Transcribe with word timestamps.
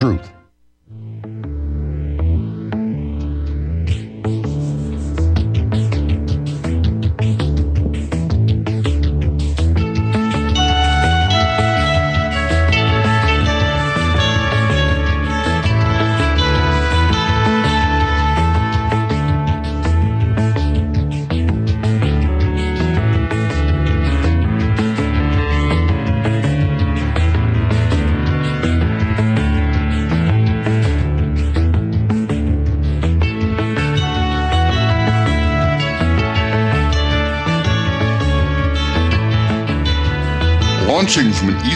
truth. 0.00 0.35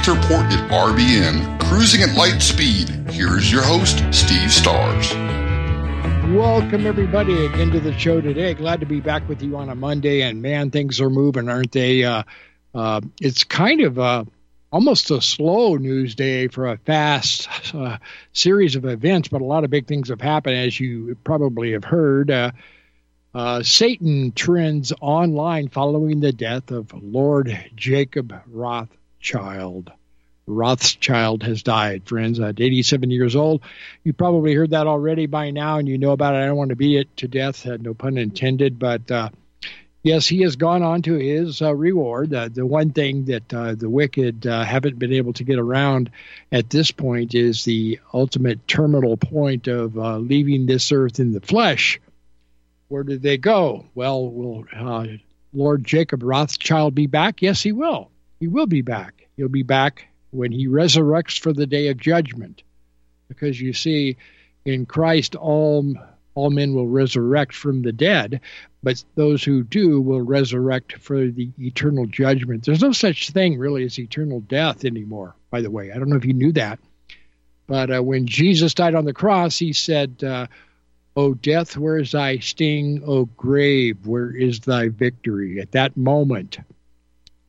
Launching 0.00 0.22
from 0.22 0.34
an 0.38 0.46
ether 0.48 0.50
port 0.50 0.52
at 0.52 0.70
RBN, 0.70 1.60
cruising 1.60 2.02
at 2.02 2.16
light 2.16 2.40
speed, 2.40 2.88
here's 3.10 3.52
your 3.52 3.62
host, 3.62 4.02
Steve 4.12 4.50
Stars. 4.50 5.12
Welcome, 6.34 6.86
everybody, 6.86 7.44
again 7.44 7.70
to 7.72 7.80
the 7.80 7.96
show 7.98 8.20
today. 8.22 8.54
Glad 8.54 8.80
to 8.80 8.86
be 8.86 9.00
back 9.00 9.28
with 9.28 9.42
you 9.42 9.56
on 9.56 9.68
a 9.68 9.74
Monday. 9.74 10.22
And 10.22 10.40
man, 10.40 10.70
things 10.70 11.02
are 11.02 11.10
moving, 11.10 11.50
aren't 11.50 11.72
they? 11.72 12.04
Uh, 12.04 12.22
uh, 12.74 13.02
it's 13.20 13.44
kind 13.44 13.82
of 13.82 13.98
uh, 13.98 14.24
almost 14.72 15.10
a 15.10 15.20
slow 15.20 15.76
news 15.76 16.14
day 16.14 16.48
for 16.48 16.66
a 16.68 16.78
fast 16.78 17.48
uh, 17.74 17.98
series 18.32 18.76
of 18.76 18.86
events, 18.86 19.28
but 19.28 19.42
a 19.42 19.44
lot 19.46 19.64
of 19.64 19.70
big 19.70 19.86
things 19.86 20.08
have 20.08 20.22
happened, 20.22 20.56
as 20.56 20.80
you 20.80 21.16
probably 21.24 21.72
have 21.72 21.84
heard. 21.84 22.30
Uh, 22.30 22.52
uh, 23.34 23.62
Satan 23.62 24.32
trends 24.32 24.94
online 25.00 25.68
following 25.68 26.20
the 26.20 26.32
death 26.32 26.70
of 26.70 26.90
Lord 26.94 27.70
Jacob 27.76 28.34
Roth 28.46 28.88
child. 29.20 29.92
Rothschild 30.46 31.42
has 31.44 31.62
died, 31.62 32.02
friends, 32.06 32.40
at 32.40 32.60
87 32.60 33.10
years 33.10 33.36
old. 33.36 33.62
You 34.04 34.12
probably 34.12 34.54
heard 34.54 34.70
that 34.70 34.86
already 34.86 35.26
by 35.26 35.50
now, 35.50 35.78
and 35.78 35.88
you 35.88 35.96
know 35.96 36.12
about 36.12 36.34
it. 36.34 36.38
I 36.38 36.46
don't 36.46 36.56
want 36.56 36.70
to 36.70 36.76
beat 36.76 36.98
it 36.98 37.16
to 37.18 37.28
death, 37.28 37.66
uh, 37.66 37.76
no 37.80 37.94
pun 37.94 38.18
intended, 38.18 38.78
but 38.78 39.08
uh, 39.10 39.30
yes, 40.02 40.26
he 40.26 40.42
has 40.42 40.56
gone 40.56 40.82
on 40.82 41.02
to 41.02 41.14
his 41.14 41.62
uh, 41.62 41.74
reward. 41.74 42.34
Uh, 42.34 42.48
the 42.48 42.66
one 42.66 42.90
thing 42.90 43.26
that 43.26 43.54
uh, 43.54 43.74
the 43.74 43.88
wicked 43.88 44.46
uh, 44.46 44.64
haven't 44.64 44.98
been 44.98 45.12
able 45.12 45.32
to 45.34 45.44
get 45.44 45.58
around 45.58 46.10
at 46.50 46.70
this 46.70 46.90
point 46.90 47.34
is 47.34 47.64
the 47.64 48.00
ultimate 48.12 48.66
terminal 48.66 49.16
point 49.16 49.68
of 49.68 49.94
leaving 49.94 50.66
this 50.66 50.90
earth 50.90 51.20
in 51.20 51.32
the 51.32 51.40
flesh. 51.40 52.00
Where 52.88 53.04
did 53.04 53.22
they 53.22 53.36
go? 53.36 53.86
Well, 53.94 54.28
will 54.28 54.64
Lord 55.52 55.84
Jacob 55.84 56.24
Rothschild 56.24 56.94
be 56.94 57.06
back? 57.06 57.40
Yes, 57.40 57.62
he 57.62 57.70
will. 57.70 58.10
He 58.40 58.48
will 58.48 58.66
be 58.66 58.82
back. 58.82 59.28
He'll 59.36 59.48
be 59.48 59.62
back 59.62 60.08
when 60.30 60.50
he 60.50 60.66
resurrects 60.66 61.38
for 61.38 61.52
the 61.52 61.66
day 61.66 61.88
of 61.88 61.98
judgment. 61.98 62.62
Because 63.28 63.60
you 63.60 63.72
see, 63.74 64.16
in 64.64 64.86
Christ, 64.86 65.36
all, 65.36 65.94
all 66.34 66.50
men 66.50 66.74
will 66.74 66.88
resurrect 66.88 67.54
from 67.54 67.82
the 67.82 67.92
dead, 67.92 68.40
but 68.82 69.04
those 69.14 69.44
who 69.44 69.62
do 69.62 70.00
will 70.00 70.22
resurrect 70.22 70.96
for 70.96 71.26
the 71.26 71.50
eternal 71.58 72.06
judgment. 72.06 72.64
There's 72.64 72.80
no 72.82 72.92
such 72.92 73.30
thing 73.30 73.58
really 73.58 73.84
as 73.84 73.98
eternal 73.98 74.40
death 74.40 74.84
anymore, 74.84 75.36
by 75.50 75.60
the 75.60 75.70
way. 75.70 75.92
I 75.92 75.98
don't 75.98 76.08
know 76.08 76.16
if 76.16 76.24
you 76.24 76.32
knew 76.32 76.52
that. 76.52 76.78
But 77.66 77.94
uh, 77.94 78.02
when 78.02 78.26
Jesus 78.26 78.74
died 78.74 78.94
on 78.94 79.04
the 79.04 79.12
cross, 79.12 79.58
he 79.58 79.72
said, 79.74 80.24
uh, 80.24 80.46
O 81.14 81.34
death, 81.34 81.76
where 81.76 81.98
is 81.98 82.12
thy 82.12 82.38
sting? 82.38 83.02
O 83.06 83.26
grave, 83.26 84.06
where 84.06 84.34
is 84.34 84.60
thy 84.60 84.88
victory? 84.88 85.60
At 85.60 85.72
that 85.72 85.96
moment, 85.96 86.58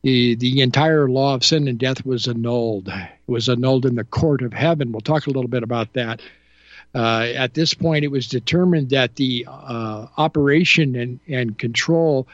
the, 0.02 0.34
the 0.34 0.60
entire 0.60 1.08
law 1.08 1.34
of 1.34 1.44
sin 1.44 1.68
and 1.68 1.78
death 1.78 2.04
was 2.04 2.26
annulled. 2.26 2.88
It 2.88 3.10
was 3.26 3.48
annulled 3.48 3.86
in 3.86 3.94
the 3.94 4.04
court 4.04 4.42
of 4.42 4.52
heaven. 4.52 4.92
We'll 4.92 5.00
talk 5.00 5.26
a 5.26 5.30
little 5.30 5.48
bit 5.48 5.62
about 5.62 5.92
that. 5.92 6.20
Uh, 6.94 7.32
at 7.34 7.54
this 7.54 7.72
point, 7.72 8.04
it 8.04 8.10
was 8.10 8.28
determined 8.28 8.90
that 8.90 9.16
the 9.16 9.46
uh, 9.48 10.06
operation 10.16 10.96
and, 10.96 11.20
and 11.28 11.56
control 11.56 12.26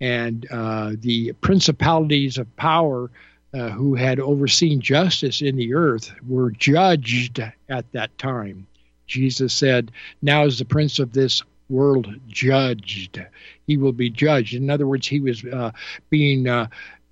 and 0.00 0.46
uh, 0.50 0.92
the 1.00 1.32
principalities 1.40 2.38
of 2.38 2.54
power 2.56 3.10
uh, 3.54 3.70
who 3.70 3.94
had 3.94 4.20
overseen 4.20 4.80
justice 4.80 5.40
in 5.40 5.56
the 5.56 5.74
earth 5.74 6.12
were 6.28 6.50
judged 6.50 7.40
at 7.68 7.90
that 7.92 8.16
time. 8.18 8.66
Jesus 9.06 9.54
said, 9.54 9.90
Now 10.20 10.44
is 10.44 10.58
the 10.58 10.64
prince 10.64 10.98
of 10.98 11.12
this 11.12 11.42
world 11.68 12.08
judged. 12.28 13.20
He 13.66 13.76
will 13.76 13.92
be 13.92 14.10
judged. 14.10 14.54
In 14.54 14.70
other 14.70 14.86
words, 14.86 15.06
he 15.06 15.20
was 15.20 15.44
uh, 15.44 15.72
being 16.10 16.46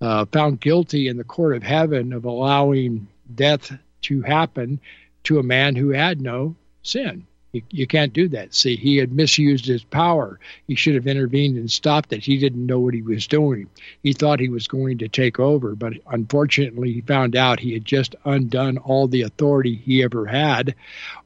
uh, 0.05 0.27
found 0.27 0.61
guilty 0.61 1.09
in 1.09 1.17
the 1.17 1.25
court 1.25 1.57
of 1.57 1.63
heaven 1.63 2.13
of 2.13 2.27
allowing 2.27 3.09
death 3.35 3.73
to 4.03 4.21
happen 4.21 4.79
to 5.23 5.39
a 5.39 5.43
man 5.43 5.75
who 5.75 5.91
had 5.91 6.21
no 6.21 6.55
sin. 6.83 7.27
You, 7.53 7.63
you, 7.71 7.87
can't 7.87 8.13
do 8.13 8.29
that. 8.29 8.53
See, 8.53 8.77
he 8.77 8.97
had 8.97 9.13
misused 9.13 9.65
his 9.65 9.83
power. 9.83 10.41
He 10.67 10.75
should 10.75 10.95
have 10.97 11.07
intervened 11.07 11.57
and 11.57 11.71
stopped 11.71 12.13
it. 12.13 12.23
He 12.23 12.37
didn't 12.37 12.67
know 12.67 12.81
what 12.81 12.93
he 12.93 13.01
was 13.01 13.27
doing. 13.27 13.71
He 14.03 14.13
thought 14.13 14.41
he 14.41 14.49
was 14.49 14.67
going 14.67 14.99
to 14.99 15.09
take 15.09 15.41
over, 15.41 15.75
but 15.75 15.95
unfortunately, 16.09 16.93
he 16.93 17.01
found 17.01 17.35
out 17.35 17.61
he 17.61 17.73
had 17.73 17.85
just 17.87 18.15
undone 18.27 18.77
all 18.79 19.09
the 19.09 19.23
authority 19.23 19.77
he 19.77 20.03
ever 20.03 20.27
had 20.27 20.75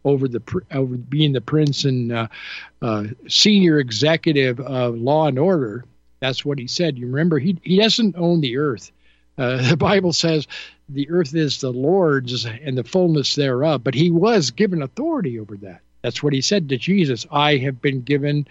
over 0.04 0.28
the 0.28 0.42
over 0.70 0.96
being 0.96 1.32
the 1.32 1.40
prince 1.40 1.84
and 1.84 2.12
uh, 2.12 2.28
uh, 2.82 3.04
senior 3.26 3.80
executive 3.80 4.60
of 4.60 4.96
law 4.96 5.26
and 5.26 5.38
order 5.38 5.84
that's 6.20 6.44
what 6.44 6.58
he 6.58 6.66
said. 6.66 6.98
You 6.98 7.06
remember, 7.06 7.38
he, 7.38 7.58
he 7.62 7.78
doesn't 7.78 8.16
own 8.16 8.40
the 8.40 8.58
earth. 8.58 8.90
Uh, 9.36 9.62
the 9.70 9.76
Bible 9.76 10.12
says 10.12 10.46
the 10.88 11.10
earth 11.10 11.34
is 11.34 11.60
the 11.60 11.72
Lord's 11.72 12.44
and 12.44 12.76
the 12.76 12.84
fullness 12.84 13.34
thereof, 13.34 13.84
but 13.84 13.94
he 13.94 14.10
was 14.10 14.50
given 14.50 14.82
authority 14.82 15.38
over 15.38 15.56
that. 15.58 15.80
That's 16.02 16.22
what 16.22 16.32
he 16.32 16.40
said 16.40 16.68
to 16.68 16.76
Jesus. 16.76 17.26
I 17.30 17.56
have 17.56 17.82
been 17.82 18.02
given 18.02 18.46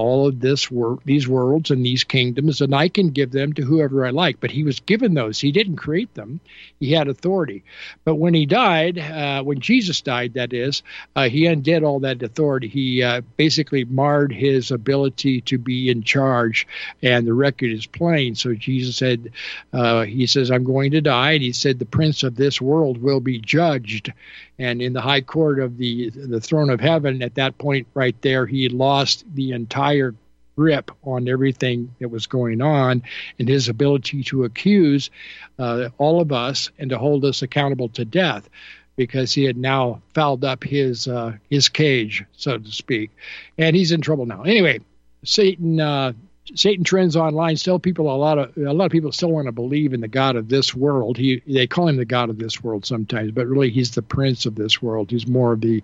all 0.00 0.26
of 0.26 0.40
this 0.40 0.70
world, 0.70 1.02
these 1.04 1.28
worlds 1.28 1.70
and 1.70 1.84
these 1.84 2.04
kingdoms, 2.04 2.62
and 2.62 2.74
I 2.74 2.88
can 2.88 3.10
give 3.10 3.32
them 3.32 3.52
to 3.52 3.62
whoever 3.62 4.06
I 4.06 4.10
like. 4.10 4.40
But 4.40 4.50
he 4.50 4.64
was 4.64 4.80
given 4.80 5.12
those; 5.12 5.38
he 5.38 5.52
didn't 5.52 5.76
create 5.76 6.14
them. 6.14 6.40
He 6.80 6.92
had 6.92 7.08
authority. 7.08 7.62
But 8.04 8.14
when 8.14 8.32
he 8.32 8.46
died, 8.46 8.98
uh, 8.98 9.42
when 9.42 9.60
Jesus 9.60 10.00
died, 10.00 10.34
that 10.34 10.54
is, 10.54 10.82
uh, 11.14 11.28
he 11.28 11.44
undid 11.44 11.84
all 11.84 12.00
that 12.00 12.22
authority. 12.22 12.68
He 12.68 13.02
uh, 13.02 13.20
basically 13.36 13.84
marred 13.84 14.32
his 14.32 14.70
ability 14.70 15.42
to 15.42 15.58
be 15.58 15.90
in 15.90 16.02
charge, 16.02 16.66
and 17.02 17.26
the 17.26 17.34
record 17.34 17.70
is 17.70 17.86
plain. 17.86 18.34
So 18.34 18.54
Jesus 18.54 18.96
said, 18.96 19.32
uh, 19.74 20.04
"He 20.04 20.26
says 20.26 20.50
I'm 20.50 20.64
going 20.64 20.92
to 20.92 21.02
die," 21.02 21.32
and 21.32 21.42
he 21.42 21.52
said, 21.52 21.78
"The 21.78 21.84
prince 21.84 22.22
of 22.22 22.36
this 22.36 22.58
world 22.58 23.02
will 23.02 23.20
be 23.20 23.38
judged." 23.38 24.12
And 24.60 24.82
in 24.82 24.92
the 24.92 25.00
high 25.00 25.22
court 25.22 25.58
of 25.58 25.78
the 25.78 26.10
the 26.10 26.40
throne 26.40 26.70
of 26.70 26.80
heaven 26.80 27.22
at 27.22 27.34
that 27.34 27.56
point 27.58 27.86
right 27.94 28.20
there 28.22 28.46
he 28.46 28.68
lost 28.68 29.24
the 29.34 29.50
entire 29.52 30.14
grip 30.56 30.90
on 31.02 31.26
everything 31.26 31.92
that 31.98 32.10
was 32.10 32.26
going 32.26 32.60
on 32.60 33.02
and 33.38 33.48
his 33.48 33.68
ability 33.68 34.22
to 34.22 34.44
accuse 34.44 35.10
uh, 35.58 35.88
all 35.96 36.20
of 36.20 36.30
us 36.30 36.70
and 36.78 36.90
to 36.90 36.98
hold 36.98 37.24
us 37.24 37.40
accountable 37.42 37.88
to 37.88 38.04
death 38.04 38.48
because 38.96 39.32
he 39.32 39.44
had 39.44 39.56
now 39.56 40.02
fouled 40.12 40.44
up 40.44 40.62
his 40.62 41.08
uh, 41.08 41.32
his 41.48 41.68
cage 41.68 42.24
so 42.32 42.58
to 42.58 42.70
speak. 42.70 43.10
And 43.56 43.74
he's 43.74 43.92
in 43.92 44.02
trouble 44.02 44.26
now. 44.26 44.42
Anyway 44.42 44.80
satan 45.22 45.80
uh, 45.80 46.12
Satan 46.54 46.84
trends 46.84 47.16
online. 47.16 47.56
Still, 47.56 47.78
people 47.78 48.12
a 48.12 48.16
lot 48.16 48.38
of 48.38 48.56
a 48.56 48.72
lot 48.72 48.86
of 48.86 48.92
people 48.92 49.12
still 49.12 49.30
want 49.30 49.46
to 49.46 49.52
believe 49.52 49.92
in 49.92 50.00
the 50.00 50.08
God 50.08 50.36
of 50.36 50.48
this 50.48 50.74
world. 50.74 51.16
He 51.16 51.42
they 51.46 51.66
call 51.66 51.88
him 51.88 51.96
the 51.96 52.04
God 52.04 52.30
of 52.30 52.38
this 52.38 52.62
world 52.62 52.84
sometimes, 52.84 53.30
but 53.32 53.46
really 53.46 53.70
he's 53.70 53.92
the 53.92 54.02
prince 54.02 54.46
of 54.46 54.54
this 54.54 54.82
world. 54.82 55.10
He's 55.10 55.26
more 55.26 55.52
of 55.52 55.60
the 55.60 55.82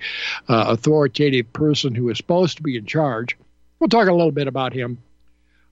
uh, 0.49 0.67
authoritative 0.69 1.53
person 1.53 1.95
who 1.95 2.09
is 2.11 2.17
supposed 2.17 2.57
to 2.57 2.63
be 2.63 2.77
in 2.77 2.87
charge. 2.87 3.37
We'll 3.79 3.89
talk 3.89 4.09
a 4.09 4.13
little 4.13 4.33
bit 4.33 4.49
about 4.49 4.73
him. 4.73 4.99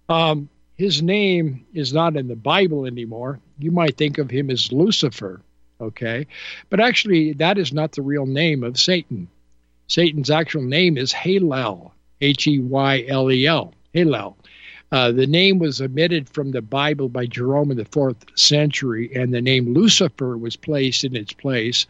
Um, 0.08 0.48
his 0.76 1.02
name 1.02 1.66
is 1.72 1.92
not 1.92 2.16
in 2.16 2.28
the 2.28 2.36
Bible 2.36 2.84
anymore. 2.84 3.40
You 3.58 3.70
might 3.70 3.96
think 3.96 4.18
of 4.18 4.30
him 4.30 4.50
as 4.50 4.72
Lucifer, 4.72 5.40
okay, 5.80 6.26
but 6.68 6.80
actually 6.80 7.32
that 7.34 7.58
is 7.58 7.72
not 7.72 7.92
the 7.92 8.02
real 8.02 8.26
name 8.26 8.64
of 8.64 8.78
Satan. 8.78 9.28
Satan's 9.86 10.30
actual 10.30 10.62
name 10.62 10.96
is 10.96 11.12
Halel, 11.12 11.92
H 12.20 12.46
E 12.46 12.58
Y 12.58 13.04
L 13.08 13.30
E 13.30 13.46
L, 13.46 13.72
Halel. 13.94 14.34
Uh, 14.94 15.10
the 15.10 15.26
name 15.26 15.58
was 15.58 15.80
omitted 15.80 16.28
from 16.28 16.52
the 16.52 16.62
Bible 16.62 17.08
by 17.08 17.26
Jerome 17.26 17.72
in 17.72 17.76
the 17.76 17.84
fourth 17.84 18.24
century, 18.38 19.10
and 19.12 19.34
the 19.34 19.40
name 19.40 19.74
Lucifer 19.74 20.38
was 20.38 20.54
placed 20.54 21.02
in 21.02 21.16
its 21.16 21.32
place. 21.32 21.88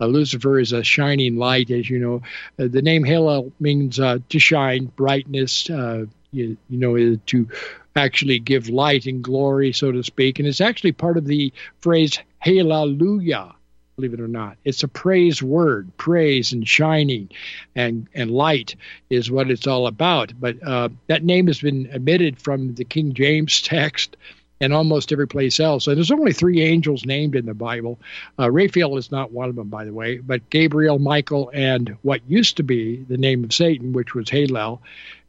Uh, 0.00 0.06
Lucifer 0.06 0.58
is 0.58 0.72
a 0.72 0.82
shining 0.82 1.36
light, 1.36 1.70
as 1.70 1.90
you 1.90 1.98
know. 1.98 2.22
Uh, 2.58 2.68
the 2.68 2.80
name 2.80 3.04
Halo 3.04 3.52
means 3.60 4.00
uh, 4.00 4.20
to 4.30 4.38
shine, 4.38 4.86
brightness, 4.96 5.68
uh, 5.68 6.06
you, 6.32 6.56
you, 6.70 6.78
know, 6.78 7.16
to 7.26 7.46
actually 7.94 8.38
give 8.38 8.70
light 8.70 9.04
and 9.04 9.22
glory, 9.22 9.70
so 9.74 9.92
to 9.92 10.02
speak. 10.02 10.38
And 10.38 10.48
it's 10.48 10.62
actually 10.62 10.92
part 10.92 11.18
of 11.18 11.26
the 11.26 11.52
phrase 11.80 12.18
Hallelujah. 12.38 13.54
Believe 13.96 14.12
it 14.12 14.20
or 14.20 14.28
not. 14.28 14.58
It's 14.62 14.82
a 14.82 14.88
praise 14.88 15.42
word. 15.42 15.90
Praise 15.96 16.52
and 16.52 16.68
shining 16.68 17.30
and, 17.74 18.06
and 18.14 18.30
light 18.30 18.76
is 19.08 19.30
what 19.30 19.50
it's 19.50 19.66
all 19.66 19.86
about. 19.86 20.34
But 20.38 20.62
uh, 20.62 20.90
that 21.06 21.24
name 21.24 21.46
has 21.46 21.62
been 21.62 21.88
omitted 21.94 22.38
from 22.38 22.74
the 22.74 22.84
King 22.84 23.14
James 23.14 23.62
text 23.62 24.18
and 24.60 24.74
almost 24.74 25.12
every 25.12 25.26
place 25.26 25.60
else. 25.60 25.86
And 25.86 25.96
there's 25.96 26.10
only 26.10 26.34
three 26.34 26.60
angels 26.60 27.06
named 27.06 27.36
in 27.36 27.46
the 27.46 27.54
Bible. 27.54 27.98
Uh, 28.38 28.50
Raphael 28.50 28.98
is 28.98 29.10
not 29.10 29.32
one 29.32 29.48
of 29.48 29.56
them, 29.56 29.68
by 29.68 29.86
the 29.86 29.94
way, 29.94 30.18
but 30.18 30.48
Gabriel, 30.50 30.98
Michael, 30.98 31.50
and 31.54 31.96
what 32.02 32.20
used 32.28 32.58
to 32.58 32.62
be 32.62 33.02
the 33.04 33.16
name 33.16 33.44
of 33.44 33.52
Satan, 33.54 33.94
which 33.94 34.14
was 34.14 34.26
Halel, 34.26 34.80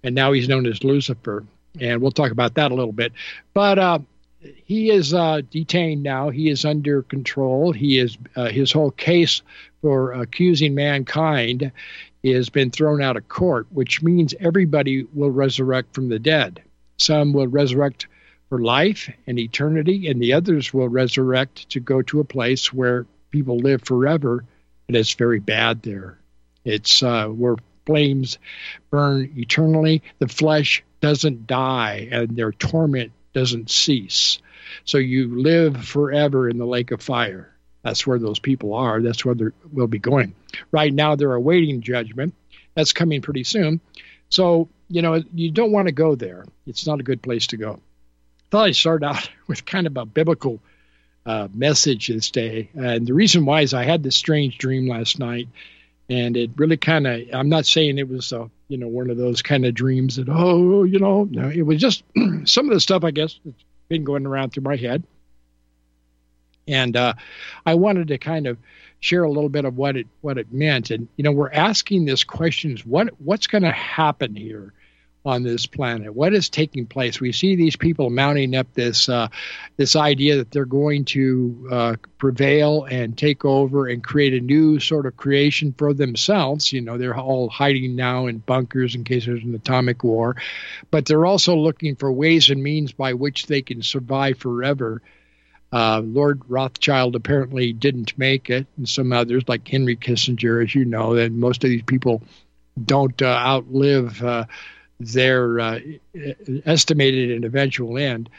and 0.04 0.14
now 0.14 0.34
he's 0.34 0.50
known 0.50 0.66
as 0.66 0.84
Lucifer. 0.84 1.46
And 1.80 2.02
we'll 2.02 2.12
talk 2.12 2.32
about 2.32 2.56
that 2.56 2.72
a 2.72 2.76
little 2.76 2.94
bit. 2.94 3.14
But 3.54 3.80
uh, 3.80 4.00
he 4.40 4.90
is 4.92 5.14
uh, 5.14 5.42
detained 5.50 6.04
now. 6.04 6.30
He 6.30 6.50
is 6.50 6.66
under 6.66 7.02
control. 7.02 7.72
He 7.72 7.98
is 7.98 8.18
uh, 8.36 8.50
his 8.50 8.72
whole 8.72 8.92
case 8.92 9.42
for 9.82 10.14
accusing 10.14 10.76
mankind 10.76 11.72
has 12.34 12.50
been 12.50 12.72
thrown 12.72 13.02
out 13.02 13.18
of 13.18 13.28
court, 13.28 13.68
which 13.72 14.02
means 14.02 14.34
everybody 14.40 15.06
will 15.14 15.32
resurrect 15.32 15.94
from 15.94 16.10
the 16.10 16.20
dead. 16.20 16.62
Some 16.98 17.34
will 17.34 17.48
resurrect 17.48 18.08
for 18.50 18.60
life 18.60 19.10
and 19.28 19.38
eternity, 19.38 20.08
and 20.08 20.22
the 20.22 20.34
others 20.34 20.74
will 20.74 20.90
resurrect 20.90 21.70
to 21.70 21.80
go 21.80 22.02
to 22.04 22.20
a 22.20 22.26
place 22.26 22.74
where 22.74 23.06
people 23.32 23.58
live 23.58 23.84
forever, 23.84 24.44
and 24.88 24.98
it's 24.98 25.14
very 25.14 25.40
bad 25.40 25.82
there. 25.84 26.18
It's 26.66 27.04
uh, 27.04 27.28
where 27.28 27.56
flames 27.86 28.38
burn 28.90 29.32
eternally. 29.38 30.02
The 30.20 30.28
flesh 30.28 30.84
doesn't 31.02 31.48
die, 31.48 32.08
and 32.12 32.36
their 32.36 32.52
torment 32.52 33.12
doesn't 33.38 33.70
cease. 33.70 34.40
So 34.86 34.98
you 34.98 35.42
live 35.42 35.86
forever 35.86 36.50
in 36.50 36.58
the 36.58 36.66
lake 36.66 36.92
of 36.92 37.02
fire. 37.02 37.54
That's 37.84 38.06
where 38.06 38.20
those 38.20 38.40
people 38.40 38.74
are. 38.74 39.02
That's 39.02 39.24
where 39.24 39.36
they 39.36 39.46
will 39.72 39.88
be 39.88 40.00
going. 40.00 40.36
Right 40.72 40.94
now, 40.94 41.16
they're 41.16 41.34
awaiting 41.34 41.82
judgment. 41.82 42.34
That's 42.76 42.94
coming 42.94 43.22
pretty 43.22 43.44
soon. 43.44 43.80
So, 44.30 44.70
you 44.90 45.02
know, 45.02 45.24
you 45.34 45.52
don't 45.52 45.72
want 45.72 45.88
to 45.88 45.94
go 45.94 46.16
there. 46.16 46.46
It's 46.66 46.86
not 46.86 47.00
a 47.00 47.04
good 47.04 47.22
place 47.22 47.48
to 47.48 47.58
go 47.58 47.80
I 48.48 48.50
thought 48.50 48.68
I'd 48.68 48.76
start 48.76 49.04
out 49.04 49.30
with 49.48 49.66
kind 49.66 49.88
of 49.88 49.98
a 49.98 50.06
biblical 50.06 50.60
uh, 51.26 51.50
message 51.54 52.08
this 52.08 52.32
day. 52.32 52.70
And 52.76 53.06
the 53.06 53.14
reason 53.14 53.46
why 53.46 53.62
is 53.62 53.74
I 53.74 53.84
had 53.84 54.04
this 54.04 54.16
strange 54.16 54.58
dream 54.58 54.88
last 54.88 55.20
night, 55.20 55.50
and 56.10 56.38
it 56.38 56.52
really 56.56 56.78
kind 56.78 57.06
of, 57.06 57.22
I'm 57.34 57.50
not 57.50 57.66
saying 57.66 57.98
it 57.98 58.08
was, 58.08 58.32
a, 58.32 58.50
you 58.68 58.78
know, 58.78 58.88
one 58.88 59.10
of 59.10 59.18
those 59.18 59.42
kind 59.42 59.66
of 59.66 59.74
dreams 59.74 60.18
that, 60.18 60.28
oh, 60.30 60.84
you 60.84 61.00
know, 61.00 61.24
no, 61.26 61.50
it 61.50 61.62
was 61.62 61.80
just 61.80 62.04
some 62.46 62.68
of 62.68 62.74
the 62.74 62.80
stuff, 62.80 63.04
I 63.04 63.12
guess, 63.12 63.40
that's 63.46 63.64
been 63.88 64.04
going 64.04 64.26
around 64.26 64.52
through 64.52 64.64
my 64.64 64.76
head. 64.76 65.04
And 66.68 66.98
uh, 66.98 67.14
I 67.66 67.76
wanted 67.76 68.10
to 68.10 68.18
kind 68.18 68.46
of 68.46 68.58
share 69.00 69.24
a 69.24 69.30
little 69.30 69.50
bit 69.50 69.64
of 69.64 69.78
what 69.78 69.96
it 69.96 70.08
what 70.20 70.38
it 70.38 70.52
meant. 70.52 70.92
And 70.92 71.08
you 71.16 71.24
know, 71.24 71.32
we're 71.32 71.52
asking 71.52 72.04
this 72.04 72.26
question: 72.26 72.74
is 72.74 72.86
what 72.86 73.10
what's 73.22 73.48
going 73.48 73.64
to 73.64 73.72
happen 73.72 74.36
here? 74.36 74.74
On 75.28 75.44
this 75.44 75.66
planet? 75.66 76.16
What 76.16 76.34
is 76.34 76.50
taking 76.50 76.86
place? 76.86 77.20
We 77.20 77.34
see 77.34 77.56
these 77.56 77.76
people 77.76 78.10
mounting 78.10 78.56
up 78.56 78.74
this 78.74 79.10
uh, 79.10 79.28
this 79.76 79.96
idea 79.96 80.38
that 80.38 80.52
they're 80.52 80.66
going 80.66 81.04
to 81.06 81.68
uh, 81.70 81.96
prevail 82.18 82.86
and 82.86 83.18
take 83.18 83.44
over 83.44 83.88
and 83.88 84.02
create 84.02 84.34
a 84.34 84.40
new 84.40 84.80
sort 84.80 85.06
of 85.06 85.18
creation 85.18 85.76
for 85.78 85.94
themselves. 85.94 86.72
You 86.72 86.82
know, 86.82 86.98
they're 86.98 87.18
all 87.18 87.50
hiding 87.50 87.96
now 87.96 88.28
in 88.28 88.38
bunkers 88.38 88.96
in 88.96 89.04
case 89.04 89.26
there's 89.26 89.44
an 89.44 89.54
atomic 89.54 90.04
war, 90.04 90.38
but 90.92 91.06
they're 91.06 91.26
also 91.26 91.56
looking 91.56 91.98
for 91.98 92.12
ways 92.12 92.50
and 92.50 92.64
means 92.64 92.94
by 92.94 93.14
which 93.14 93.48
they 93.48 93.62
can 93.62 93.84
survive 93.84 94.38
forever. 94.38 95.02
Uh, 95.74 96.00
Lord 96.00 96.42
Rothschild 96.48 97.18
apparently 97.18 97.74
didn't 97.74 98.18
make 98.18 98.50
it, 98.50 98.66
and 98.78 98.88
some 98.88 99.12
others, 99.12 99.44
like 99.50 99.68
Henry 99.68 99.98
Kissinger, 99.98 100.64
as 100.64 100.74
you 100.74 100.86
know, 100.86 101.16
that 101.16 101.34
most 101.34 101.66
of 101.66 101.70
these 101.70 101.84
people 101.84 102.24
don't 102.86 103.22
uh, 103.22 103.26
outlive 103.26 104.24
uh, 104.24 104.46
their 105.00 105.60
uh, 105.60 105.80
estimated 106.66 107.32
and 107.32 107.46
eventual 107.46 107.98
end. 107.98 108.30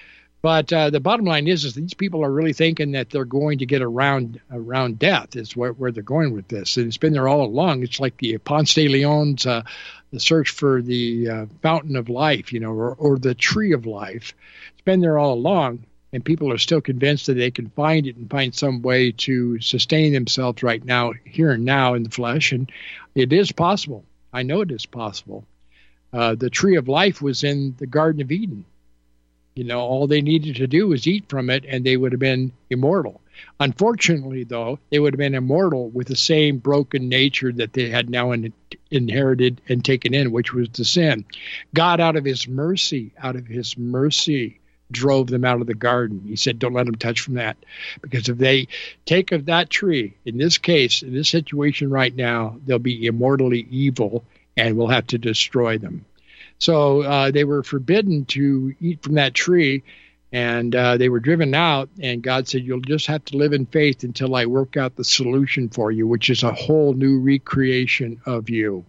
But 0.40 0.72
uh, 0.72 0.90
the 0.90 1.00
bottom 1.00 1.26
line 1.26 1.48
is, 1.48 1.64
is 1.64 1.74
these 1.74 1.94
people 1.94 2.24
are 2.24 2.30
really 2.30 2.52
thinking 2.52 2.92
that 2.92 3.10
they're 3.10 3.24
going 3.24 3.58
to 3.58 3.66
get 3.66 3.82
around 3.82 4.40
around 4.52 4.98
death. 5.00 5.34
Is 5.34 5.56
where, 5.56 5.72
where 5.72 5.90
they're 5.90 6.02
going 6.04 6.32
with 6.32 6.46
this. 6.46 6.76
And 6.76 6.86
it's 6.86 6.96
been 6.96 7.12
there 7.12 7.26
all 7.26 7.44
along. 7.44 7.82
It's 7.82 7.98
like 7.98 8.16
the 8.18 8.38
Ponce 8.38 8.72
de 8.74 8.88
Leon's 8.88 9.46
uh, 9.46 9.62
the 10.12 10.20
search 10.20 10.50
for 10.50 10.80
the 10.80 11.28
uh, 11.28 11.46
fountain 11.62 11.96
of 11.96 12.08
life, 12.08 12.52
you 12.52 12.60
know, 12.60 12.72
or, 12.72 12.94
or 12.94 13.18
the 13.18 13.34
tree 13.34 13.72
of 13.72 13.86
life. 13.86 14.34
It's 14.72 14.84
been 14.84 15.00
there 15.00 15.18
all 15.18 15.34
along, 15.34 15.84
and 16.12 16.24
people 16.24 16.52
are 16.52 16.58
still 16.58 16.80
convinced 16.80 17.26
that 17.26 17.34
they 17.34 17.50
can 17.50 17.68
find 17.70 18.06
it 18.06 18.16
and 18.16 18.30
find 18.30 18.54
some 18.54 18.80
way 18.82 19.12
to 19.12 19.60
sustain 19.60 20.12
themselves 20.12 20.62
right 20.62 20.82
now, 20.82 21.12
here 21.24 21.50
and 21.50 21.64
now 21.64 21.94
in 21.94 22.04
the 22.04 22.10
flesh. 22.10 22.52
And 22.52 22.70
it 23.14 23.32
is 23.32 23.52
possible. 23.52 24.04
I 24.32 24.42
know 24.42 24.60
it 24.62 24.70
is 24.70 24.86
possible. 24.86 25.44
Uh, 26.12 26.34
the 26.34 26.50
tree 26.50 26.76
of 26.76 26.88
life 26.88 27.20
was 27.20 27.44
in 27.44 27.74
the 27.78 27.86
Garden 27.86 28.22
of 28.22 28.32
Eden. 28.32 28.64
You 29.54 29.64
know, 29.64 29.80
all 29.80 30.06
they 30.06 30.20
needed 30.20 30.56
to 30.56 30.66
do 30.66 30.86
was 30.86 31.06
eat 31.06 31.28
from 31.28 31.50
it 31.50 31.64
and 31.66 31.84
they 31.84 31.96
would 31.96 32.12
have 32.12 32.20
been 32.20 32.52
immortal. 32.70 33.20
Unfortunately, 33.60 34.44
though, 34.44 34.78
they 34.90 34.98
would 34.98 35.14
have 35.14 35.18
been 35.18 35.34
immortal 35.34 35.90
with 35.90 36.06
the 36.06 36.16
same 36.16 36.58
broken 36.58 37.08
nature 37.08 37.52
that 37.52 37.72
they 37.72 37.88
had 37.88 38.08
now 38.08 38.32
in, 38.32 38.52
inherited 38.90 39.60
and 39.68 39.84
taken 39.84 40.14
in, 40.14 40.32
which 40.32 40.52
was 40.52 40.68
the 40.70 40.84
sin. 40.84 41.24
God, 41.74 42.00
out 42.00 42.16
of 42.16 42.24
his 42.24 42.48
mercy, 42.48 43.12
out 43.18 43.36
of 43.36 43.46
his 43.46 43.76
mercy, 43.76 44.60
drove 44.90 45.26
them 45.26 45.44
out 45.44 45.60
of 45.60 45.66
the 45.66 45.74
garden. 45.74 46.22
He 46.26 46.36
said, 46.36 46.58
Don't 46.58 46.72
let 46.72 46.86
them 46.86 46.94
touch 46.94 47.20
from 47.20 47.34
that. 47.34 47.56
Because 48.00 48.28
if 48.28 48.38
they 48.38 48.68
take 49.06 49.32
of 49.32 49.46
that 49.46 49.70
tree, 49.70 50.14
in 50.24 50.38
this 50.38 50.58
case, 50.58 51.02
in 51.02 51.12
this 51.12 51.28
situation 51.28 51.90
right 51.90 52.14
now, 52.14 52.58
they'll 52.64 52.78
be 52.78 53.06
immortally 53.06 53.66
evil 53.70 54.24
and 54.58 54.76
we'll 54.76 54.88
have 54.88 55.06
to 55.06 55.18
destroy 55.18 55.78
them. 55.78 56.04
So 56.58 57.02
uh, 57.02 57.30
they 57.30 57.44
were 57.44 57.62
forbidden 57.62 58.24
to 58.26 58.74
eat 58.80 59.02
from 59.02 59.14
that 59.14 59.32
tree, 59.32 59.84
and 60.32 60.74
uh, 60.74 60.96
they 60.96 61.08
were 61.08 61.20
driven 61.20 61.54
out. 61.54 61.88
And 62.00 62.22
God 62.22 62.48
said, 62.48 62.64
You'll 62.64 62.80
just 62.80 63.06
have 63.06 63.24
to 63.26 63.36
live 63.36 63.52
in 63.52 63.66
faith 63.66 64.02
until 64.02 64.34
I 64.34 64.46
work 64.46 64.76
out 64.76 64.96
the 64.96 65.04
solution 65.04 65.68
for 65.68 65.92
you, 65.92 66.08
which 66.08 66.28
is 66.28 66.42
a 66.42 66.52
whole 66.52 66.92
new 66.92 67.20
recreation 67.20 68.20
of 68.26 68.50
you. 68.50 68.84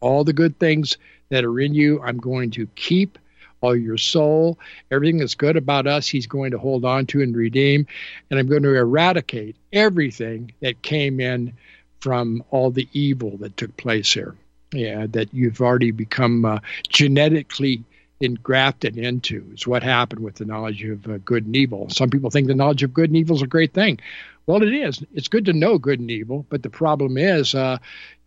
All 0.00 0.24
the 0.24 0.34
good 0.34 0.58
things 0.58 0.98
that 1.30 1.44
are 1.44 1.58
in 1.58 1.74
you, 1.74 2.02
I'm 2.02 2.18
going 2.18 2.52
to 2.52 2.66
keep. 2.76 3.18
All 3.62 3.74
your 3.74 3.96
soul, 3.96 4.58
everything 4.90 5.16
that's 5.16 5.36
good 5.36 5.56
about 5.56 5.86
us, 5.86 6.06
He's 6.06 6.26
going 6.26 6.50
to 6.50 6.58
hold 6.58 6.84
on 6.84 7.06
to 7.06 7.22
and 7.22 7.34
redeem. 7.34 7.86
And 8.28 8.38
I'm 8.38 8.46
going 8.46 8.64
to 8.64 8.74
eradicate 8.74 9.56
everything 9.72 10.52
that 10.60 10.82
came 10.82 11.18
in 11.18 11.54
from 12.00 12.44
all 12.50 12.70
the 12.70 12.86
evil 12.92 13.38
that 13.38 13.56
took 13.56 13.74
place 13.78 14.12
here 14.12 14.36
yeah, 14.74 15.06
that 15.10 15.32
you've 15.32 15.60
already 15.60 15.90
become 15.90 16.44
uh, 16.44 16.58
genetically 16.88 17.84
engrafted 18.20 18.96
into 18.96 19.44
is 19.54 19.66
what 19.66 19.82
happened 19.82 20.22
with 20.22 20.36
the 20.36 20.44
knowledge 20.44 20.82
of 20.84 21.06
uh, 21.06 21.18
good 21.18 21.46
and 21.46 21.56
evil. 21.56 21.88
Some 21.90 22.10
people 22.10 22.30
think 22.30 22.46
the 22.46 22.54
knowledge 22.54 22.82
of 22.82 22.94
good 22.94 23.10
and 23.10 23.16
evil 23.16 23.36
is 23.36 23.42
a 23.42 23.46
great 23.46 23.72
thing. 23.72 23.98
Well, 24.46 24.62
it 24.62 24.72
is. 24.72 25.02
It's 25.14 25.28
good 25.28 25.46
to 25.46 25.52
know 25.52 25.78
good 25.78 26.00
and 26.00 26.10
evil, 26.10 26.46
but 26.48 26.62
the 26.62 26.70
problem 26.70 27.16
is, 27.16 27.54
uh, 27.54 27.78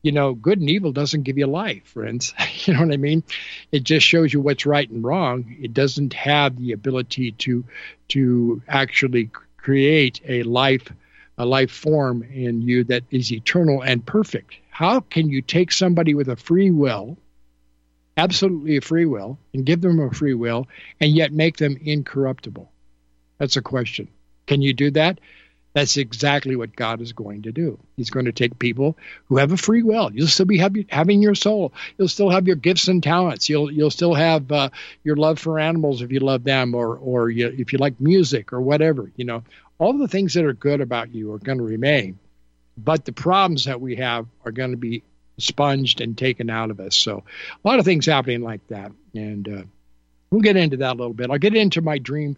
you 0.01 0.11
know, 0.11 0.33
good 0.33 0.59
and 0.59 0.69
evil 0.69 0.91
doesn't 0.91 1.23
give 1.23 1.37
you 1.37 1.47
life, 1.47 1.83
friends. 1.85 2.33
you 2.65 2.73
know 2.73 2.81
what 2.81 2.93
I 2.93 2.97
mean? 2.97 3.23
It 3.71 3.83
just 3.83 4.05
shows 4.05 4.33
you 4.33 4.41
what's 4.41 4.65
right 4.65 4.89
and 4.89 5.03
wrong. 5.03 5.55
It 5.59 5.73
doesn't 5.73 6.13
have 6.13 6.57
the 6.57 6.71
ability 6.71 7.33
to 7.33 7.63
to 8.09 8.61
actually 8.67 9.29
create 9.57 10.21
a 10.27 10.43
life 10.43 10.91
a 11.37 11.45
life 11.45 11.71
form 11.71 12.23
in 12.23 12.61
you 12.61 12.83
that 12.85 13.03
is 13.11 13.31
eternal 13.31 13.81
and 13.81 14.05
perfect. 14.05 14.55
How 14.77 14.99
can 14.99 15.27
you 15.27 15.41
take 15.41 15.71
somebody 15.71 16.13
with 16.13 16.29
a 16.29 16.35
free 16.35 16.69
will, 16.69 17.17
absolutely 18.15 18.77
a 18.77 18.81
free 18.81 19.07
will, 19.07 19.39
and 19.51 19.65
give 19.65 19.81
them 19.81 19.99
a 19.99 20.11
free 20.11 20.35
will, 20.35 20.67
and 21.01 21.11
yet 21.11 21.33
make 21.33 21.57
them 21.57 21.79
incorruptible? 21.81 22.71
That's 23.39 23.57
a 23.57 23.63
question. 23.63 24.07
Can 24.45 24.61
you 24.61 24.75
do 24.75 24.91
that? 24.91 25.19
That's 25.73 25.97
exactly 25.97 26.55
what 26.55 26.75
God 26.75 27.01
is 27.01 27.11
going 27.11 27.41
to 27.41 27.51
do. 27.51 27.79
He's 27.95 28.11
going 28.11 28.27
to 28.27 28.31
take 28.31 28.59
people 28.59 28.95
who 29.25 29.37
have 29.37 29.51
a 29.51 29.57
free 29.57 29.81
will. 29.81 30.11
You'll 30.13 30.27
still 30.27 30.45
be 30.45 30.59
having 30.89 31.23
your 31.23 31.33
soul. 31.33 31.73
You'll 31.97 32.07
still 32.07 32.29
have 32.29 32.45
your 32.45 32.55
gifts 32.55 32.87
and 32.87 33.01
talents. 33.01 33.49
You'll 33.49 33.71
you'll 33.71 33.89
still 33.89 34.13
have 34.13 34.51
uh, 34.51 34.69
your 35.03 35.15
love 35.15 35.39
for 35.39 35.57
animals 35.57 36.03
if 36.03 36.11
you 36.11 36.19
love 36.19 36.43
them, 36.43 36.75
or 36.75 36.97
or 36.97 37.31
you, 37.31 37.47
if 37.47 37.73
you 37.73 37.79
like 37.79 37.99
music 37.99 38.53
or 38.53 38.61
whatever. 38.61 39.11
You 39.15 39.25
know, 39.25 39.43
all 39.79 39.97
the 39.97 40.07
things 40.07 40.35
that 40.35 40.45
are 40.45 40.53
good 40.53 40.81
about 40.81 41.15
you 41.15 41.33
are 41.33 41.39
going 41.39 41.57
to 41.57 41.63
remain, 41.63 42.19
but 42.77 43.05
the 43.05 43.11
problems 43.11 43.65
that 43.65 43.81
we 43.81 43.95
have 43.95 44.27
are 44.45 44.51
going 44.51 44.71
to 44.71 44.77
be 44.77 45.03
sponged 45.37 46.01
and 46.01 46.17
taken 46.17 46.49
out 46.49 46.71
of 46.71 46.79
us. 46.79 46.95
So 46.95 47.23
a 47.63 47.67
lot 47.67 47.79
of 47.79 47.85
things 47.85 48.05
happening 48.05 48.41
like 48.41 48.65
that, 48.67 48.91
and 49.13 49.47
uh, 49.47 49.63
we'll 50.31 50.41
get 50.41 50.57
into 50.57 50.77
that 50.77 50.93
a 50.93 50.97
little 50.97 51.13
bit. 51.13 51.29
I'll 51.31 51.37
get 51.37 51.55
into 51.55 51.81
my 51.81 51.97
dream 51.97 52.37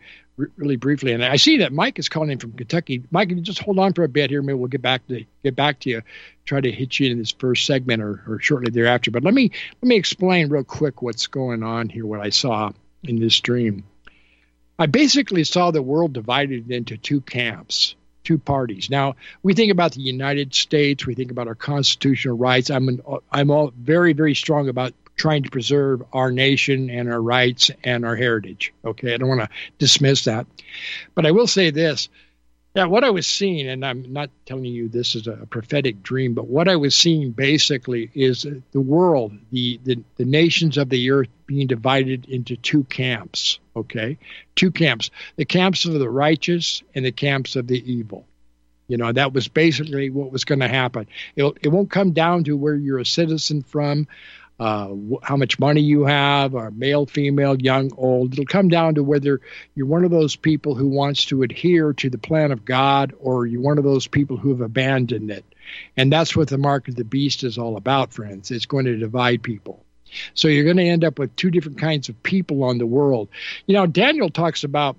really 0.55 0.77
briefly, 0.77 1.11
and 1.11 1.23
I 1.23 1.35
see 1.35 1.57
that 1.57 1.73
Mike 1.73 1.99
is 1.99 2.07
calling 2.07 2.31
in 2.31 2.39
from 2.39 2.53
Kentucky. 2.53 3.03
Mike, 3.11 3.29
can 3.29 3.37
you 3.37 3.43
just 3.43 3.61
hold 3.61 3.79
on 3.79 3.93
for 3.93 4.03
a 4.03 4.09
bit 4.09 4.29
here? 4.29 4.41
Maybe 4.41 4.57
we'll 4.57 4.69
get 4.69 4.81
back 4.81 5.05
to 5.07 5.25
get 5.43 5.55
back 5.55 5.79
to 5.81 5.89
you. 5.89 6.01
Try 6.45 6.61
to 6.61 6.71
hit 6.71 6.99
you 6.99 7.11
in 7.11 7.17
this 7.17 7.31
first 7.31 7.65
segment 7.65 8.01
or, 8.01 8.23
or 8.27 8.39
shortly 8.39 8.71
thereafter. 8.71 9.11
But 9.11 9.23
let 9.23 9.33
me 9.33 9.51
let 9.81 9.87
me 9.87 9.97
explain 9.97 10.49
real 10.49 10.63
quick 10.63 11.01
what's 11.01 11.27
going 11.27 11.63
on 11.63 11.89
here. 11.89 12.05
What 12.05 12.21
I 12.21 12.29
saw 12.29 12.71
in 13.03 13.19
this 13.19 13.39
dream. 13.39 13.83
I 14.77 14.85
basically 14.85 15.43
saw 15.43 15.71
the 15.71 15.81
world 15.81 16.13
divided 16.13 16.71
into 16.71 16.95
two 16.95 17.19
camps, 17.19 17.95
two 18.29 18.37
parties. 18.37 18.91
Now, 18.91 19.15
we 19.41 19.55
think 19.55 19.71
about 19.71 19.93
the 19.93 20.01
United 20.01 20.53
States, 20.53 21.07
we 21.07 21.15
think 21.15 21.31
about 21.31 21.47
our 21.47 21.55
constitutional 21.55 22.37
rights. 22.37 22.69
I'm 22.69 22.87
an, 22.87 23.01
I'm 23.31 23.49
all 23.49 23.73
very 23.75 24.13
very 24.13 24.35
strong 24.35 24.69
about 24.69 24.93
trying 25.15 25.41
to 25.41 25.49
preserve 25.49 26.03
our 26.13 26.31
nation 26.31 26.91
and 26.91 27.11
our 27.11 27.19
rights 27.19 27.71
and 27.83 28.05
our 28.05 28.15
heritage. 28.15 28.71
Okay, 28.85 29.15
I 29.15 29.17
don't 29.17 29.29
want 29.29 29.41
to 29.41 29.49
dismiss 29.79 30.25
that, 30.25 30.45
but 31.15 31.25
I 31.25 31.31
will 31.31 31.47
say 31.47 31.71
this: 31.71 32.07
that 32.73 32.91
what 32.91 33.03
I 33.03 33.09
was 33.09 33.25
seeing, 33.25 33.67
and 33.67 33.83
I'm 33.83 34.13
not 34.13 34.29
telling 34.45 34.65
you 34.65 34.89
this 34.89 35.15
is 35.15 35.25
a 35.25 35.47
prophetic 35.49 36.03
dream, 36.03 36.35
but 36.35 36.45
what 36.45 36.67
I 36.67 36.75
was 36.75 36.93
seeing 36.95 37.31
basically 37.31 38.11
is 38.13 38.45
the 38.71 38.79
world, 38.79 39.31
the 39.51 39.79
the, 39.83 40.03
the 40.17 40.25
nations 40.25 40.77
of 40.77 40.89
the 40.89 41.09
earth 41.09 41.29
being 41.47 41.65
divided 41.65 42.29
into 42.29 42.55
two 42.55 42.83
camps. 42.83 43.59
Okay, 43.79 44.17
two 44.55 44.71
camps: 44.71 45.11
the 45.35 45.45
camps 45.45 45.85
of 45.85 45.93
the 45.93 46.09
righteous 46.09 46.83
and 46.95 47.05
the 47.05 47.11
camps 47.11 47.55
of 47.55 47.67
the 47.67 47.91
evil. 47.91 48.25
You 48.87 48.97
know, 48.97 49.11
that 49.11 49.33
was 49.33 49.47
basically 49.47 50.09
what 50.09 50.31
was 50.31 50.45
going 50.45 50.59
to 50.59 50.67
happen. 50.67 51.07
It, 51.35 51.45
it 51.61 51.69
won't 51.69 51.91
come 51.91 52.11
down 52.11 52.43
to 52.45 52.57
where 52.57 52.73
you're 52.75 52.97
a 52.97 53.05
citizen 53.05 53.61
from, 53.61 54.07
uh, 54.59 54.89
how 55.21 55.37
much 55.37 55.59
money 55.59 55.81
you 55.81 56.05
have, 56.05 56.55
or 56.55 56.71
male, 56.71 57.05
female, 57.05 57.55
young, 57.61 57.91
old. 57.97 58.33
It'll 58.33 58.45
come 58.45 58.67
down 58.67 58.95
to 58.95 59.03
whether 59.03 59.41
you're 59.75 59.85
one 59.85 60.03
of 60.03 60.11
those 60.11 60.35
people 60.35 60.73
who 60.73 60.87
wants 60.87 61.25
to 61.25 61.43
adhere 61.43 61.93
to 61.93 62.09
the 62.09 62.17
plan 62.17 62.51
of 62.51 62.65
God 62.65 63.13
or 63.19 63.45
you're 63.45 63.61
one 63.61 63.77
of 63.77 63.83
those 63.83 64.07
people 64.07 64.37
who 64.37 64.49
have 64.49 64.61
abandoned 64.61 65.29
it. 65.29 65.45
And 65.95 66.11
that's 66.11 66.35
what 66.35 66.49
the 66.49 66.57
mark 66.57 66.87
of 66.87 66.95
the 66.95 67.03
beast 67.03 67.43
is 67.43 67.59
all 67.59 67.77
about, 67.77 68.11
friends. 68.11 68.49
It's 68.49 68.65
going 68.65 68.85
to 68.85 68.97
divide 68.97 69.43
people. 69.43 69.85
So 70.33 70.47
you're 70.47 70.63
going 70.63 70.77
to 70.77 70.87
end 70.87 71.03
up 71.03 71.19
with 71.19 71.35
two 71.35 71.51
different 71.51 71.79
kinds 71.79 72.09
of 72.09 72.21
people 72.23 72.63
on 72.63 72.77
the 72.77 72.85
world. 72.85 73.29
You 73.65 73.75
know, 73.75 73.85
Daniel 73.85 74.29
talks 74.29 74.63
about 74.63 74.95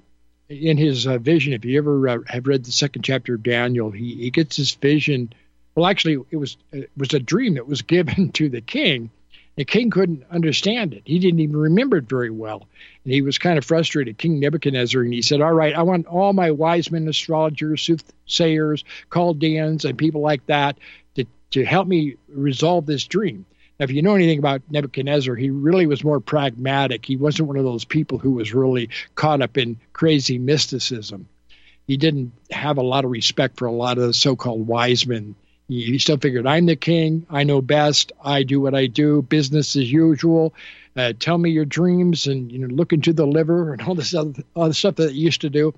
in 0.48 0.76
his 0.76 1.06
uh, 1.06 1.18
vision. 1.18 1.52
If 1.52 1.64
you 1.64 1.78
ever 1.78 2.08
uh, 2.08 2.18
have 2.26 2.46
read 2.46 2.64
the 2.64 2.72
second 2.72 3.02
chapter 3.02 3.34
of 3.34 3.42
Daniel, 3.42 3.90
he, 3.90 4.14
he 4.16 4.30
gets 4.30 4.56
his 4.56 4.74
vision. 4.74 5.32
Well, 5.74 5.86
actually, 5.86 6.24
it 6.30 6.36
was 6.36 6.56
it 6.72 6.90
was 6.96 7.14
a 7.14 7.20
dream 7.20 7.54
that 7.54 7.68
was 7.68 7.82
given 7.96 8.32
to 8.32 8.48
the 8.48 8.60
king, 8.60 9.10
the 9.60 9.64
king 9.66 9.90
couldn't 9.90 10.24
understand 10.30 10.94
it. 10.94 11.02
He 11.04 11.18
didn't 11.18 11.40
even 11.40 11.56
remember 11.56 11.98
it 11.98 12.08
very 12.08 12.30
well. 12.30 12.66
And 13.04 13.12
he 13.12 13.20
was 13.20 13.36
kind 13.36 13.58
of 13.58 13.64
frustrated, 13.66 14.16
King 14.16 14.40
Nebuchadnezzar, 14.40 15.02
and 15.02 15.12
he 15.12 15.22
said, 15.22 15.40
All 15.40 15.52
right, 15.52 15.74
I 15.74 15.82
want 15.82 16.06
all 16.06 16.32
my 16.32 16.50
wise 16.52 16.90
men, 16.90 17.06
astrologers, 17.08 17.82
soothsayers, 17.82 18.84
Chaldeans, 19.12 19.84
and 19.84 19.98
people 19.98 20.22
like 20.22 20.46
that 20.46 20.78
to, 21.16 21.26
to 21.50 21.64
help 21.64 21.86
me 21.86 22.16
resolve 22.28 22.86
this 22.86 23.04
dream. 23.04 23.44
If 23.80 23.90
you 23.90 24.02
know 24.02 24.14
anything 24.14 24.38
about 24.38 24.62
Nebuchadnezzar, 24.70 25.34
he 25.34 25.50
really 25.50 25.86
was 25.86 26.04
more 26.04 26.20
pragmatic. 26.20 27.04
He 27.04 27.16
wasn't 27.16 27.48
one 27.48 27.56
of 27.56 27.64
those 27.64 27.84
people 27.84 28.18
who 28.18 28.32
was 28.32 28.54
really 28.54 28.90
caught 29.14 29.42
up 29.42 29.58
in 29.58 29.80
crazy 29.92 30.38
mysticism. 30.38 31.28
He 31.86 31.96
didn't 31.96 32.32
have 32.50 32.78
a 32.78 32.82
lot 32.82 33.04
of 33.04 33.10
respect 33.10 33.58
for 33.58 33.66
a 33.66 33.72
lot 33.72 33.98
of 33.98 34.04
the 34.04 34.14
so 34.14 34.36
called 34.36 34.66
wise 34.66 35.06
men 35.06 35.34
he 35.70 35.98
still 35.98 36.18
figured, 36.18 36.48
I'm 36.48 36.66
the 36.66 36.74
king. 36.74 37.26
I 37.30 37.44
know 37.44 37.62
best. 37.62 38.10
I 38.22 38.42
do 38.42 38.60
what 38.60 38.74
I 38.74 38.86
do. 38.86 39.22
Business 39.22 39.76
as 39.76 39.90
usual. 39.90 40.52
Uh, 40.96 41.12
tell 41.16 41.38
me 41.38 41.50
your 41.50 41.64
dreams 41.64 42.26
and 42.26 42.50
you 42.50 42.58
know 42.58 42.66
look 42.66 42.92
into 42.92 43.12
the 43.12 43.26
liver 43.26 43.72
and 43.72 43.82
all 43.82 43.94
this 43.94 44.14
other 44.14 44.72
stuff 44.72 44.96
that 44.96 45.12
he 45.12 45.18
used 45.18 45.42
to 45.42 45.50
do. 45.50 45.72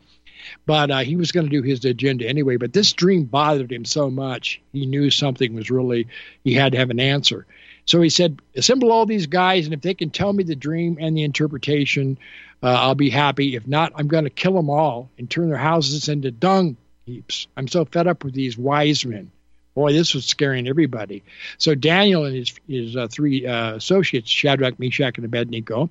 But 0.65 0.91
uh, 0.91 0.99
he 1.01 1.17
was 1.17 1.31
going 1.31 1.47
to 1.47 1.51
do 1.51 1.63
his 1.63 1.85
agenda 1.85 2.27
anyway. 2.27 2.57
But 2.57 2.73
this 2.73 2.95
dream 2.95 3.25
bothered 3.25 3.71
him 3.71 3.85
so 3.85 4.11
much, 4.11 4.63
he 4.73 4.87
knew 4.87 5.11
something 5.11 5.55
was 5.55 5.71
really 5.71 6.09
he 6.43 6.55
had 6.55 6.73
to 6.73 6.79
have 6.79 6.91
an 6.91 6.99
answer. 6.99 7.47
So 7.85 8.01
he 8.01 8.11
said, 8.11 8.41
assemble 8.55 8.93
all 8.93 9.07
these 9.07 9.27
guys, 9.27 9.65
and 9.65 9.75
if 9.75 9.81
they 9.81 9.95
can 9.95 10.11
tell 10.11 10.33
me 10.33 10.45
the 10.45 10.55
dream 10.57 10.99
and 11.01 11.17
the 11.17 11.25
interpretation, 11.25 12.19
uh, 12.63 12.69
I'll 12.69 12.95
be 12.95 13.11
happy. 13.11 13.57
If 13.57 13.67
not, 13.67 13.93
I'm 13.97 14.09
going 14.09 14.25
to 14.25 14.31
kill 14.31 14.55
them 14.55 14.71
all 14.71 15.11
and 15.19 15.29
turn 15.29 15.49
their 15.49 15.59
houses 15.59 16.09
into 16.09 16.31
dung 16.31 16.77
heaps. 17.07 17.49
I'm 17.57 17.69
so 17.69 17.85
fed 17.85 18.07
up 18.07 18.25
with 18.25 18.35
these 18.35 18.57
wise 18.57 19.05
men. 19.05 19.31
Boy, 19.75 19.95
this 19.95 20.15
was 20.15 20.27
scaring 20.27 20.69
everybody. 20.69 21.25
So 21.57 21.75
Daniel 21.75 22.27
and 22.27 22.37
his 22.37 22.55
his 22.69 22.95
uh, 22.95 23.09
three 23.09 23.47
uh, 23.47 23.77
associates, 23.77 24.29
Shadrach, 24.29 24.79
Meshach, 24.79 25.17
and 25.17 25.25
Abednego, 25.25 25.89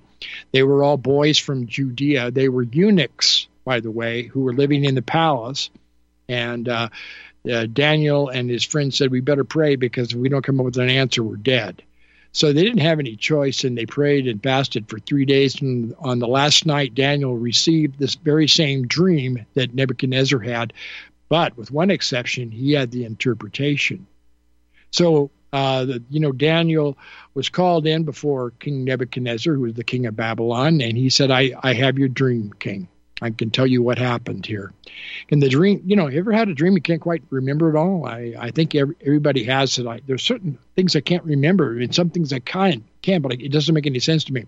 they 0.52 0.62
were 0.62 0.84
all 0.84 0.98
boys 0.98 1.40
from 1.40 1.66
Judea. 1.66 2.30
They 2.30 2.48
were 2.48 2.62
eunuchs, 2.62 3.48
by 3.66 3.80
the 3.80 3.90
way, 3.90 4.24
who 4.24 4.42
were 4.42 4.54
living 4.54 4.86
in 4.86 4.94
the 4.94 5.02
palace. 5.02 5.72
And 6.30 6.70
uh, 7.50 7.66
Daniel 7.66 8.30
and 8.30 8.50
his 8.50 8.64
friends 8.64 8.98
said, 8.98 9.12
"We 9.12 9.22
better 9.22 9.44
pray 9.44 9.76
because 9.76 10.12
if 10.12 10.18
we 10.18 10.30
don't 10.30 10.44
come 10.44 10.60
up 10.60 10.66
with 10.66 10.78
an 10.78 10.90
answer, 10.90 11.24
we're 11.24 11.38
dead." 11.38 11.82
So 12.34 12.54
they 12.54 12.64
didn't 12.64 12.80
have 12.80 13.00
any 13.00 13.16
choice, 13.16 13.64
and 13.64 13.78
they 13.78 13.86
prayed 13.86 14.28
and 14.28 14.42
fasted 14.42 14.88
for 14.88 15.00
three 15.00 15.26
days. 15.26 15.62
And 15.62 15.94
on 16.00 16.20
the 16.20 16.28
last 16.28 16.66
night, 16.66 16.96
Daniel 16.96 17.38
received 17.38 18.00
this 18.00 18.16
very 18.16 18.48
same 18.48 18.88
dream 18.88 19.46
that 19.56 19.74
Nebuchadnezzar 19.74 20.40
had, 20.40 20.72
but 21.28 21.58
with 21.58 21.72
one 21.72 21.92
exception, 21.92 22.52
he 22.52 22.72
had 22.74 22.92
the 22.92 23.04
interpretation. 23.04 24.08
So, 24.92 25.32
uh, 25.54 25.86
the, 25.86 26.04
you 26.10 26.22
know, 26.22 26.32
Daniel 26.32 26.98
was 27.34 27.50
called 27.50 27.86
in 27.86 28.04
before 28.04 28.52
King 28.60 28.86
Nebuchadnezzar, 28.86 29.54
who 29.54 29.62
was 29.62 29.74
the 29.74 29.84
king 29.84 30.06
of 30.06 30.16
Babylon, 30.16 30.82
and 30.82 30.98
he 30.98 31.10
said, 31.10 31.32
I, 31.32 31.52
I 31.62 31.74
have 31.74 32.00
your 32.00 32.08
dream, 32.08 32.54
king. 32.60 32.88
I 33.22 33.30
can 33.30 33.51
tell 33.51 33.68
you 33.68 33.84
what 33.84 34.00
happened 34.00 34.46
here. 34.46 34.74
And 35.30 35.42
the 35.42 35.50
dream, 35.50 35.82
you 35.86 35.96
know, 35.96 36.08
you 36.08 36.20
ever 36.20 36.32
had 36.32 36.50
a 36.50 36.56
dream 36.56 36.74
you 36.74 36.82
can't 36.82 37.01
quite 37.01 37.24
remember 37.30 37.70
it 37.70 37.78
all? 37.78 38.06
I, 38.06 38.34
I 38.38 38.51
think 38.51 38.74
every, 38.74 38.96
everybody 39.01 39.44
has 39.44 39.78
it. 39.78 39.86
I, 39.86 40.01
there's 40.08 40.24
certain 40.24 40.58
things 40.75 40.96
I 40.96 41.01
can't 41.01 41.24
remember, 41.24 41.78
and 41.78 41.94
some 41.94 42.10
things 42.10 42.34
I 42.34 42.40
can, 42.40 42.84
can, 43.01 43.22
but 43.22 43.34
it 43.34 43.51
doesn't 43.51 43.75
make 43.75 43.86
any 43.86 44.00
sense 44.00 44.24
to 44.25 44.34
me. 44.34 44.46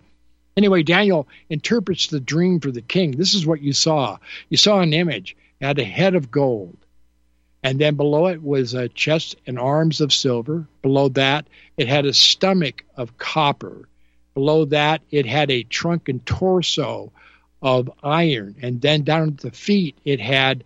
Anyway, 0.57 0.83
Daniel 0.83 1.27
interprets 1.49 2.07
the 2.07 2.19
dream 2.19 2.59
for 2.59 2.71
the 2.71 2.81
king. 2.81 3.11
This 3.11 3.33
is 3.33 3.45
what 3.45 3.61
you 3.61 3.73
saw. 3.73 4.17
You 4.49 4.57
saw 4.57 4.79
an 4.79 4.93
image 4.93 5.35
had 5.63 5.79
a 5.79 5.83
head 5.83 6.13
of 6.15 6.29
gold. 6.29 6.77
And 7.63 7.79
then 7.79 7.95
below 7.95 8.27
it 8.27 8.43
was 8.43 8.73
a 8.73 8.89
chest 8.89 9.37
and 9.47 9.57
arms 9.57 10.01
of 10.01 10.11
silver. 10.11 10.67
Below 10.81 11.09
that, 11.09 11.47
it 11.77 11.87
had 11.87 12.05
a 12.05 12.13
stomach 12.13 12.83
of 12.97 13.17
copper. 13.17 13.87
Below 14.33 14.65
that, 14.65 15.01
it 15.09 15.25
had 15.25 15.49
a 15.49 15.63
trunk 15.63 16.09
and 16.09 16.25
torso 16.25 17.13
of 17.63 17.89
iron. 18.03 18.55
And 18.61 18.79
then 18.79 19.03
down 19.03 19.29
at 19.29 19.37
the 19.39 19.51
feet, 19.51 19.97
it 20.05 20.19
had 20.19 20.63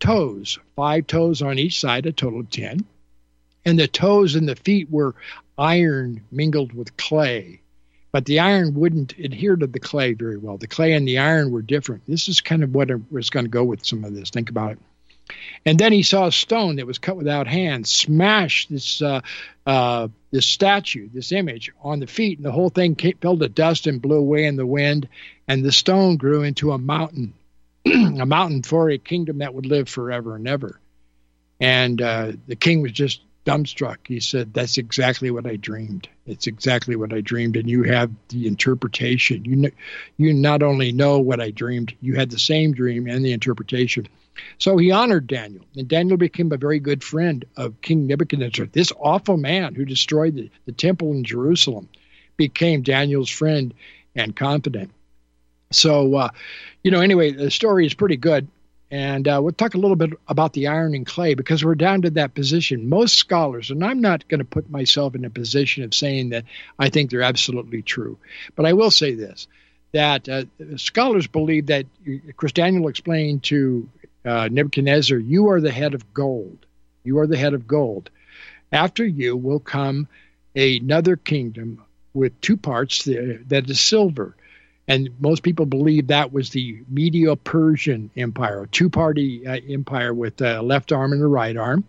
toes, 0.00 0.58
five 0.76 1.06
toes 1.06 1.40
on 1.40 1.58
each 1.58 1.80
side, 1.80 2.04
a 2.04 2.12
total 2.12 2.40
of 2.40 2.50
10. 2.50 2.84
And 3.64 3.78
the 3.78 3.88
toes 3.88 4.34
and 4.34 4.46
the 4.46 4.56
feet 4.56 4.90
were 4.90 5.14
iron 5.56 6.22
mingled 6.30 6.74
with 6.74 6.96
clay 6.98 7.60
but 8.12 8.24
the 8.24 8.40
iron 8.40 8.74
wouldn't 8.74 9.16
adhere 9.18 9.56
to 9.56 9.66
the 9.66 9.78
clay 9.78 10.14
very 10.14 10.36
well. 10.36 10.56
The 10.56 10.66
clay 10.66 10.92
and 10.94 11.06
the 11.06 11.18
iron 11.18 11.50
were 11.50 11.62
different. 11.62 12.02
This 12.06 12.28
is 12.28 12.40
kind 12.40 12.62
of 12.62 12.74
what 12.74 12.90
I 12.90 12.96
was 13.10 13.30
going 13.30 13.44
to 13.44 13.50
go 13.50 13.64
with 13.64 13.86
some 13.86 14.04
of 14.04 14.14
this. 14.14 14.30
Think 14.30 14.50
about 14.50 14.72
it. 14.72 14.78
And 15.64 15.78
then 15.78 15.92
he 15.92 16.02
saw 16.02 16.26
a 16.26 16.32
stone 16.32 16.76
that 16.76 16.86
was 16.86 16.98
cut 16.98 17.16
without 17.16 17.46
hands 17.46 17.90
smash 17.90 18.66
this 18.68 19.02
uh, 19.02 19.20
uh, 19.66 20.08
this 20.30 20.46
statue, 20.46 21.08
this 21.12 21.32
image, 21.32 21.72
on 21.82 22.00
the 22.00 22.06
feet, 22.06 22.38
and 22.38 22.44
the 22.44 22.52
whole 22.52 22.70
thing 22.70 22.96
fell 23.20 23.36
to 23.36 23.48
dust 23.48 23.86
and 23.86 24.00
blew 24.00 24.16
away 24.16 24.44
in 24.46 24.56
the 24.56 24.66
wind. 24.66 25.08
And 25.48 25.64
the 25.64 25.72
stone 25.72 26.16
grew 26.16 26.42
into 26.42 26.72
a 26.72 26.78
mountain, 26.78 27.34
a 27.86 28.26
mountain 28.26 28.62
for 28.62 28.90
a 28.90 28.98
kingdom 28.98 29.38
that 29.38 29.54
would 29.54 29.66
live 29.66 29.88
forever 29.88 30.36
and 30.36 30.46
ever. 30.46 30.80
And 31.60 32.00
uh, 32.00 32.32
the 32.46 32.56
king 32.56 32.80
was 32.80 32.92
just 32.92 33.20
dumbstruck. 33.44 33.98
He 34.06 34.20
said, 34.20 34.54
That's 34.54 34.78
exactly 34.78 35.30
what 35.30 35.46
I 35.46 35.56
dreamed. 35.56 36.08
It's 36.26 36.46
exactly 36.46 36.96
what 36.96 37.12
I 37.12 37.20
dreamed. 37.20 37.56
And 37.56 37.68
you 37.68 37.82
have 37.84 38.10
the 38.28 38.46
interpretation. 38.46 39.44
You, 39.44 39.56
know, 39.56 39.70
you 40.16 40.32
not 40.32 40.62
only 40.62 40.92
know 40.92 41.18
what 41.18 41.40
I 41.40 41.50
dreamed, 41.50 41.94
you 42.00 42.14
had 42.14 42.30
the 42.30 42.38
same 42.38 42.72
dream 42.72 43.06
and 43.06 43.24
the 43.24 43.32
interpretation. 43.32 44.08
So 44.58 44.76
he 44.76 44.90
honored 44.90 45.26
Daniel, 45.26 45.64
and 45.76 45.88
Daniel 45.88 46.16
became 46.16 46.52
a 46.52 46.56
very 46.56 46.78
good 46.78 47.02
friend 47.02 47.44
of 47.56 47.80
King 47.80 48.06
Nebuchadnezzar. 48.06 48.66
This 48.66 48.92
awful 49.00 49.36
man 49.36 49.74
who 49.74 49.84
destroyed 49.84 50.36
the, 50.36 50.50
the 50.66 50.72
temple 50.72 51.12
in 51.12 51.24
Jerusalem 51.24 51.88
became 52.36 52.82
Daniel's 52.82 53.30
friend 53.30 53.74
and 54.14 54.34
confidant. 54.34 54.90
So, 55.70 56.14
uh, 56.16 56.28
you 56.82 56.90
know, 56.90 57.00
anyway, 57.00 57.32
the 57.32 57.50
story 57.50 57.86
is 57.86 57.94
pretty 57.94 58.16
good. 58.16 58.48
And 58.92 59.28
uh, 59.28 59.38
we'll 59.40 59.52
talk 59.52 59.74
a 59.74 59.78
little 59.78 59.96
bit 59.96 60.10
about 60.26 60.52
the 60.52 60.66
iron 60.66 60.96
and 60.96 61.06
clay 61.06 61.34
because 61.34 61.64
we're 61.64 61.76
down 61.76 62.02
to 62.02 62.10
that 62.10 62.34
position. 62.34 62.88
Most 62.88 63.14
scholars, 63.14 63.70
and 63.70 63.84
I'm 63.84 64.00
not 64.00 64.26
going 64.26 64.40
to 64.40 64.44
put 64.44 64.68
myself 64.68 65.14
in 65.14 65.24
a 65.24 65.30
position 65.30 65.84
of 65.84 65.94
saying 65.94 66.30
that 66.30 66.44
I 66.78 66.88
think 66.88 67.10
they're 67.10 67.22
absolutely 67.22 67.82
true, 67.82 68.18
but 68.56 68.66
I 68.66 68.72
will 68.72 68.90
say 68.90 69.14
this 69.14 69.46
that 69.92 70.28
uh, 70.28 70.44
scholars 70.76 71.26
believe 71.26 71.66
that 71.66 71.84
Chris 72.36 72.52
Daniel 72.52 72.86
explained 72.86 73.42
to 73.44 73.88
uh, 74.24 74.48
Nebuchadnezzar, 74.50 75.18
You 75.18 75.48
are 75.50 75.60
the 75.60 75.70
head 75.70 75.94
of 75.94 76.12
gold. 76.12 76.66
You 77.04 77.18
are 77.18 77.26
the 77.26 77.36
head 77.36 77.54
of 77.54 77.66
gold. 77.66 78.10
After 78.72 79.04
you 79.04 79.36
will 79.36 79.60
come 79.60 80.08
another 80.54 81.16
kingdom 81.16 81.82
with 82.12 82.40
two 82.40 82.56
parts 82.56 83.04
that 83.04 83.64
is 83.68 83.80
silver 83.80 84.34
and 84.90 85.08
most 85.20 85.44
people 85.44 85.66
believe 85.66 86.08
that 86.08 86.32
was 86.32 86.50
the 86.50 86.80
Medo 86.88 87.36
Persian 87.36 88.10
Empire, 88.16 88.62
a 88.62 88.66
two 88.66 88.90
party 88.90 89.46
uh, 89.46 89.60
empire 89.68 90.12
with 90.12 90.40
a 90.40 90.60
left 90.62 90.90
arm 90.90 91.12
and 91.12 91.22
a 91.22 91.28
right 91.28 91.56
arm. 91.56 91.84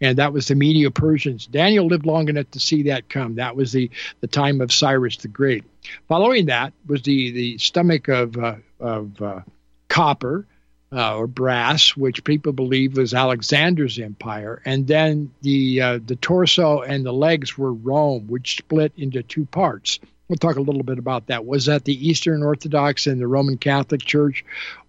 And 0.00 0.18
that 0.18 0.32
was 0.32 0.48
the 0.48 0.56
Medo 0.56 0.90
Persians. 0.90 1.46
Daniel 1.46 1.86
lived 1.86 2.06
long 2.06 2.28
enough 2.28 2.50
to 2.50 2.58
see 2.58 2.82
that 2.84 3.08
come. 3.08 3.36
That 3.36 3.54
was 3.54 3.70
the, 3.70 3.88
the 4.20 4.26
time 4.26 4.60
of 4.60 4.72
Cyrus 4.72 5.18
the 5.18 5.28
Great. 5.28 5.62
Following 6.08 6.46
that 6.46 6.72
was 6.88 7.02
the, 7.02 7.30
the 7.30 7.58
stomach 7.58 8.08
of, 8.08 8.36
uh, 8.36 8.56
of 8.80 9.22
uh, 9.22 9.40
copper. 9.86 10.44
Uh, 10.92 11.16
or 11.16 11.26
brass, 11.26 11.96
which 11.96 12.24
people 12.24 12.52
believe 12.52 12.96
was 12.96 13.14
Alexander's 13.14 13.98
empire, 13.98 14.60
and 14.64 14.86
then 14.86 15.30
the 15.42 15.80
uh, 15.80 15.98
the 16.04 16.16
torso 16.16 16.80
and 16.80 17.04
the 17.06 17.12
legs 17.12 17.56
were 17.56 17.72
Rome, 17.72 18.26
which 18.26 18.56
split 18.56 18.92
into 18.96 19.22
two 19.22 19.44
parts. 19.46 20.00
We'll 20.28 20.36
talk 20.36 20.56
a 20.56 20.62
little 20.62 20.84
bit 20.84 20.98
about 20.98 21.26
that. 21.26 21.44
Was 21.44 21.66
that 21.66 21.84
the 21.84 22.08
Eastern 22.08 22.42
Orthodox 22.42 23.06
and 23.06 23.20
the 23.20 23.26
Roman 23.26 23.58
Catholic 23.58 24.00
Church, 24.00 24.44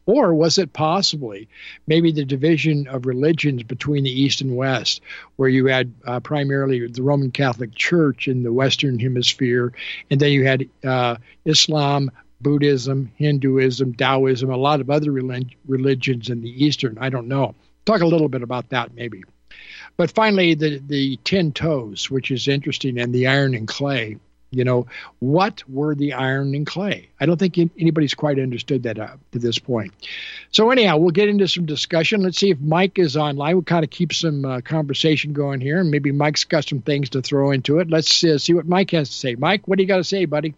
or 0.05 0.34
was 0.34 0.58
it 0.58 0.74
possibly 0.74 1.48
maybe 1.88 2.12
the 2.12 2.25
division 2.25 2.88
of 2.88 3.05
religions 3.05 3.63
between 3.63 4.03
the 4.03 4.22
East 4.22 4.41
and 4.41 4.55
West, 4.55 5.01
where 5.36 5.50
you 5.50 5.67
had 5.67 5.93
uh, 6.05 6.20
primarily 6.20 6.88
the 6.88 7.03
Roman 7.03 7.31
Catholic 7.31 7.74
Church 7.75 8.27
in 8.27 8.43
the 8.43 8.53
Western 8.53 9.00
Hemisphere, 9.00 9.74
and 10.10 10.20
then 10.20 10.31
you 10.31 10.46
had 10.46 10.67
uh, 10.84 11.17
Islam, 11.46 12.12
Buddhism, 12.41 13.12
Hinduism, 13.15 13.93
Taoism, 13.93 14.50
a 14.50 14.57
lot 14.57 14.81
of 14.81 14.89
other 14.89 15.12
religions 15.12 16.29
in 16.29 16.41
the 16.41 16.65
Eastern. 16.65 16.98
I 17.00 17.10
don't 17.10 17.27
know. 17.27 17.55
Talk 17.86 18.01
a 18.01 18.07
little 18.07 18.29
bit 18.29 18.43
about 18.43 18.69
that 18.69 18.93
maybe. 18.93 19.24
But 19.98 20.12
finally, 20.12 20.53
the, 20.55 20.79
the 20.79 21.17
10 21.17 21.51
toes, 21.51 22.10
which 22.10 22.31
is 22.31 22.48
interesting, 22.48 23.00
and 23.00 23.13
the 23.13 23.27
iron 23.27 23.53
and 23.53 23.67
clay. 23.67 24.17
You 24.53 24.65
know, 24.65 24.88
what 25.19 25.63
were 25.69 25.95
the 25.95 26.12
iron 26.12 26.53
and 26.55 26.67
clay? 26.67 27.07
I 27.21 27.25
don't 27.25 27.38
think 27.38 27.57
anybody's 27.57 28.13
quite 28.13 28.38
understood 28.38 28.83
that 28.83 29.00
up 29.00 29.17
to 29.31 29.39
this 29.39 29.57
point. 29.57 29.93
So, 30.51 30.71
anyhow, 30.71 30.98
we'll 30.98 31.12
get 31.12 31.29
into 31.29 31.48
some 31.48 31.65
discussion. 31.65 32.21
Let's 32.21 32.38
see 32.38 32.50
if 32.50 32.60
Mike 32.60 33.00
is 33.00 33.15
online. 33.15 33.55
We'll 33.55 33.63
kind 33.63 33.86
of 33.86 33.89
keep 33.89 34.12
some 34.12 34.43
uh, 34.43 34.60
conversation 34.60 35.31
going 35.31 35.62
here, 35.62 35.79
and 35.79 35.89
maybe 35.89 36.12
Mike's 36.12 36.43
got 36.43 36.67
some 36.67 36.81
things 36.81 37.12
to 37.12 37.21
throw 37.21 37.51
into 37.51 37.79
it. 37.79 37.89
Let's 37.89 38.21
uh, 38.25 38.38
see 38.38 38.53
what 38.53 38.67
Mike 38.67 38.91
has 38.91 39.07
to 39.07 39.15
say. 39.15 39.36
Mike, 39.36 39.69
what 39.69 39.77
do 39.77 39.83
you 39.83 39.88
got 39.88 39.98
to 39.98 40.03
say, 40.03 40.25
buddy? 40.25 40.53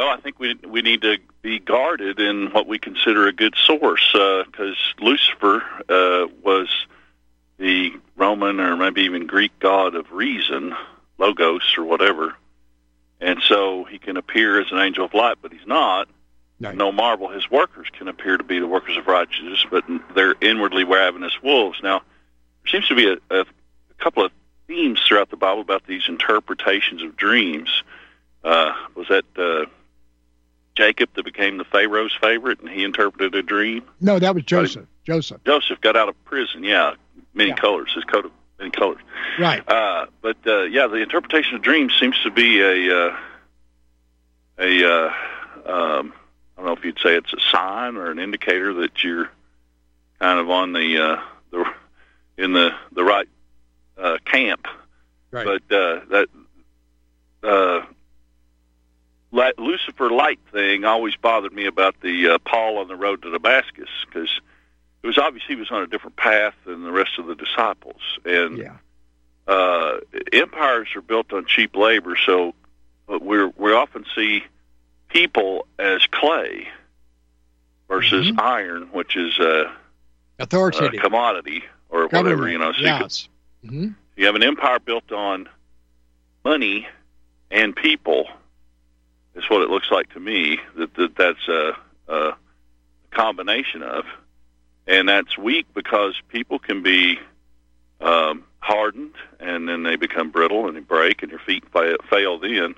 Well, 0.00 0.08
I 0.08 0.16
think 0.16 0.38
we 0.38 0.54
we 0.66 0.80
need 0.80 1.02
to 1.02 1.18
be 1.42 1.58
guarded 1.58 2.20
in 2.20 2.52
what 2.52 2.66
we 2.66 2.78
consider 2.78 3.28
a 3.28 3.34
good 3.34 3.54
source 3.54 4.08
because 4.12 4.78
uh, 4.98 5.04
Lucifer 5.04 5.62
uh, 5.90 6.26
was 6.42 6.70
the 7.58 7.92
Roman 8.16 8.60
or 8.60 8.78
maybe 8.78 9.02
even 9.02 9.26
Greek 9.26 9.52
god 9.58 9.94
of 9.94 10.10
reason, 10.10 10.74
logos 11.18 11.74
or 11.76 11.84
whatever, 11.84 12.34
and 13.20 13.42
so 13.46 13.84
he 13.84 13.98
can 13.98 14.16
appear 14.16 14.58
as 14.58 14.72
an 14.72 14.78
angel 14.78 15.04
of 15.04 15.12
light, 15.12 15.36
but 15.42 15.52
he's 15.52 15.66
not. 15.66 16.08
No. 16.58 16.72
no 16.72 16.92
marvel 16.92 17.28
his 17.28 17.50
workers 17.50 17.88
can 17.92 18.08
appear 18.08 18.38
to 18.38 18.44
be 18.44 18.58
the 18.58 18.66
workers 18.66 18.96
of 18.96 19.06
righteousness, 19.06 19.66
but 19.70 19.84
they're 20.14 20.34
inwardly 20.40 20.84
ravenous 20.84 21.42
wolves. 21.42 21.78
Now, 21.82 22.00
there 22.64 22.72
seems 22.72 22.88
to 22.88 22.94
be 22.94 23.06
a, 23.06 23.16
a, 23.28 23.40
a 23.42 23.94
couple 23.98 24.24
of 24.24 24.32
themes 24.66 24.98
throughout 25.06 25.28
the 25.28 25.36
Bible 25.36 25.60
about 25.60 25.86
these 25.86 26.08
interpretations 26.08 27.02
of 27.02 27.18
dreams. 27.18 27.82
Uh, 28.42 28.72
was 28.94 29.06
that 29.08 29.26
uh, 29.36 29.66
Jacob 30.80 31.10
that 31.14 31.26
became 31.26 31.58
the 31.58 31.64
Pharaoh's 31.64 32.16
favorite, 32.22 32.60
and 32.60 32.68
he 32.70 32.84
interpreted 32.84 33.34
a 33.34 33.42
dream? 33.42 33.84
No, 34.00 34.18
that 34.18 34.34
was 34.34 34.44
Joseph. 34.44 34.86
Joseph. 35.04 35.44
Joseph 35.44 35.78
got 35.82 35.94
out 35.94 36.08
of 36.08 36.24
prison. 36.24 36.64
Yeah, 36.64 36.94
many 37.34 37.50
yeah. 37.50 37.56
colors. 37.56 37.92
His 37.94 38.04
coat 38.04 38.24
of 38.24 38.32
many 38.58 38.70
colors. 38.70 39.00
Right. 39.38 39.62
Uh, 39.68 40.06
but 40.22 40.38
uh, 40.46 40.62
yeah, 40.62 40.86
the 40.86 40.96
interpretation 40.96 41.56
of 41.56 41.60
dreams 41.60 41.92
seems 42.00 42.18
to 42.22 42.30
be 42.30 42.62
a 42.62 42.96
uh, 42.96 43.16
a 44.58 44.90
uh, 44.90 45.06
um, 45.66 46.14
I 46.56 46.62
don't 46.62 46.64
know 46.64 46.72
if 46.72 46.82
you'd 46.82 46.98
say 46.98 47.14
it's 47.14 47.32
a 47.34 47.40
sign 47.50 47.96
or 47.96 48.10
an 48.10 48.18
indicator 48.18 48.72
that 48.72 49.04
you're 49.04 49.28
kind 50.18 50.40
of 50.40 50.48
on 50.48 50.72
the 50.72 50.98
uh, 50.98 51.22
the 51.50 51.64
in 52.38 52.54
the 52.54 52.70
the 52.92 53.04
right 53.04 53.28
uh, 53.98 54.16
camp. 54.24 54.66
Right. 55.30 55.44
But 55.44 55.76
uh, 55.76 56.00
that 56.10 56.28
uh, 57.42 57.82
Lucifer 59.32 60.10
light 60.10 60.40
thing 60.52 60.84
always 60.84 61.16
bothered 61.16 61.52
me 61.52 61.66
about 61.66 61.94
the 62.00 62.30
uh, 62.30 62.38
Paul 62.38 62.78
on 62.78 62.88
the 62.88 62.96
road 62.96 63.22
to 63.22 63.30
Damascus 63.30 63.88
because 64.06 64.40
it 65.02 65.06
was 65.06 65.18
obvious 65.18 65.44
he 65.46 65.54
was 65.54 65.70
on 65.70 65.82
a 65.82 65.86
different 65.86 66.16
path 66.16 66.54
than 66.66 66.82
the 66.82 66.92
rest 66.92 67.18
of 67.18 67.26
the 67.26 67.34
disciples, 67.34 68.18
and 68.24 68.58
yeah. 68.58 68.76
uh, 69.46 69.98
empires 70.32 70.88
are 70.96 71.00
built 71.00 71.32
on 71.32 71.46
cheap 71.46 71.76
labor, 71.76 72.16
so 72.16 72.54
we 73.08 73.44
we 73.56 73.72
often 73.72 74.04
see 74.14 74.42
people 75.08 75.66
as 75.78 76.04
clay 76.06 76.68
versus 77.88 78.28
mm-hmm. 78.28 78.40
iron, 78.40 78.82
which 78.92 79.16
is 79.16 79.38
a, 79.38 79.72
authoritative 80.38 80.94
a 80.94 80.98
commodity 80.98 81.64
or 81.88 82.08
Government. 82.08 82.24
whatever 82.24 82.48
you 82.50 82.58
know. 82.58 82.72
So 82.72 82.82
yes. 82.82 83.28
you, 83.62 83.70
mm-hmm. 83.70 83.88
you 84.16 84.26
have 84.26 84.34
an 84.34 84.42
empire 84.42 84.78
built 84.78 85.10
on 85.12 85.48
money 86.44 86.86
and 87.50 87.74
people 87.74 88.28
is 89.42 89.50
what 89.50 89.62
it 89.62 89.70
looks 89.70 89.90
like 89.90 90.12
to 90.12 90.20
me 90.20 90.58
that, 90.76 90.94
that 90.94 91.16
that's 91.16 91.48
a, 91.48 91.76
a 92.08 92.36
combination 93.10 93.82
of, 93.82 94.04
and 94.86 95.08
that's 95.08 95.36
weak 95.38 95.66
because 95.74 96.14
people 96.28 96.58
can 96.58 96.82
be 96.82 97.18
um, 98.00 98.44
hardened 98.60 99.14
and 99.38 99.68
then 99.68 99.82
they 99.82 99.96
become 99.96 100.30
brittle 100.30 100.66
and 100.68 100.76
they 100.76 100.80
break 100.80 101.22
and 101.22 101.30
your 101.30 101.40
feet 101.40 101.64
fail, 101.72 101.96
fail 102.08 102.38
then, 102.38 102.74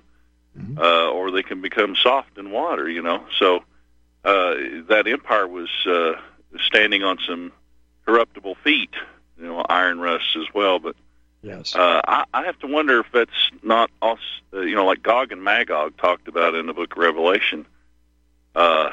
mm-hmm. 0.59 0.79
uh, 0.79 1.11
or 1.11 1.31
they 1.31 1.42
can 1.42 1.61
become 1.61 1.96
soft 1.96 2.38
in 2.38 2.51
water. 2.51 2.88
You 2.88 3.03
know, 3.03 3.25
so 3.38 3.59
uh, 4.25 4.55
that 4.88 5.05
empire 5.07 5.46
was 5.46 5.68
uh, 5.87 6.12
standing 6.66 7.03
on 7.03 7.18
some 7.27 7.53
corruptible 8.07 8.57
feet, 8.62 8.94
you 9.38 9.44
know, 9.44 9.64
iron 9.68 9.98
rust 9.98 10.37
as 10.37 10.46
well, 10.55 10.79
but 10.79 10.96
Yes. 11.42 11.74
Uh, 11.74 12.00
I, 12.07 12.24
I 12.33 12.44
have 12.44 12.59
to 12.61 12.68
wonder 12.68 13.00
if 13.00 13.07
that's 13.12 13.50
not 13.62 13.90
us, 14.00 14.20
uh, 14.55 14.61
you 14.61 14.76
know, 14.76 14.87
like 14.87 15.02
Gog 15.02 15.33
and 15.33 15.42
Magog 15.42 15.96
talked 15.96 16.28
about 16.28 16.55
in 16.55 16.66
the 16.66 16.72
book 16.72 16.92
of 16.92 16.98
Revelation. 16.98 17.66
Uh, 18.55 18.90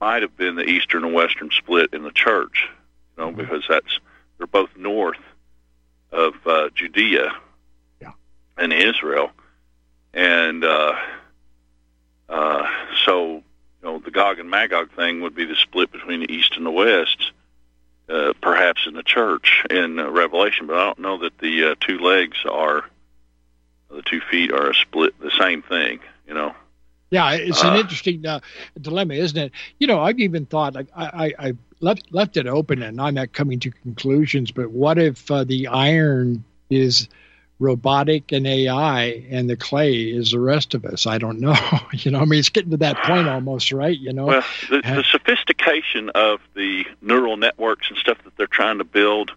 might 0.00 0.22
have 0.22 0.36
been 0.36 0.54
the 0.54 0.64
eastern 0.64 1.04
and 1.04 1.12
western 1.12 1.50
split 1.50 1.92
in 1.92 2.02
the 2.04 2.12
church, 2.12 2.68
you 3.16 3.22
know, 3.22 3.30
mm-hmm. 3.30 3.40
because 3.40 3.64
that's 3.68 3.98
they're 4.38 4.46
both 4.46 4.70
north 4.76 5.18
of 6.12 6.34
uh, 6.46 6.70
Judea 6.74 7.32
yeah. 8.00 8.12
and 8.56 8.72
Israel, 8.72 9.30
and 10.14 10.64
uh, 10.64 10.94
uh, 12.28 12.66
so 13.04 13.34
you 13.34 13.42
know 13.82 13.98
the 13.98 14.10
Gog 14.10 14.38
and 14.38 14.48
Magog 14.48 14.92
thing 14.92 15.20
would 15.20 15.34
be 15.34 15.44
the 15.44 15.56
split 15.56 15.90
between 15.90 16.20
the 16.20 16.32
east 16.32 16.56
and 16.56 16.64
the 16.64 16.70
west 16.70 17.32
uh, 18.10 18.32
perhaps 18.40 18.86
in 18.86 18.94
the 18.94 19.02
church 19.02 19.64
in 19.70 19.98
uh, 19.98 20.10
Revelation, 20.10 20.66
but 20.66 20.76
I 20.76 20.84
don't 20.86 20.98
know 20.98 21.18
that 21.18 21.38
the 21.38 21.70
uh, 21.70 21.74
two 21.80 21.98
legs 21.98 22.38
are 22.50 22.84
the 23.90 24.02
two 24.02 24.20
feet 24.30 24.52
are 24.52 24.70
a 24.70 24.74
split 24.74 25.18
the 25.20 25.32
same 25.38 25.62
thing. 25.62 26.00
You 26.26 26.34
know. 26.34 26.54
Yeah, 27.10 27.32
it's 27.32 27.62
an 27.62 27.74
uh, 27.74 27.78
interesting 27.78 28.24
uh, 28.24 28.38
dilemma, 28.80 29.14
isn't 29.14 29.36
it? 29.36 29.52
You 29.78 29.88
know, 29.88 30.00
I've 30.00 30.20
even 30.20 30.46
thought 30.46 30.74
like 30.74 30.86
I, 30.94 31.06
I, 31.38 31.48
I 31.48 31.52
left 31.80 32.12
left 32.12 32.36
it 32.36 32.46
open, 32.46 32.82
and 32.82 33.00
I'm 33.00 33.14
not 33.14 33.32
coming 33.32 33.58
to 33.60 33.70
conclusions. 33.70 34.50
But 34.50 34.70
what 34.70 34.98
if 34.98 35.30
uh, 35.30 35.44
the 35.44 35.66
iron 35.66 36.44
is 36.68 37.08
robotic 37.60 38.32
and 38.32 38.46
AI, 38.46 39.24
and 39.30 39.48
the 39.48 39.56
clay 39.56 39.94
is 39.94 40.32
the 40.32 40.40
rest 40.40 40.74
of 40.74 40.84
us. 40.86 41.06
I 41.06 41.18
don't 41.18 41.38
know. 41.38 41.54
you 41.92 42.10
know, 42.10 42.20
I 42.20 42.24
mean, 42.24 42.40
it's 42.40 42.48
getting 42.48 42.70
to 42.70 42.78
that 42.78 42.96
point 43.04 43.28
almost, 43.28 43.70
right? 43.70 43.96
You 43.96 44.12
know, 44.12 44.26
well, 44.26 44.44
the, 44.68 44.80
the 44.80 45.04
sophistication 45.08 46.10
of 46.10 46.40
the 46.54 46.86
neural 47.00 47.36
networks 47.36 47.88
and 47.88 47.98
stuff 47.98 48.18
that 48.24 48.36
they're 48.36 48.48
trying 48.48 48.78
to 48.78 48.84
build 48.84 49.30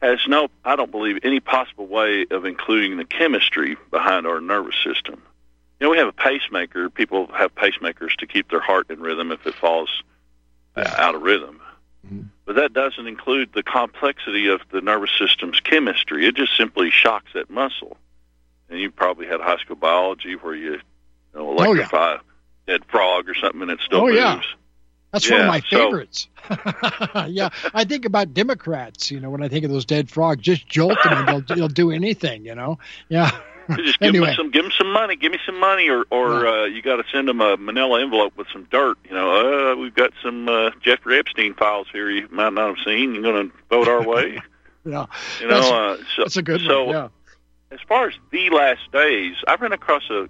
has 0.00 0.20
no, 0.28 0.48
I 0.64 0.76
don't 0.76 0.92
believe, 0.92 1.18
any 1.24 1.40
possible 1.40 1.86
way 1.86 2.26
of 2.30 2.44
including 2.44 2.98
the 2.98 3.04
chemistry 3.04 3.76
behind 3.90 4.26
our 4.26 4.40
nervous 4.40 4.76
system. 4.84 5.20
You 5.80 5.86
know, 5.86 5.90
we 5.90 5.98
have 5.98 6.08
a 6.08 6.12
pacemaker. 6.12 6.90
People 6.90 7.28
have 7.32 7.54
pacemakers 7.54 8.14
to 8.18 8.26
keep 8.26 8.50
their 8.50 8.60
heart 8.60 8.90
in 8.90 9.00
rhythm 9.00 9.32
if 9.32 9.44
it 9.46 9.54
falls 9.54 10.02
out 10.76 11.14
of 11.14 11.22
rhythm. 11.22 11.60
Mm-hmm. 12.08 12.22
But 12.46 12.56
that 12.56 12.72
doesn't 12.72 13.06
include 13.06 13.50
the 13.52 13.62
complexity 13.62 14.48
of 14.48 14.60
the 14.70 14.80
nervous 14.80 15.10
system's 15.18 15.60
chemistry. 15.60 16.26
It 16.26 16.34
just 16.34 16.56
simply 16.56 16.90
shocks 16.90 17.30
that 17.34 17.50
muscle. 17.50 17.96
And 18.70 18.80
you 18.80 18.90
probably 18.90 19.26
had 19.26 19.40
high 19.40 19.58
school 19.58 19.76
biology 19.76 20.34
where 20.34 20.54
you, 20.54 20.72
you 20.72 20.80
know, 21.34 21.52
electrify 21.52 21.96
oh, 21.96 22.12
yeah. 22.12 22.14
a 22.14 22.78
dead 22.78 22.84
frog 22.86 23.28
or 23.28 23.34
something 23.34 23.62
and 23.62 23.70
it 23.70 23.80
still 23.84 24.02
oh, 24.02 24.06
moves. 24.06 24.16
Yeah. 24.16 24.40
That's 25.12 25.28
yeah, 25.28 25.36
one 25.36 25.40
of 25.42 25.48
my 25.48 25.60
favorites. 25.60 26.28
So, 26.48 27.24
yeah, 27.28 27.48
I 27.72 27.84
think 27.84 28.04
about 28.04 28.34
Democrats. 28.34 29.10
You 29.10 29.20
know, 29.20 29.30
when 29.30 29.42
I 29.42 29.48
think 29.48 29.64
of 29.64 29.70
those 29.70 29.86
dead 29.86 30.10
frogs, 30.10 30.42
just 30.42 30.68
jolt 30.68 30.98
them 31.02 31.12
and 31.14 31.28
they'll, 31.28 31.56
they'll 31.56 31.68
do 31.68 31.90
anything. 31.90 32.44
You 32.44 32.54
know, 32.54 32.78
yeah. 33.08 33.30
just 33.76 33.98
give 34.00 34.08
anyway. 34.08 34.26
them 34.26 34.34
some, 34.36 34.50
give 34.50 34.64
him 34.64 34.72
some 34.76 34.92
money, 34.92 35.16
give 35.16 35.32
me 35.32 35.38
some 35.44 35.58
money, 35.58 35.88
or 35.88 36.04
or 36.10 36.44
yeah. 36.44 36.50
uh, 36.50 36.64
you 36.64 36.82
got 36.82 36.96
to 36.96 37.04
send 37.12 37.28
him 37.28 37.40
a 37.40 37.56
Manila 37.56 38.00
envelope 38.02 38.36
with 38.36 38.46
some 38.52 38.66
dirt. 38.70 38.98
You 39.04 39.12
know, 39.12 39.72
uh, 39.72 39.76
we've 39.76 39.94
got 39.94 40.12
some 40.22 40.48
uh, 40.48 40.70
Jeffrey 40.82 41.18
Epstein 41.18 41.54
files 41.54 41.86
here 41.92 42.10
you 42.10 42.28
might 42.30 42.52
not 42.52 42.76
have 42.76 42.84
seen. 42.84 43.14
You're 43.14 43.22
going 43.22 43.50
to 43.50 43.56
vote 43.70 43.88
our 43.88 44.02
way. 44.02 44.40
yeah, 44.84 45.06
you 45.40 45.48
know, 45.48 45.60
that's, 45.60 45.70
uh, 45.70 45.96
so, 46.16 46.22
that's 46.22 46.36
a 46.36 46.42
good 46.42 46.60
so, 46.62 46.84
one. 46.84 46.94
Yeah. 46.94 47.08
As 47.70 47.80
far 47.86 48.08
as 48.08 48.14
the 48.30 48.48
last 48.50 48.90
days, 48.92 49.36
I 49.46 49.56
ran 49.56 49.72
across 49.72 50.08
a 50.10 50.28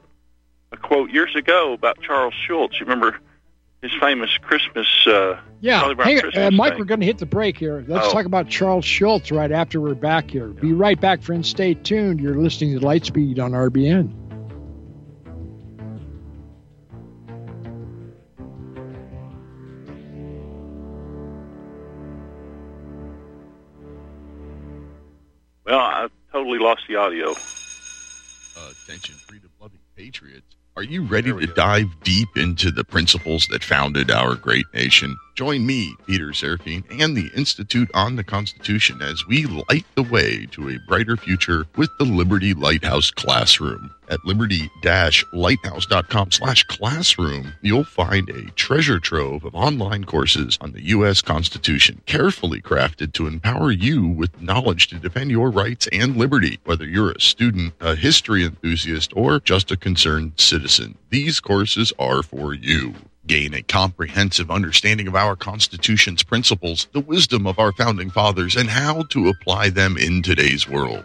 a 0.72 0.76
quote 0.76 1.10
years 1.10 1.34
ago 1.34 1.72
about 1.72 2.00
Charles 2.00 2.34
Schulz. 2.34 2.78
You 2.78 2.86
remember 2.86 3.18
his 3.82 3.92
famous 4.00 4.30
Christmas. 4.38 4.86
Uh, 5.06 5.40
yeah, 5.60 5.92
hey, 6.02 6.20
uh, 6.20 6.50
Mike, 6.50 6.78
we're 6.78 6.84
going 6.84 7.00
to 7.00 7.06
hit 7.06 7.18
the 7.18 7.26
break 7.26 7.56
here. 7.56 7.84
Let's 7.86 8.08
oh. 8.08 8.12
talk 8.12 8.26
about 8.26 8.48
Charles 8.48 8.84
Schulz 8.84 9.30
right 9.30 9.52
after 9.52 9.80
we're 9.80 9.94
back 9.94 10.30
here. 10.30 10.48
Yeah. 10.48 10.60
Be 10.60 10.72
right 10.72 11.00
back, 11.00 11.22
friends. 11.22 11.48
Stay 11.48 11.74
tuned. 11.74 12.20
You're 12.20 12.36
listening 12.36 12.78
to 12.78 12.84
Lightspeed 12.84 13.38
on 13.38 13.52
RBN. 13.52 14.12
Well, 25.64 25.78
I 25.78 26.08
totally 26.32 26.58
lost 26.58 26.82
the 26.88 26.96
audio. 26.96 27.34
Attention, 28.70 29.14
freedom 29.16 29.50
loving 29.60 29.80
patriots 29.94 30.57
are 30.78 30.84
you 30.84 31.02
ready 31.02 31.32
to 31.32 31.44
go. 31.44 31.54
dive 31.54 31.88
deep 32.04 32.28
into 32.36 32.70
the 32.70 32.84
principles 32.84 33.48
that 33.48 33.64
founded 33.64 34.12
our 34.12 34.36
great 34.36 34.66
nation? 34.72 35.16
Join 35.38 35.64
me, 35.64 35.94
Peter 36.04 36.30
Serafine, 36.30 36.82
and 37.00 37.16
the 37.16 37.30
Institute 37.36 37.88
on 37.94 38.16
the 38.16 38.24
Constitution 38.24 39.00
as 39.00 39.24
we 39.28 39.46
light 39.46 39.86
the 39.94 40.02
way 40.02 40.46
to 40.46 40.68
a 40.68 40.80
brighter 40.88 41.16
future 41.16 41.64
with 41.76 41.90
the 41.96 42.04
Liberty 42.04 42.54
Lighthouse 42.54 43.12
Classroom. 43.12 43.94
At 44.08 44.24
liberty-lighthouse.com 44.24 46.32
slash 46.32 46.64
classroom, 46.64 47.52
you'll 47.62 47.84
find 47.84 48.28
a 48.28 48.50
treasure 48.56 48.98
trove 48.98 49.44
of 49.44 49.54
online 49.54 50.02
courses 50.02 50.58
on 50.60 50.72
the 50.72 50.82
U.S. 50.86 51.22
Constitution, 51.22 52.02
carefully 52.06 52.60
crafted 52.60 53.12
to 53.12 53.28
empower 53.28 53.70
you 53.70 54.08
with 54.08 54.42
knowledge 54.42 54.88
to 54.88 54.96
defend 54.96 55.30
your 55.30 55.52
rights 55.52 55.86
and 55.92 56.16
liberty, 56.16 56.58
whether 56.64 56.84
you're 56.84 57.12
a 57.12 57.20
student, 57.20 57.74
a 57.78 57.94
history 57.94 58.44
enthusiast, 58.44 59.12
or 59.14 59.38
just 59.38 59.70
a 59.70 59.76
concerned 59.76 60.32
citizen. 60.34 60.98
These 61.10 61.38
courses 61.38 61.92
are 61.96 62.24
for 62.24 62.54
you 62.54 62.96
gain 63.28 63.54
a 63.54 63.62
comprehensive 63.62 64.50
understanding 64.50 65.06
of 65.06 65.14
our 65.14 65.36
Constitution's 65.36 66.24
principles, 66.24 66.88
the 66.92 67.00
wisdom 67.00 67.46
of 67.46 67.58
our 67.58 67.72
founding 67.72 68.10
fathers, 68.10 68.56
and 68.56 68.68
how 68.68 69.02
to 69.04 69.28
apply 69.28 69.68
them 69.68 69.96
in 69.96 70.22
today's 70.22 70.68
world. 70.68 71.04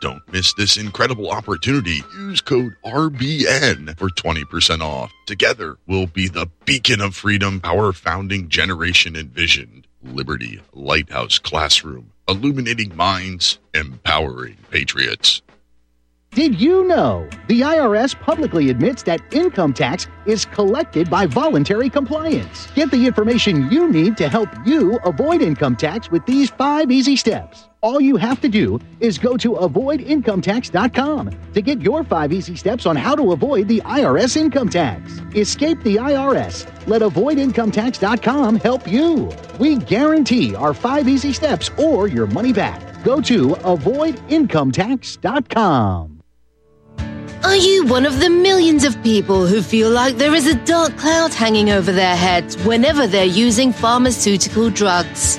Don't 0.00 0.22
miss 0.32 0.54
this 0.54 0.78
incredible 0.78 1.30
opportunity. 1.30 2.02
Use 2.14 2.40
code 2.40 2.74
RBN 2.86 3.98
for 3.98 4.08
20% 4.08 4.80
off. 4.80 5.12
Together, 5.26 5.76
we'll 5.86 6.06
be 6.06 6.26
the 6.26 6.48
beacon 6.64 7.02
of 7.02 7.14
freedom 7.14 7.60
our 7.64 7.92
founding 7.92 8.48
generation 8.48 9.14
envisioned. 9.14 9.86
Liberty 10.02 10.60
Lighthouse 10.72 11.38
Classroom, 11.38 12.12
illuminating 12.26 12.96
minds, 12.96 13.58
empowering 13.74 14.56
patriots. 14.70 15.42
Did 16.30 16.60
you 16.60 16.84
know 16.84 17.28
the 17.48 17.62
IRS 17.62 18.18
publicly 18.20 18.70
admits 18.70 19.02
that 19.02 19.20
income 19.34 19.74
tax 19.74 20.06
is 20.26 20.44
collected 20.46 21.10
by 21.10 21.26
voluntary 21.26 21.90
compliance? 21.90 22.68
Get 22.74 22.90
the 22.92 23.04
information 23.04 23.70
you 23.70 23.90
need 23.90 24.16
to 24.18 24.28
help 24.28 24.48
you 24.64 24.98
avoid 25.04 25.42
income 25.42 25.74
tax 25.74 26.10
with 26.10 26.24
these 26.26 26.48
five 26.48 26.90
easy 26.90 27.16
steps. 27.16 27.69
All 27.82 27.98
you 27.98 28.16
have 28.16 28.42
to 28.42 28.48
do 28.48 28.78
is 29.00 29.16
go 29.16 29.38
to 29.38 29.52
avoidincometax.com 29.52 31.30
to 31.54 31.62
get 31.62 31.80
your 31.80 32.04
five 32.04 32.30
easy 32.30 32.54
steps 32.54 32.84
on 32.84 32.94
how 32.94 33.16
to 33.16 33.32
avoid 33.32 33.68
the 33.68 33.80
IRS 33.80 34.36
income 34.36 34.68
tax. 34.68 35.18
Escape 35.34 35.82
the 35.82 35.96
IRS. 35.96 36.66
Let 36.86 37.00
avoidincometax.com 37.00 38.56
help 38.56 38.86
you. 38.86 39.32
We 39.58 39.76
guarantee 39.76 40.54
our 40.54 40.74
five 40.74 41.08
easy 41.08 41.32
steps 41.32 41.70
or 41.78 42.06
your 42.06 42.26
money 42.26 42.52
back. 42.52 43.02
Go 43.02 43.22
to 43.22 43.48
avoidincometax.com. 43.48 46.20
Are 47.42 47.56
you 47.56 47.86
one 47.86 48.04
of 48.04 48.20
the 48.20 48.28
millions 48.28 48.84
of 48.84 49.02
people 49.02 49.46
who 49.46 49.62
feel 49.62 49.88
like 49.88 50.18
there 50.18 50.34
is 50.34 50.46
a 50.46 50.54
dark 50.66 50.94
cloud 50.98 51.32
hanging 51.32 51.70
over 51.70 51.90
their 51.90 52.14
heads 52.14 52.62
whenever 52.64 53.06
they're 53.06 53.24
using 53.24 53.72
pharmaceutical 53.72 54.68
drugs? 54.68 55.38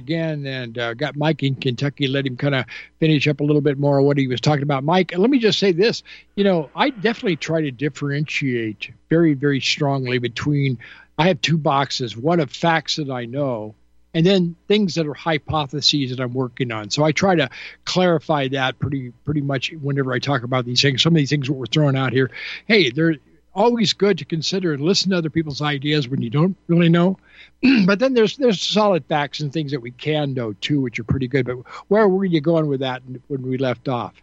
Again 0.00 0.46
and 0.46 0.78
uh, 0.78 0.94
got 0.94 1.16
Mike 1.16 1.42
in 1.42 1.54
Kentucky, 1.54 2.08
let 2.08 2.26
him 2.26 2.36
kind 2.36 2.54
of 2.54 2.64
finish 2.98 3.28
up 3.28 3.40
a 3.40 3.44
little 3.44 3.60
bit 3.60 3.78
more 3.78 3.98
of 3.98 4.04
what 4.04 4.18
he 4.18 4.26
was 4.26 4.40
talking 4.40 4.62
about. 4.62 4.82
Mike, 4.82 5.12
let 5.16 5.30
me 5.30 5.38
just 5.38 5.58
say 5.58 5.72
this. 5.72 6.02
You 6.34 6.44
know, 6.44 6.70
I 6.74 6.90
definitely 6.90 7.36
try 7.36 7.60
to 7.60 7.70
differentiate 7.70 8.90
very, 9.08 9.34
very 9.34 9.60
strongly 9.60 10.18
between, 10.18 10.78
I 11.18 11.28
have 11.28 11.40
two 11.40 11.58
boxes, 11.58 12.16
one 12.16 12.40
of 12.40 12.50
facts 12.50 12.96
that 12.96 13.10
I 13.10 13.26
know, 13.26 13.74
and 14.12 14.26
then 14.26 14.56
things 14.66 14.96
that 14.96 15.06
are 15.06 15.14
hypotheses 15.14 16.10
that 16.10 16.20
I'm 16.20 16.34
working 16.34 16.72
on. 16.72 16.90
So 16.90 17.04
I 17.04 17.12
try 17.12 17.36
to 17.36 17.48
clarify 17.84 18.48
that 18.48 18.78
pretty 18.78 19.12
pretty 19.24 19.40
much 19.40 19.70
whenever 19.70 20.12
I 20.12 20.18
talk 20.18 20.42
about 20.42 20.64
these 20.64 20.82
things. 20.82 21.02
Some 21.02 21.12
of 21.12 21.18
these 21.18 21.30
things 21.30 21.46
that 21.46 21.52
we're 21.52 21.66
throwing 21.66 21.96
out 21.96 22.12
here, 22.12 22.30
hey, 22.66 22.90
they're 22.90 23.16
always 23.54 23.92
good 23.92 24.18
to 24.18 24.24
consider 24.24 24.72
and 24.72 24.82
listen 24.82 25.10
to 25.10 25.18
other 25.18 25.30
people's 25.30 25.62
ideas 25.62 26.08
when 26.08 26.22
you 26.22 26.30
don't 26.30 26.56
really 26.68 26.88
know. 26.88 27.18
but 27.86 27.98
then 27.98 28.14
there's 28.14 28.36
there's 28.36 28.60
solid 28.60 29.04
facts 29.06 29.40
and 29.40 29.52
things 29.52 29.72
that 29.72 29.80
we 29.80 29.90
can 29.90 30.32
know 30.32 30.52
too, 30.54 30.80
which 30.80 30.98
are 30.98 31.04
pretty 31.04 31.28
good. 31.28 31.46
But 31.46 31.58
where 31.88 32.08
were 32.08 32.24
you 32.24 32.40
going 32.40 32.68
with 32.68 32.80
that 32.80 33.02
when 33.28 33.42
we 33.42 33.58
left 33.58 33.88
off? 33.88 34.14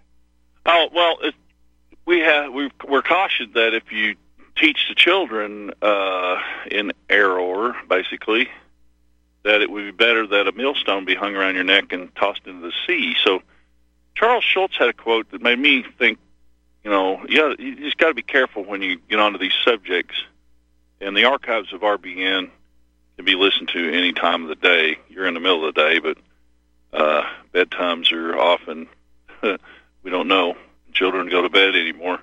Oh 0.66 0.90
well, 0.94 1.18
it, 1.22 1.36
we 2.06 2.20
have 2.20 2.52
we 2.52 2.72
we're 2.88 3.04
cautioned 3.04 3.54
that 3.54 3.74
if 3.74 3.92
you 3.92 4.16
teach 4.56 4.88
the 4.90 4.96
children 4.96 5.72
uh, 5.82 6.42
in 6.72 6.92
error, 7.10 7.76
basically, 7.88 8.50
that 9.44 9.62
it 9.62 9.70
would 9.70 9.86
be 9.86 9.92
better 9.92 10.26
that 10.26 10.48
a 10.48 10.52
millstone 10.52 11.06
be 11.06 11.16
hung 11.16 11.36
around 11.36 11.56
your 11.56 11.64
neck 11.64 11.94
and 11.94 12.14
tossed 12.16 12.42
into 12.46 12.62
the 12.62 12.74
sea. 12.88 13.16
So 13.24 13.42
Charles 14.16 14.44
Schultz 14.44 14.76
had 14.78 14.90
a 14.90 14.94
quote 14.94 15.30
that 15.32 15.42
made 15.42 15.60
me 15.60 15.86
think, 16.00 16.18
you 16.84 16.90
know, 16.90 17.24
yeah, 17.30 17.54
you 17.60 17.76
just 17.76 17.98
got 17.98 18.08
to 18.08 18.14
be 18.16 18.24
careful 18.24 18.64
when 18.64 18.82
you 18.82 19.00
get 19.10 19.20
onto 19.20 19.38
these 19.38 19.54
subjects. 19.64 20.16
And 21.00 21.16
the 21.16 21.26
archives 21.26 21.72
of 21.74 21.82
RBN 21.82 22.50
can 23.18 23.26
be 23.26 23.36
listened 23.36 23.70
to 23.74 23.92
any 23.92 24.14
time 24.14 24.44
of 24.44 24.50
the 24.50 24.56
day. 24.56 24.98
You're 25.10 25.28
in 25.28 25.34
the 25.34 25.40
middle 25.40 25.68
of 25.68 25.76
the 25.76 25.82
day, 25.82 26.00
but 26.00 26.18
uh, 26.94 27.24
bedtimes 27.54 28.12
are 28.12 28.38
often 28.38 28.88
we 30.04 30.12
don't 30.12 30.28
know. 30.28 30.56
Children 30.94 31.30
go 31.30 31.42
to 31.42 31.50
bed 31.50 31.76
anymore, 31.76 32.20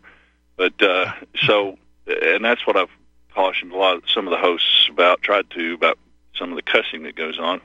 but 0.57 0.81
uh, 0.83 1.13
so 1.47 1.79
and 2.07 2.45
that's 2.45 2.67
what 2.67 2.77
I've 2.77 2.91
cautioned 3.35 3.73
a 3.73 3.77
lot 3.77 3.97
of 3.97 4.05
some 4.13 4.27
of 4.27 4.31
the 4.31 4.39
hosts 4.39 4.89
about. 4.91 5.23
Tried 5.23 5.51
to 5.51 5.75
about 5.75 5.99
some 6.35 6.51
of 6.51 6.57
the 6.57 6.63
cussing 6.63 7.05
that 7.05 7.15
goes 7.15 7.39
on 7.39 7.61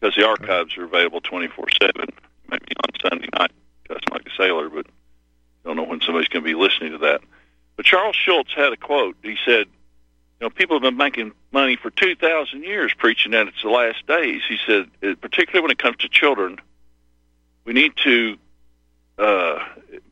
because 0.00 0.16
the 0.16 0.26
archives 0.26 0.76
are 0.76 0.84
available 0.84 1.20
24 1.20 1.66
seven. 1.80 2.08
Maybe 2.48 2.72
on 2.82 3.00
Sunday 3.10 3.28
night, 3.38 3.52
cussing 3.86 4.02
like 4.10 4.26
a 4.26 4.36
sailor, 4.36 4.68
but 4.68 4.86
don't 5.64 5.76
know 5.76 5.84
when 5.84 6.00
somebody's 6.00 6.28
going 6.28 6.44
to 6.44 6.48
be 6.48 6.54
listening 6.54 6.92
to 6.92 6.98
that. 6.98 7.20
But 7.76 7.86
Charles 7.86 8.16
Schulz 8.16 8.52
had 8.54 8.72
a 8.72 8.76
quote. 8.76 9.16
He 9.22 9.36
said, 9.44 9.66
you 10.40 10.46
know, 10.46 10.50
people 10.50 10.76
have 10.76 10.82
been 10.82 10.96
making 10.96 11.32
money 11.52 11.76
for 11.76 11.90
2,000 11.90 12.62
years 12.62 12.92
preaching 12.96 13.32
that 13.32 13.48
it's 13.48 13.62
the 13.62 13.68
last 13.68 14.06
days. 14.06 14.40
He 14.48 14.56
said, 14.66 14.88
particularly 15.20 15.60
when 15.60 15.70
it 15.70 15.78
comes 15.78 15.98
to 15.98 16.08
children, 16.08 16.58
we 17.64 17.74
need 17.74 17.92
to 18.04 18.38
uh, 19.18 19.58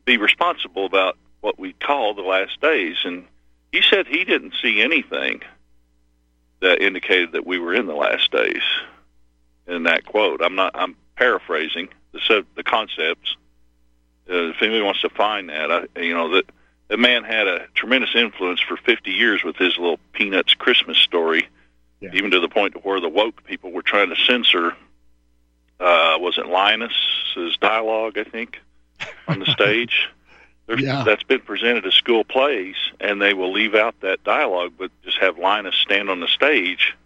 be 0.04 0.18
responsible 0.18 0.84
about 0.84 1.16
what 1.40 1.58
we 1.58 1.72
call 1.72 2.14
the 2.14 2.22
last 2.22 2.60
days. 2.60 2.96
And 3.04 3.24
he 3.72 3.80
said 3.80 4.06
he 4.06 4.24
didn't 4.24 4.52
see 4.60 4.82
anything 4.82 5.40
that 6.60 6.82
indicated 6.82 7.32
that 7.32 7.46
we 7.46 7.58
were 7.58 7.72
in 7.72 7.86
the 7.86 7.94
last 7.94 8.30
days. 8.30 8.62
In 9.66 9.84
that 9.84 10.04
quote, 10.04 10.42
I'm 10.42 10.54
not. 10.54 10.72
I'm 10.74 10.96
paraphrasing 11.16 11.88
the 12.12 12.44
the 12.54 12.62
concepts. 12.62 13.36
Uh, 14.28 14.50
if 14.50 14.56
anybody 14.62 14.82
wants 14.82 15.02
to 15.02 15.10
find 15.10 15.50
that, 15.50 15.70
I, 15.70 16.00
you 16.00 16.14
know 16.14 16.34
that 16.36 16.50
that 16.88 16.98
man 16.98 17.24
had 17.24 17.46
a 17.46 17.66
tremendous 17.74 18.14
influence 18.14 18.60
for 18.60 18.76
50 18.76 19.10
years 19.10 19.44
with 19.44 19.56
his 19.56 19.76
little 19.76 20.00
Peanuts 20.12 20.54
Christmas 20.54 20.98
story, 20.98 21.48
yeah. 22.00 22.10
even 22.14 22.30
to 22.30 22.40
the 22.40 22.48
point 22.48 22.74
to 22.74 22.80
where 22.80 23.00
the 23.00 23.08
woke 23.08 23.44
people 23.44 23.70
were 23.70 23.82
trying 23.82 24.08
to 24.08 24.16
censor. 24.16 24.72
Uh, 25.78 26.16
was 26.18 26.38
it 26.38 26.46
Linus's 26.46 27.56
dialogue? 27.58 28.18
I 28.18 28.24
think 28.24 28.58
on 29.26 29.40
the 29.40 29.46
stage. 29.52 30.08
yeah. 30.68 31.04
That's 31.04 31.22
been 31.22 31.40
presented 31.40 31.86
as 31.86 31.94
school 31.94 32.24
plays, 32.24 32.76
and 33.00 33.20
they 33.20 33.34
will 33.34 33.52
leave 33.52 33.74
out 33.74 33.94
that 34.00 34.24
dialogue, 34.24 34.72
but 34.78 34.90
just 35.02 35.18
have 35.18 35.38
Linus 35.38 35.76
stand 35.76 36.10
on 36.10 36.20
the 36.20 36.26
stage. 36.26 36.96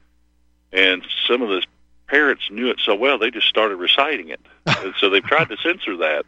And 0.72 1.04
some 1.28 1.42
of 1.42 1.48
the 1.48 1.62
parents 2.06 2.50
knew 2.50 2.70
it 2.70 2.80
so 2.84 2.94
well, 2.94 3.18
they 3.18 3.30
just 3.30 3.48
started 3.48 3.76
reciting 3.76 4.28
it. 4.28 4.40
and 4.66 4.94
so 4.98 5.10
they've 5.10 5.24
tried 5.24 5.48
to 5.48 5.56
censor 5.58 5.96
that. 5.98 6.24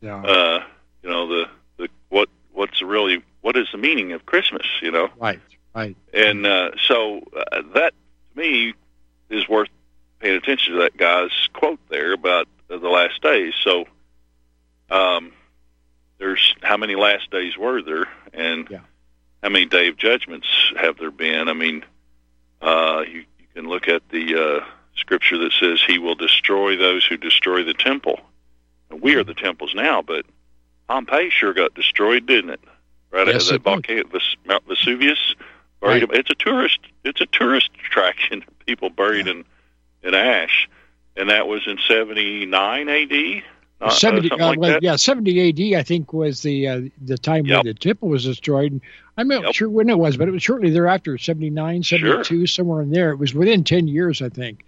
Yeah. 0.00 0.22
Uh, 0.22 0.64
you 1.02 1.10
know 1.10 1.28
the 1.28 1.48
the 1.76 1.88
what 2.08 2.28
what's 2.58 2.82
really 2.82 3.22
what 3.40 3.56
is 3.56 3.68
the 3.70 3.78
meaning 3.78 4.12
of 4.12 4.26
Christmas? 4.26 4.66
You 4.82 4.90
know. 4.90 5.08
Right. 5.16 5.40
Right. 5.74 5.96
And 6.12 6.44
uh, 6.44 6.70
so 6.88 7.20
uh, 7.36 7.62
that 7.74 7.94
to 8.34 8.38
me 8.38 8.74
is 9.30 9.48
worth 9.48 9.68
paying 10.18 10.36
attention 10.36 10.74
to 10.74 10.80
that 10.80 10.96
guy's 10.96 11.30
quote 11.52 11.78
there 11.88 12.12
about 12.12 12.48
uh, 12.68 12.78
the 12.78 12.88
last 12.88 13.22
days. 13.22 13.54
So, 13.62 13.84
um, 14.90 15.32
there's 16.18 16.56
how 16.62 16.76
many 16.76 16.96
last 16.96 17.30
days 17.30 17.56
were 17.56 17.80
there, 17.80 18.06
and 18.32 18.66
yeah. 18.68 18.80
how 19.40 19.50
many 19.50 19.66
day 19.66 19.86
of 19.86 19.96
judgments 19.96 20.48
have 20.76 20.98
there 20.98 21.12
been? 21.12 21.48
I 21.48 21.52
mean, 21.52 21.84
uh, 22.60 23.04
you, 23.06 23.24
you 23.38 23.46
can 23.54 23.68
look 23.68 23.86
at 23.86 24.02
the 24.08 24.34
uh, 24.34 24.64
scripture 24.96 25.38
that 25.38 25.52
says 25.52 25.80
he 25.86 25.98
will 25.98 26.16
destroy 26.16 26.76
those 26.76 27.06
who 27.06 27.16
destroy 27.16 27.62
the 27.62 27.74
temple. 27.74 28.18
We 28.90 29.14
are 29.14 29.22
the 29.22 29.34
temples 29.34 29.74
now, 29.76 30.02
but 30.02 30.26
Pompeii 30.88 31.30
sure 31.30 31.52
got 31.52 31.74
destroyed, 31.74 32.26
didn't 32.26 32.50
it? 32.50 32.60
Right 33.10 33.26
yes, 33.26 33.48
that 33.48 33.62
volcano, 33.62 34.04
Mount 34.46 34.66
Vesuvius. 34.66 35.34
Buried 35.80 36.08
right. 36.08 36.18
It's 36.18 36.30
a 36.30 36.34
tourist. 36.34 36.80
It's 37.04 37.20
a 37.20 37.26
tourist 37.26 37.70
attraction. 37.86 38.44
People 38.66 38.90
buried 38.90 39.26
yeah. 39.26 39.32
in 39.32 39.44
in 40.02 40.14
ash, 40.14 40.68
and 41.16 41.30
that 41.30 41.46
was 41.46 41.66
in 41.66 41.78
seventy 41.86 42.46
nine 42.46 42.88
A.D. 42.88 43.42
Uh, 43.80 43.90
70, 43.90 44.32
uh, 44.32 44.54
like 44.56 44.82
yeah, 44.82 44.96
70 44.96 45.74
AD, 45.74 45.78
I 45.78 45.84
think, 45.84 46.12
was 46.12 46.42
the 46.42 46.66
uh, 46.66 46.80
the 47.00 47.16
time 47.16 47.46
yep. 47.46 47.58
when 47.58 47.66
the 47.66 47.78
temple 47.78 48.08
was 48.08 48.24
destroyed. 48.24 48.80
I'm 49.16 49.28
not 49.28 49.44
yep. 49.44 49.54
sure 49.54 49.68
when 49.68 49.88
it 49.88 49.96
was, 49.96 50.16
but 50.16 50.26
it 50.26 50.32
was 50.32 50.42
shortly 50.42 50.70
thereafter, 50.70 51.16
79, 51.16 51.84
72, 51.84 52.24
sure. 52.24 52.46
somewhere 52.48 52.82
in 52.82 52.90
there. 52.90 53.12
It 53.12 53.16
was 53.16 53.34
within 53.34 53.62
10 53.62 53.86
years, 53.86 54.20
I 54.20 54.30
think. 54.30 54.64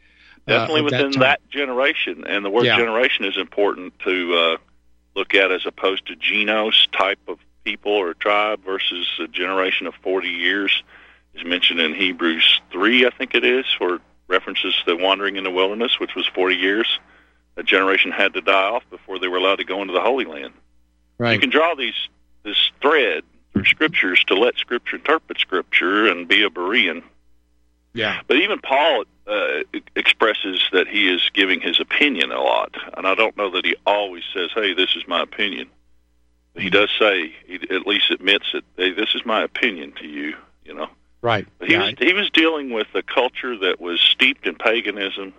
Uh, 0.46 0.58
Definitely 0.58 0.82
within 0.82 1.10
that, 1.12 1.18
that, 1.18 1.50
generation. 1.50 2.24
And 2.24 2.44
the 2.44 2.50
word 2.50 2.66
yeah. 2.66 2.76
generation 2.76 3.24
is 3.24 3.36
important 3.36 3.98
to 4.00 4.34
uh, 4.34 4.56
look 5.14 5.34
at 5.34 5.50
as 5.52 5.66
opposed 5.66 6.06
to 6.06 6.16
genos 6.16 6.90
type 6.92 7.20
of 7.28 7.38
people 7.64 7.92
or 7.92 8.14
tribe 8.14 8.64
versus 8.64 9.06
a 9.20 9.28
generation 9.28 9.86
of 9.86 9.94
40 10.02 10.28
years 10.28 10.82
is 11.34 11.44
mentioned 11.44 11.80
in 11.80 11.94
Hebrews 11.94 12.60
3, 12.72 13.06
I 13.06 13.10
think 13.10 13.34
it 13.34 13.44
is, 13.44 13.64
where 13.78 13.98
references 14.28 14.74
the 14.86 14.96
wandering 14.96 15.36
in 15.36 15.44
the 15.44 15.50
wilderness, 15.50 15.98
which 15.98 16.14
was 16.14 16.26
40 16.26 16.56
years 16.56 16.98
a 17.56 17.62
generation 17.62 18.10
had 18.10 18.34
to 18.34 18.40
die 18.40 18.52
off 18.52 18.84
before 18.90 19.18
they 19.18 19.28
were 19.28 19.36
allowed 19.36 19.56
to 19.56 19.64
go 19.64 19.82
into 19.82 19.92
the 19.92 20.00
Holy 20.00 20.24
Land. 20.24 20.54
Right. 21.18 21.34
You 21.34 21.40
can 21.40 21.50
draw 21.50 21.74
these 21.74 22.08
this 22.42 22.70
thread 22.80 23.22
through 23.52 23.64
scriptures 23.64 24.24
to 24.28 24.34
let 24.34 24.56
Scripture 24.56 24.96
interpret 24.96 25.38
Scripture 25.38 26.06
and 26.06 26.26
be 26.26 26.42
a 26.42 26.48
Berean. 26.48 27.02
Yeah. 27.92 28.20
But 28.26 28.38
even 28.38 28.60
Paul 28.60 29.04
uh, 29.30 29.62
expresses 29.94 30.60
that 30.72 30.88
he 30.88 31.08
is 31.08 31.30
giving 31.32 31.60
his 31.60 31.80
opinion 31.80 32.32
a 32.32 32.40
lot, 32.40 32.74
and 32.96 33.06
I 33.06 33.14
don't 33.14 33.36
know 33.36 33.50
that 33.52 33.64
he 33.64 33.76
always 33.86 34.24
says, 34.34 34.50
"Hey, 34.54 34.74
this 34.74 34.96
is 34.96 35.06
my 35.06 35.22
opinion." 35.22 35.68
He 36.56 36.68
does 36.68 36.90
say, 36.98 37.32
he 37.46 37.60
at 37.70 37.86
least 37.86 38.10
admits 38.10 38.46
it. 38.54 38.64
Hey, 38.76 38.90
this 38.90 39.14
is 39.14 39.24
my 39.24 39.42
opinion 39.42 39.92
to 40.00 40.06
you. 40.06 40.36
You 40.64 40.74
know. 40.74 40.88
Right. 41.22 41.46
But 41.58 41.68
he 41.68 41.76
right. 41.76 41.98
was 41.98 42.08
he 42.08 42.12
was 42.12 42.28
dealing 42.30 42.70
with 42.70 42.88
a 42.94 43.02
culture 43.02 43.56
that 43.58 43.80
was 43.80 44.00
steeped 44.00 44.46
in 44.46 44.56
paganism 44.56 45.32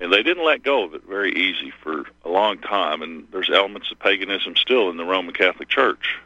and 0.00 0.12
they 0.12 0.22
didn't 0.22 0.44
let 0.44 0.62
go 0.62 0.84
of 0.84 0.94
it 0.94 1.02
very 1.06 1.32
easy 1.32 1.72
for 1.82 2.04
a 2.24 2.28
long 2.28 2.58
time. 2.58 3.02
And 3.02 3.26
there's 3.30 3.50
elements 3.50 3.92
of 3.92 3.98
paganism 3.98 4.56
still 4.56 4.88
in 4.88 4.96
the 4.96 5.04
Roman 5.04 5.34
Catholic 5.34 5.68
Church. 5.68 6.18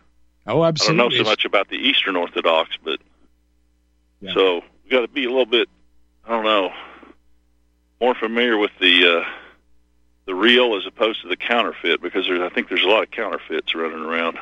Oh, 0.46 0.62
absolutely. 0.62 1.00
I 1.00 1.02
don't 1.02 1.12
know 1.12 1.24
so 1.24 1.28
much 1.28 1.44
about 1.44 1.68
the 1.68 1.76
Eastern 1.76 2.16
Orthodox, 2.16 2.76
but 2.82 3.00
yeah. 4.20 4.32
so 4.32 4.62
we 4.84 4.90
got 4.90 5.00
to 5.00 5.08
be 5.08 5.24
a 5.24 5.28
little 5.28 5.46
bit, 5.46 5.68
I 6.26 6.30
don't 6.30 6.44
know, 6.44 6.72
more 8.00 8.14
familiar 8.14 8.56
with 8.56 8.70
the 8.80 9.18
uh, 9.18 9.24
the 10.26 10.34
real 10.34 10.76
as 10.76 10.86
opposed 10.86 11.22
to 11.22 11.28
the 11.28 11.36
counterfeit 11.36 12.00
because 12.00 12.26
there's, 12.26 12.40
I 12.40 12.48
think 12.48 12.68
there's 12.68 12.84
a 12.84 12.88
lot 12.88 13.02
of 13.02 13.10
counterfeits 13.10 13.74
running 13.74 14.00
around. 14.00 14.38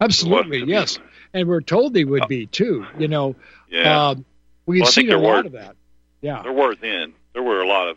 Absolutely, 0.00 0.64
yes, 0.64 0.98
and 1.32 1.48
we're 1.48 1.60
told 1.60 1.94
they 1.94 2.04
would 2.04 2.28
be 2.28 2.46
too. 2.46 2.86
You 2.98 3.08
know, 3.08 3.36
yeah, 3.68 4.08
um, 4.08 4.24
we've 4.66 4.82
well, 4.82 4.90
seen 4.90 5.10
a 5.10 5.18
lot 5.18 5.44
were, 5.44 5.46
of 5.46 5.52
that. 5.52 5.76
Yeah, 6.20 6.42
there 6.42 6.52
were 6.52 6.74
then. 6.74 7.14
There 7.32 7.42
were 7.42 7.62
a 7.62 7.66
lot 7.66 7.88
of 7.88 7.96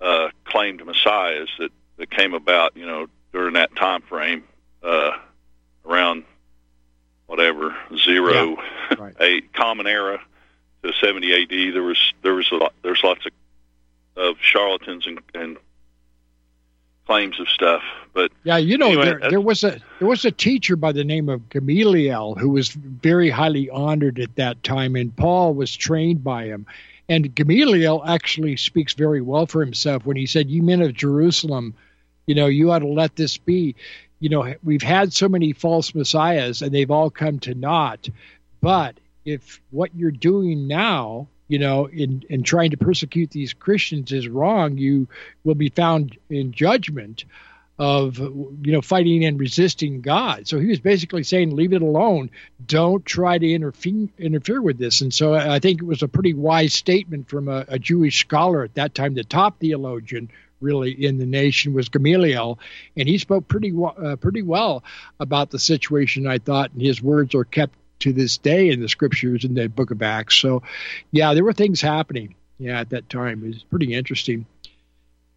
uh, 0.00 0.28
claimed 0.44 0.84
messiahs 0.84 1.48
that, 1.58 1.70
that 1.96 2.10
came 2.10 2.34
about, 2.34 2.76
you 2.76 2.86
know, 2.86 3.06
during 3.32 3.54
that 3.54 3.74
time 3.76 4.02
frame, 4.02 4.44
uh, 4.82 5.12
around 5.84 6.24
whatever 7.26 7.76
zero 7.96 8.56
yeah, 8.56 8.96
right. 8.98 9.14
eight 9.20 9.52
common 9.52 9.86
era 9.86 10.20
to 10.82 10.92
70 10.92 11.42
AD. 11.42 11.74
There 11.74 11.82
was 11.82 12.12
there 12.22 12.34
was 12.34 12.50
a 12.50 12.56
lot, 12.56 12.74
there's 12.82 13.02
lots 13.02 13.26
of 13.26 13.32
of 14.16 14.36
charlatans 14.40 15.06
and, 15.06 15.20
and 15.34 15.56
claims 17.06 17.40
of 17.40 17.48
stuff. 17.48 17.82
But 18.12 18.32
yeah, 18.44 18.56
you 18.56 18.76
know, 18.78 18.88
anyway, 18.88 19.04
there, 19.04 19.24
uh, 19.24 19.30
there 19.30 19.40
was 19.40 19.64
a 19.64 19.80
there 19.98 20.08
was 20.08 20.24
a 20.24 20.30
teacher 20.30 20.76
by 20.76 20.92
the 20.92 21.04
name 21.04 21.28
of 21.28 21.48
Gamaliel 21.48 22.34
who 22.34 22.50
was 22.50 22.68
very 22.68 23.30
highly 23.30 23.70
honored 23.70 24.18
at 24.18 24.36
that 24.36 24.62
time, 24.62 24.96
and 24.96 25.14
Paul 25.14 25.54
was 25.54 25.74
trained 25.74 26.22
by 26.22 26.44
him. 26.44 26.66
And 27.10 27.34
Gamaliel 27.34 28.04
actually 28.06 28.56
speaks 28.56 28.92
very 28.94 29.20
well 29.20 29.44
for 29.46 29.60
himself 29.64 30.06
when 30.06 30.16
he 30.16 30.26
said, 30.26 30.48
You 30.48 30.62
men 30.62 30.80
of 30.80 30.94
Jerusalem, 30.94 31.74
you 32.26 32.36
know, 32.36 32.46
you 32.46 32.70
ought 32.70 32.78
to 32.78 32.86
let 32.86 33.16
this 33.16 33.36
be. 33.36 33.74
You 34.20 34.28
know, 34.28 34.54
we've 34.62 34.82
had 34.82 35.12
so 35.12 35.28
many 35.28 35.52
false 35.52 35.92
messiahs 35.92 36.62
and 36.62 36.70
they've 36.70 36.90
all 36.90 37.10
come 37.10 37.40
to 37.40 37.54
naught. 37.54 38.08
But 38.60 39.00
if 39.30 39.60
what 39.70 39.94
you're 39.94 40.10
doing 40.10 40.66
now, 40.66 41.28
you 41.48 41.58
know, 41.58 41.86
in, 41.86 42.24
in 42.28 42.42
trying 42.42 42.70
to 42.70 42.76
persecute 42.76 43.30
these 43.30 43.52
Christians 43.52 44.12
is 44.12 44.28
wrong, 44.28 44.78
you 44.78 45.08
will 45.44 45.54
be 45.54 45.68
found 45.68 46.16
in 46.28 46.52
judgment 46.52 47.24
of 47.80 48.18
you 48.18 48.72
know 48.72 48.82
fighting 48.82 49.24
and 49.24 49.40
resisting 49.40 50.02
God. 50.02 50.46
So 50.46 50.58
he 50.58 50.66
was 50.66 50.80
basically 50.80 51.22
saying, 51.22 51.56
leave 51.56 51.72
it 51.72 51.80
alone. 51.80 52.30
Don't 52.66 53.04
try 53.06 53.38
to 53.38 53.50
interfere 53.50 54.08
interfere 54.18 54.60
with 54.60 54.76
this. 54.76 55.00
And 55.00 55.14
so 55.14 55.34
I 55.34 55.60
think 55.60 55.80
it 55.80 55.86
was 55.86 56.02
a 56.02 56.08
pretty 56.08 56.34
wise 56.34 56.74
statement 56.74 57.30
from 57.30 57.48
a, 57.48 57.64
a 57.68 57.78
Jewish 57.78 58.20
scholar 58.20 58.62
at 58.64 58.74
that 58.74 58.94
time, 58.94 59.14
the 59.14 59.24
top 59.24 59.58
theologian 59.60 60.30
really 60.60 60.90
in 60.90 61.16
the 61.16 61.24
nation 61.24 61.72
was 61.72 61.88
Gamaliel, 61.88 62.58
and 62.98 63.08
he 63.08 63.16
spoke 63.16 63.48
pretty 63.48 63.72
uh, 63.82 64.16
pretty 64.16 64.42
well 64.42 64.84
about 65.18 65.50
the 65.50 65.58
situation. 65.58 66.26
I 66.26 66.36
thought, 66.36 66.72
and 66.72 66.82
his 66.82 67.02
words 67.02 67.34
are 67.34 67.44
kept 67.44 67.74
to 68.00 68.12
this 68.12 68.38
day 68.38 68.70
in 68.70 68.80
the 68.80 68.88
scriptures 68.88 69.44
in 69.44 69.54
the 69.54 69.68
Book 69.68 69.90
of 69.90 70.02
Acts. 70.02 70.36
So, 70.36 70.62
yeah, 71.12 71.34
there 71.34 71.44
were 71.44 71.52
things 71.52 71.80
happening. 71.80 72.34
Yeah, 72.58 72.80
at 72.80 72.90
that 72.90 73.08
time 73.08 73.42
it 73.44 73.48
was 73.48 73.62
pretty 73.62 73.94
interesting. 73.94 74.46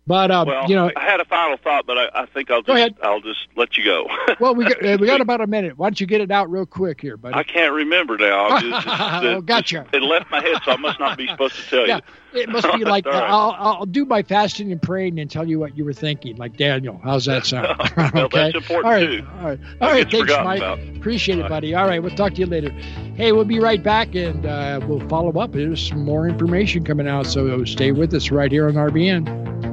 But 0.05 0.31
um, 0.31 0.47
well, 0.47 0.69
you 0.69 0.75
know, 0.75 0.91
I 0.97 0.99
had 1.01 1.21
a 1.21 1.25
final 1.25 1.55
thought, 1.55 1.85
but 1.87 1.97
I, 1.97 2.09
I 2.13 2.25
think 2.25 2.51
I'll 2.51 2.61
just 2.61 2.93
I'll 3.01 3.21
just 3.21 3.47
let 3.55 3.77
you 3.77 3.85
go. 3.85 4.09
well, 4.41 4.53
we 4.53 4.65
got, 4.65 4.99
we 4.99 5.07
got 5.07 5.21
about 5.21 5.39
a 5.39 5.47
minute. 5.47 5.77
Why 5.77 5.87
don't 5.87 6.01
you 6.01 6.07
get 6.07 6.19
it 6.19 6.29
out 6.29 6.51
real 6.51 6.65
quick 6.65 6.99
here, 6.99 7.15
buddy? 7.15 7.35
I 7.35 7.43
can't 7.43 7.71
remember 7.71 8.17
now. 8.17 8.59
Just, 8.59 8.87
oh, 8.87 9.41
gotcha. 9.45 9.85
It, 9.93 10.01
left 10.01 10.29
my 10.29 10.41
head, 10.41 10.57
so 10.65 10.73
I 10.73 10.75
must 10.75 10.99
not 10.99 11.17
be 11.17 11.27
supposed 11.27 11.55
to 11.55 11.69
tell 11.69 11.87
yeah, 11.87 12.01
you. 12.33 12.41
It 12.41 12.49
must 12.49 12.67
be 12.73 12.83
like 12.83 13.05
right. 13.13 13.15
I'll 13.15 13.55
I'll 13.57 13.85
do 13.85 14.03
my 14.03 14.23
fasting 14.23 14.73
and 14.73 14.81
praying 14.81 15.19
and 15.19 15.31
tell 15.31 15.47
you 15.47 15.57
what 15.57 15.77
you 15.77 15.85
were 15.85 15.93
thinking, 15.93 16.35
like 16.35 16.57
Daniel. 16.57 16.99
How's 17.01 17.23
that 17.25 17.45
sound? 17.45 17.77
well, 17.95 18.25
okay. 18.25 18.51
That's 18.51 18.55
important 18.55 18.85
all 18.85 18.91
right. 18.91 19.05
too. 19.05 19.27
All 19.39 19.47
right. 19.47 19.59
All 19.79 19.89
right. 19.89 20.11
Thanks, 20.11 20.33
Mike. 20.43 20.57
About. 20.57 20.79
Appreciate 20.97 21.39
it, 21.39 21.47
buddy. 21.47 21.75
All 21.75 21.87
right. 21.87 22.03
We'll 22.03 22.15
talk 22.15 22.33
to 22.33 22.39
you 22.41 22.45
later. 22.45 22.71
Hey, 23.15 23.31
we'll 23.31 23.45
be 23.45 23.59
right 23.59 23.81
back 23.81 24.15
and 24.15 24.45
uh, 24.45 24.81
we'll 24.85 25.07
follow 25.07 25.31
up. 25.39 25.53
There's 25.53 25.87
some 25.87 26.03
more 26.03 26.27
information 26.27 26.83
coming 26.83 27.07
out, 27.07 27.25
so 27.25 27.63
stay 27.63 27.93
with 27.93 28.13
us 28.13 28.31
right 28.31 28.51
here 28.51 28.67
on 28.67 28.73
RBN. 28.73 29.72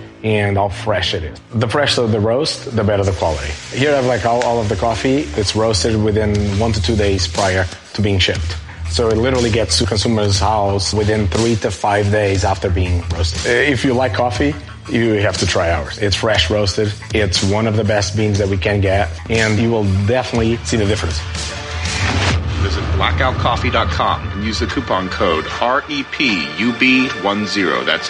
and 0.23 0.57
how 0.57 0.69
fresh 0.69 1.13
it 1.13 1.23
is. 1.23 1.39
The 1.53 1.67
fresher 1.67 2.07
the 2.07 2.19
roast, 2.19 2.75
the 2.75 2.83
better 2.83 3.03
the 3.03 3.11
quality. 3.13 3.51
Here 3.75 3.91
I 3.91 3.95
have 3.95 4.05
like 4.05 4.25
all, 4.25 4.41
all 4.43 4.59
of 4.59 4.69
the 4.69 4.75
coffee. 4.75 5.25
It's 5.35 5.55
roasted 5.55 5.95
within 6.03 6.35
one 6.59 6.71
to 6.73 6.81
two 6.81 6.95
days 6.95 7.27
prior 7.27 7.65
to 7.93 8.01
being 8.01 8.19
shipped. 8.19 8.57
So 8.89 9.09
it 9.09 9.17
literally 9.17 9.49
gets 9.49 9.77
to 9.79 9.85
consumers' 9.85 10.39
house 10.39 10.93
within 10.93 11.27
three 11.27 11.55
to 11.57 11.71
five 11.71 12.11
days 12.11 12.43
after 12.43 12.69
being 12.69 13.03
roasted. 13.09 13.45
Uh, 13.49 13.71
if 13.71 13.83
you 13.85 13.93
like 13.93 14.13
coffee, 14.13 14.53
you 14.89 15.13
have 15.13 15.37
to 15.37 15.45
try 15.47 15.71
ours. 15.71 15.97
It's 15.97 16.15
fresh 16.17 16.49
roasted. 16.49 16.93
It's 17.13 17.41
one 17.43 17.67
of 17.67 17.77
the 17.77 17.85
best 17.85 18.17
beans 18.17 18.37
that 18.39 18.49
we 18.49 18.57
can 18.57 18.81
get, 18.81 19.09
and 19.29 19.57
you 19.57 19.71
will 19.71 19.85
definitely 20.07 20.57
see 20.57 20.75
the 20.75 20.85
difference. 20.85 21.21
Visit 22.61 22.83
blackoutcoffee.com 22.95 24.27
and 24.27 24.43
use 24.43 24.59
the 24.59 24.67
coupon 24.67 25.07
code 25.09 25.45
REPUB10. 25.45 27.85
That's 27.85 28.09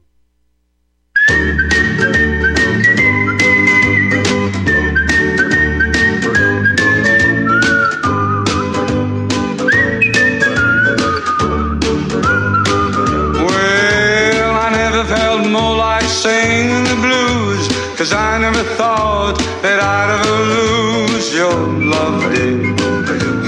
Cause 14.41 14.63
I 14.65 14.69
never 14.71 15.03
felt 15.05 15.47
more 15.51 15.75
like 15.77 16.03
singing 16.03 16.69
in 16.77 16.83
the 16.91 16.95
blues, 17.05 17.67
'cause 17.97 18.13
I 18.13 18.39
never 18.39 18.63
thought 18.79 19.35
that 19.61 19.79
I'd 19.79 20.09
ever 20.17 20.37
lose 20.55 21.33
your 21.33 21.53
love, 21.95 22.19
dear. 22.33 22.75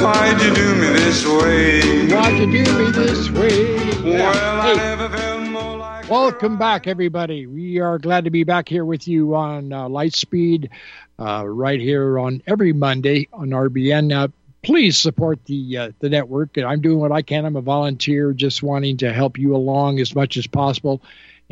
Why'd 0.04 0.42
you 0.42 0.52
do 0.62 0.68
me 0.82 0.88
this 1.00 1.26
way? 1.26 1.82
Why'd 2.14 2.38
you 2.40 2.48
do 2.58 2.72
me 2.80 2.92
this 2.92 3.30
way? 3.32 3.76
Well, 4.04 4.62
Hey. 4.78 4.93
Welcome 6.10 6.58
back, 6.58 6.86
everybody. 6.86 7.48
We 7.48 7.80
are 7.80 7.98
glad 7.98 8.26
to 8.26 8.30
be 8.30 8.44
back 8.44 8.68
here 8.68 8.84
with 8.84 9.08
you 9.08 9.36
on 9.36 9.72
uh, 9.72 9.86
Lightspeed, 9.86 10.70
uh, 11.18 11.48
right 11.48 11.80
here 11.80 12.20
on 12.20 12.44
every 12.46 12.74
Monday 12.74 13.30
on 13.32 13.50
RBN. 13.50 14.14
Uh, 14.14 14.28
please 14.64 14.98
support 14.98 15.40
the 15.46 15.78
uh, 15.78 15.92
the 16.00 16.10
network. 16.10 16.58
I'm 16.58 16.82
doing 16.82 17.00
what 17.00 17.14
I 17.14 17.22
can. 17.22 17.46
I'm 17.46 17.56
a 17.56 17.62
volunteer, 17.62 18.34
just 18.34 18.62
wanting 18.62 18.98
to 18.98 19.14
help 19.14 19.38
you 19.38 19.56
along 19.56 20.00
as 20.00 20.14
much 20.14 20.36
as 20.36 20.46
possible. 20.46 21.02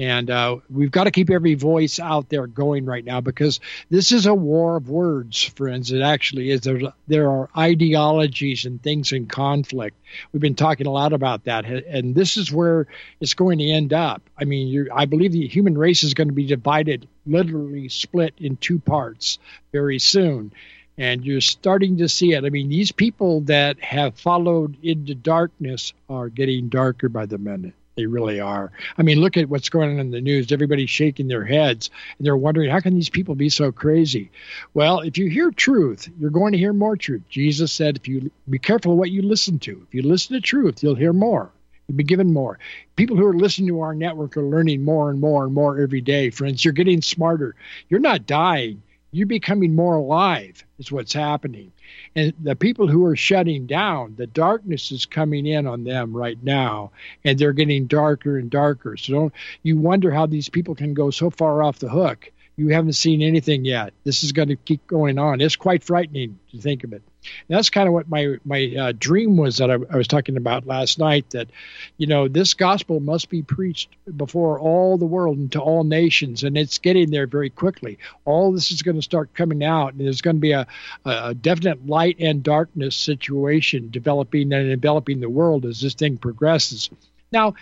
And 0.01 0.31
uh, 0.31 0.57
we've 0.67 0.89
got 0.89 1.03
to 1.03 1.11
keep 1.11 1.29
every 1.29 1.53
voice 1.53 1.99
out 1.99 2.27
there 2.27 2.47
going 2.47 2.85
right 2.85 3.05
now 3.05 3.21
because 3.21 3.59
this 3.91 4.11
is 4.11 4.25
a 4.25 4.33
war 4.33 4.77
of 4.77 4.89
words, 4.89 5.43
friends. 5.43 5.91
It 5.91 6.01
actually 6.01 6.49
is. 6.49 6.61
There's, 6.61 6.81
there 7.05 7.29
are 7.29 7.49
ideologies 7.55 8.65
and 8.65 8.81
things 8.81 9.11
in 9.11 9.27
conflict. 9.27 9.95
We've 10.31 10.41
been 10.41 10.55
talking 10.55 10.87
a 10.87 10.91
lot 10.91 11.13
about 11.13 11.43
that, 11.43 11.65
and 11.65 12.15
this 12.15 12.35
is 12.35 12.51
where 12.51 12.87
it's 13.19 13.35
going 13.35 13.59
to 13.59 13.69
end 13.69 13.93
up. 13.93 14.23
I 14.35 14.45
mean, 14.45 14.87
I 14.91 15.05
believe 15.05 15.33
the 15.33 15.47
human 15.47 15.77
race 15.77 16.03
is 16.03 16.15
going 16.15 16.29
to 16.29 16.33
be 16.33 16.47
divided, 16.47 17.07
literally 17.27 17.87
split 17.87 18.33
in 18.39 18.57
two 18.57 18.79
parts 18.79 19.37
very 19.71 19.99
soon. 19.99 20.51
And 20.97 21.23
you're 21.23 21.41
starting 21.41 21.97
to 21.97 22.09
see 22.09 22.33
it. 22.33 22.43
I 22.43 22.49
mean, 22.49 22.69
these 22.69 22.91
people 22.91 23.41
that 23.41 23.79
have 23.83 24.17
followed 24.17 24.83
into 24.83 25.13
darkness 25.13 25.93
are 26.09 26.29
getting 26.29 26.69
darker 26.69 27.07
by 27.07 27.27
the 27.27 27.37
minute. 27.37 27.75
They 27.95 28.05
really 28.05 28.39
are. 28.39 28.71
I 28.97 29.01
mean, 29.03 29.19
look 29.19 29.35
at 29.35 29.49
what's 29.49 29.69
going 29.69 29.91
on 29.91 29.99
in 29.99 30.11
the 30.11 30.21
news. 30.21 30.51
Everybody's 30.51 30.89
shaking 30.89 31.27
their 31.27 31.43
heads 31.43 31.89
and 32.17 32.25
they're 32.25 32.37
wondering, 32.37 32.69
how 32.69 32.79
can 32.79 32.95
these 32.95 33.09
people 33.09 33.35
be 33.35 33.49
so 33.49 33.71
crazy? 33.71 34.31
Well, 34.73 35.01
if 35.01 35.17
you 35.17 35.29
hear 35.29 35.51
truth, 35.51 36.09
you're 36.17 36.29
going 36.29 36.53
to 36.53 36.57
hear 36.57 36.71
more 36.71 36.95
truth. 36.95 37.23
Jesus 37.29 37.71
said, 37.71 37.97
if 37.97 38.07
you 38.07 38.31
be 38.49 38.59
careful 38.59 38.95
what 38.95 39.11
you 39.11 39.21
listen 39.21 39.59
to, 39.59 39.85
if 39.87 39.93
you 39.93 40.03
listen 40.03 40.35
to 40.35 40.41
truth, 40.41 40.81
you'll 40.81 40.95
hear 40.95 41.13
more. 41.13 41.51
You'll 41.87 41.97
be 41.97 42.03
given 42.05 42.31
more. 42.31 42.59
People 42.95 43.17
who 43.17 43.25
are 43.25 43.33
listening 43.33 43.67
to 43.67 43.81
our 43.81 43.93
network 43.93 44.37
are 44.37 44.43
learning 44.43 44.85
more 44.85 45.09
and 45.09 45.19
more 45.19 45.43
and 45.43 45.53
more 45.53 45.81
every 45.81 46.01
day. 46.01 46.29
Friends, 46.29 46.63
you're 46.63 46.73
getting 46.73 47.01
smarter. 47.01 47.55
You're 47.89 47.99
not 47.99 48.25
dying. 48.25 48.83
You're 49.11 49.27
becoming 49.27 49.75
more 49.75 49.95
alive, 49.95 50.63
is 50.79 50.89
what's 50.89 51.11
happening. 51.11 51.73
And 52.15 52.33
the 52.41 52.55
people 52.55 52.87
who 52.87 53.05
are 53.05 53.15
shutting 53.15 53.67
down, 53.67 54.15
the 54.17 54.27
darkness 54.27 54.91
is 54.91 55.05
coming 55.05 55.45
in 55.45 55.65
on 55.67 55.83
them 55.83 56.15
right 56.15 56.41
now, 56.43 56.91
and 57.23 57.37
they're 57.37 57.53
getting 57.53 57.87
darker 57.87 58.37
and 58.37 58.49
darker. 58.49 58.97
So 58.97 59.31
you 59.63 59.77
wonder 59.77 60.11
how 60.11 60.25
these 60.25 60.49
people 60.49 60.75
can 60.75 60.93
go 60.93 61.09
so 61.09 61.29
far 61.29 61.63
off 61.63 61.79
the 61.79 61.89
hook. 61.89 62.31
You 62.61 62.69
haven't 62.69 62.93
seen 62.93 63.23
anything 63.23 63.65
yet. 63.65 63.91
This 64.03 64.23
is 64.23 64.33
going 64.33 64.49
to 64.49 64.55
keep 64.55 64.85
going 64.85 65.17
on. 65.17 65.41
It's 65.41 65.55
quite 65.55 65.83
frightening 65.83 66.37
to 66.51 66.59
think 66.59 66.83
of 66.83 66.93
it. 66.93 67.01
And 67.49 67.57
that's 67.57 67.71
kind 67.71 67.87
of 67.87 67.93
what 67.95 68.07
my 68.07 68.37
my 68.45 68.71
uh, 68.79 68.93
dream 68.99 69.35
was 69.35 69.57
that 69.57 69.71
I, 69.71 69.77
I, 69.89 69.97
was 69.97 70.07
talking 70.07 70.37
about 70.37 70.67
last 70.67 70.99
night. 70.99 71.27
That, 71.31 71.49
you 71.97 72.05
know, 72.05 72.27
this 72.27 72.53
gospel 72.53 72.99
must 72.99 73.29
be 73.29 73.41
preached 73.41 73.89
before 74.15 74.59
all 74.59 74.99
the 74.99 75.07
world 75.07 75.39
and 75.39 75.51
to 75.53 75.59
all 75.59 75.83
nations, 75.83 76.43
and 76.43 76.55
it's 76.55 76.77
getting 76.77 77.09
there 77.09 77.25
very 77.25 77.49
quickly. 77.49 77.97
All 78.25 78.51
this 78.51 78.71
is 78.71 78.83
going 78.83 78.97
to 78.97 79.01
start 79.01 79.33
coming 79.33 79.63
out, 79.63 79.93
and 79.93 80.05
there's 80.05 80.21
going 80.21 80.35
to 80.35 80.41
be 80.41 80.51
a, 80.51 80.67
a 81.03 81.33
definite 81.33 81.87
light 81.87 82.17
and 82.19 82.43
darkness 82.43 82.95
situation 82.95 83.89
developing 83.89 84.53
and 84.53 84.69
enveloping 84.69 85.19
the 85.19 85.29
world 85.29 85.65
as 85.65 85.81
this 85.81 85.95
thing 85.95 86.17
progresses. 86.17 86.91
Now, 87.31 87.55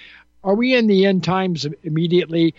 are 0.43 0.55
we 0.55 0.75
in 0.75 0.87
the 0.87 1.05
end 1.05 1.23
times 1.23 1.65
immediately? 1.83 2.53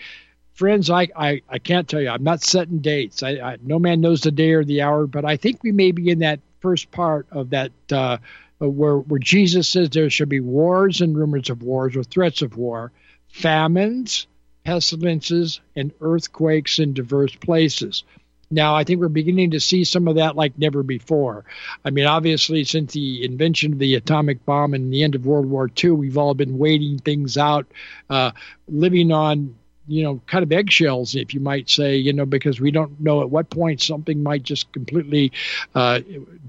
Friends, 0.61 0.91
I, 0.91 1.07
I, 1.15 1.41
I 1.49 1.57
can't 1.57 1.89
tell 1.89 1.99
you. 1.99 2.09
I'm 2.09 2.23
not 2.23 2.43
setting 2.43 2.81
dates. 2.81 3.23
I, 3.23 3.31
I, 3.31 3.57
no 3.63 3.79
man 3.79 3.99
knows 3.99 4.21
the 4.21 4.29
day 4.29 4.51
or 4.51 4.63
the 4.63 4.83
hour, 4.83 5.07
but 5.07 5.25
I 5.25 5.35
think 5.35 5.63
we 5.63 5.71
may 5.71 5.91
be 5.91 6.11
in 6.11 6.19
that 6.19 6.39
first 6.59 6.91
part 6.91 7.25
of 7.31 7.49
that 7.49 7.71
uh, 7.91 8.17
where 8.59 8.97
where 8.97 9.19
Jesus 9.19 9.67
says 9.67 9.89
there 9.89 10.11
should 10.11 10.29
be 10.29 10.39
wars 10.39 11.01
and 11.01 11.17
rumors 11.17 11.49
of 11.49 11.63
wars 11.63 11.95
or 11.95 12.03
threats 12.03 12.43
of 12.43 12.57
war, 12.57 12.91
famines, 13.29 14.27
pestilences, 14.63 15.61
and 15.75 15.93
earthquakes 15.99 16.77
in 16.77 16.93
diverse 16.93 17.33
places. 17.33 18.03
Now, 18.51 18.75
I 18.75 18.83
think 18.83 18.99
we're 18.99 19.07
beginning 19.07 19.51
to 19.51 19.59
see 19.59 19.83
some 19.83 20.07
of 20.07 20.17
that 20.17 20.35
like 20.35 20.59
never 20.59 20.83
before. 20.83 21.43
I 21.83 21.89
mean, 21.89 22.05
obviously, 22.05 22.65
since 22.65 22.93
the 22.93 23.25
invention 23.25 23.73
of 23.73 23.79
the 23.79 23.95
atomic 23.95 24.45
bomb 24.45 24.75
and 24.75 24.93
the 24.93 25.01
end 25.01 25.15
of 25.15 25.25
World 25.25 25.47
War 25.47 25.71
II, 25.83 25.91
we've 25.91 26.19
all 26.19 26.35
been 26.35 26.59
waiting 26.59 26.99
things 26.99 27.35
out, 27.35 27.65
uh, 28.11 28.29
living 28.67 29.11
on 29.11 29.55
you 29.91 30.03
know, 30.03 30.21
kind 30.25 30.41
of 30.41 30.51
eggshells, 30.53 31.15
if 31.15 31.33
you 31.33 31.41
might 31.41 31.69
say, 31.69 31.97
you 31.97 32.13
know, 32.13 32.25
because 32.25 32.61
we 32.61 32.71
don't 32.71 32.97
know 33.01 33.21
at 33.21 33.29
what 33.29 33.49
point 33.49 33.81
something 33.81 34.23
might 34.23 34.41
just 34.41 34.71
completely 34.71 35.33
uh, 35.75 35.99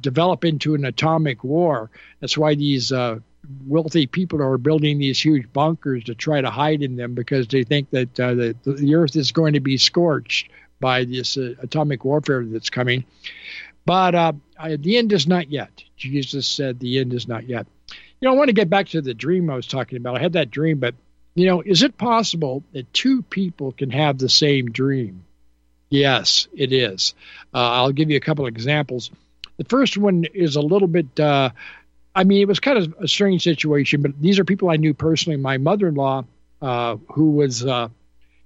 develop 0.01 0.45
into 0.45 0.77
an 0.77 0.85
atomic 0.85 1.43
war. 1.43 1.91
That's 2.21 2.39
why 2.39 2.55
these 2.55 2.93
uh, 2.93 3.19
wealthy 3.67 4.07
people 4.07 4.41
are 4.41 4.59
building 4.59 4.99
these 4.99 5.21
huge 5.21 5.53
bunkers 5.53 6.05
to 6.05 6.15
try 6.15 6.41
to 6.41 6.51
hide 6.51 6.83
in 6.83 6.95
them 6.95 7.15
because 7.15 7.49
they 7.49 7.65
think 7.65 7.91
that 7.91 8.21
uh, 8.21 8.35
the, 8.35 8.57
the 8.65 8.95
earth 8.95 9.17
is 9.17 9.33
going 9.33 9.55
to 9.55 9.61
be 9.61 9.77
scorched 9.77 10.49
by 10.79 11.05
this 11.05 11.37
uh, 11.37 11.55
atomic 11.61 12.05
warfare 12.05 12.45
that's 12.45 12.71
coming. 12.71 13.05
But 13.85 14.15
uh, 14.15 14.33
the 14.79 14.97
end 14.97 15.13
is 15.13 15.27
not 15.27 15.51
yet. 15.51 15.83
Jesus 15.97 16.47
said 16.47 16.79
the 16.79 17.01
end 17.01 17.13
is 17.13 17.27
not 17.27 17.49
yet. 17.49 17.67
You 18.21 18.29
know, 18.29 18.35
I 18.35 18.37
want 18.37 18.51
to 18.51 18.55
get 18.55 18.71
back 18.71 18.87
to 18.91 19.01
the 19.01 19.15
dream 19.15 19.51
I 19.51 19.57
was 19.57 19.67
talking 19.67 19.99
about. 19.99 20.17
I 20.17 20.21
had 20.21 20.35
that 20.35 20.53
dream, 20.53 20.79
but 20.79 20.95
you 21.35 21.47
know, 21.47 21.63
is 21.63 21.83
it 21.83 21.97
possible 21.97 22.63
that 22.73 22.93
two 22.93 23.23
people 23.23 23.73
can 23.73 23.91
have 23.91 24.19
the 24.19 24.29
same 24.29 24.71
dream? 24.71 25.25
Yes, 25.89 26.49
it 26.55 26.73
is. 26.73 27.15
Uh, 27.53 27.59
I'll 27.59 27.93
give 27.93 28.11
you 28.11 28.17
a 28.17 28.21
couple 28.21 28.47
of 28.47 28.55
examples. 28.55 29.11
The 29.59 29.65
first 29.65 29.97
one 29.97 30.25
is 30.33 30.57
a 30.57 30.63
little 30.63 30.89
bit, 30.89 31.19
uh, 31.21 31.51
I 32.15 32.25
mean, 32.25 32.41
it 32.41 32.49
was 32.49 32.61
kind 32.61 32.79
of 32.79 32.95
a 33.01 33.09
strange 33.09 33.43
situation, 33.43 34.03
but 34.03 34.21
these 34.21 34.39
are 34.39 34.45
people 34.45 34.71
I 34.71 34.77
knew 34.77 34.95
personally. 34.95 35.37
My 35.37 35.59
mother 35.59 35.89
in 35.89 35.95
law, 35.95 36.25
uh, 36.61 36.97
who 37.13 37.33
was 37.33 37.65
uh, 37.65 37.89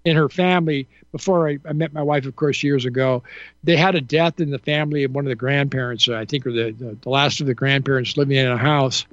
in 0.04 0.16
her 0.16 0.28
family 0.28 0.88
before 1.12 1.48
I, 1.48 1.58
I, 1.64 1.72
met 1.72 1.92
my 1.92 2.02
wife, 2.02 2.26
of 2.26 2.36
course, 2.36 2.62
years 2.62 2.84
ago, 2.84 3.22
they 3.64 3.76
had 3.76 3.94
a 3.94 4.00
death 4.00 4.40
in 4.40 4.50
the 4.50 4.58
family 4.58 5.04
of 5.04 5.14
one 5.14 5.24
of 5.24 5.28
the 5.28 5.36
grandparents, 5.36 6.08
I 6.08 6.24
think, 6.24 6.46
or 6.46 6.52
the, 6.52 6.72
the, 6.72 6.96
the 7.00 7.08
last 7.08 7.40
of 7.40 7.46
the 7.46 7.54
grandparents 7.54 8.16
living 8.16 8.36
in 8.36 8.46
a 8.46 8.56
house. 8.56 9.06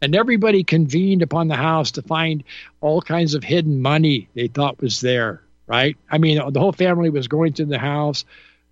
And 0.00 0.14
everybody 0.14 0.62
convened 0.62 1.22
upon 1.22 1.48
the 1.48 1.56
house 1.56 1.92
to 1.92 2.02
find 2.02 2.44
all 2.80 3.02
kinds 3.02 3.34
of 3.34 3.42
hidden 3.42 3.80
money 3.82 4.28
they 4.34 4.46
thought 4.46 4.80
was 4.80 5.00
there, 5.00 5.42
right? 5.66 5.96
I 6.10 6.18
mean, 6.18 6.40
the 6.52 6.60
whole 6.60 6.72
family 6.72 7.10
was 7.10 7.26
going 7.26 7.54
to 7.54 7.64
the 7.64 7.78
house, 7.78 8.24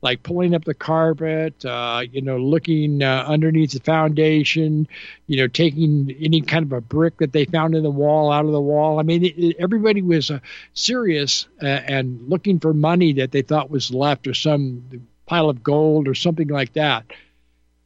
like 0.02 0.22
pulling 0.22 0.54
up 0.54 0.64
the 0.64 0.74
carpet, 0.74 1.64
uh, 1.64 2.02
you 2.12 2.22
know, 2.22 2.36
looking 2.36 3.02
uh, 3.02 3.24
underneath 3.26 3.72
the 3.72 3.80
foundation, 3.80 4.86
you 5.26 5.36
know, 5.36 5.48
taking 5.48 6.14
any 6.20 6.42
kind 6.42 6.64
of 6.64 6.72
a 6.72 6.80
brick 6.80 7.16
that 7.18 7.32
they 7.32 7.44
found 7.44 7.74
in 7.74 7.82
the 7.82 7.90
wall 7.90 8.30
out 8.30 8.44
of 8.44 8.52
the 8.52 8.60
wall. 8.60 9.00
I 9.00 9.02
mean, 9.02 9.24
it, 9.24 9.56
everybody 9.58 10.02
was 10.02 10.30
uh, 10.30 10.38
serious 10.74 11.48
uh, 11.60 11.66
and 11.66 12.28
looking 12.28 12.60
for 12.60 12.72
money 12.72 13.14
that 13.14 13.32
they 13.32 13.42
thought 13.42 13.68
was 13.68 13.92
left 13.92 14.28
or 14.28 14.34
some 14.34 15.08
pile 15.26 15.50
of 15.50 15.64
gold 15.64 16.06
or 16.06 16.14
something 16.14 16.48
like 16.48 16.74
that. 16.74 17.04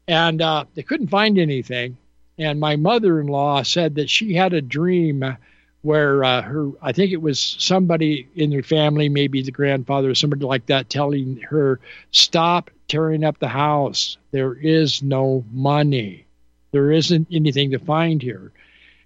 And 0.07 0.43
uh, 0.43 0.67
they 0.75 0.83
couldn't 0.83 1.09
find 1.09 1.39
anything. 1.39 1.97
And 2.41 2.59
my 2.59 2.77
mother 2.77 3.21
in 3.21 3.27
law 3.27 3.63
said 3.63 3.97
that 3.97 4.09
she 4.09 4.33
had 4.33 4.55
a 4.55 4.63
dream 4.63 5.37
where 5.83 6.25
uh, 6.25 6.41
her, 6.41 6.71
I 6.81 6.93
think 6.93 7.13
it 7.13 7.21
was 7.21 7.39
somebody 7.59 8.29
in 8.35 8.51
her 8.53 8.63
family, 8.63 9.11
maybe 9.11 9.43
the 9.43 9.51
grandfather 9.51 10.09
or 10.11 10.15
somebody 10.15 10.47
like 10.47 10.65
that, 10.67 10.89
telling 10.89 11.37
her, 11.51 11.81
Stop 12.13 12.71
tearing 12.89 13.25
up 13.25 13.39
the 13.39 13.49
house. 13.49 14.17
There 14.31 14.55
is 14.55 15.03
no 15.03 15.45
money. 15.53 16.25
There 16.73 16.91
isn't 16.91 17.29
anything 17.31 17.73
to 17.73 17.79
find 17.79 18.23
here. 18.23 18.53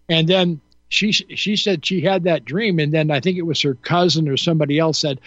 And 0.08 0.28
then 0.28 0.60
she 0.88 1.10
she 1.10 1.56
said 1.56 1.84
she 1.84 2.02
had 2.02 2.24
that 2.24 2.44
dream, 2.44 2.78
and 2.78 2.92
then 2.92 3.10
I 3.10 3.18
think 3.18 3.36
it 3.36 3.42
was 3.42 3.60
her 3.62 3.74
cousin 3.74 4.28
or 4.28 4.36
somebody 4.36 4.78
else 4.78 5.00
said, 5.00 5.20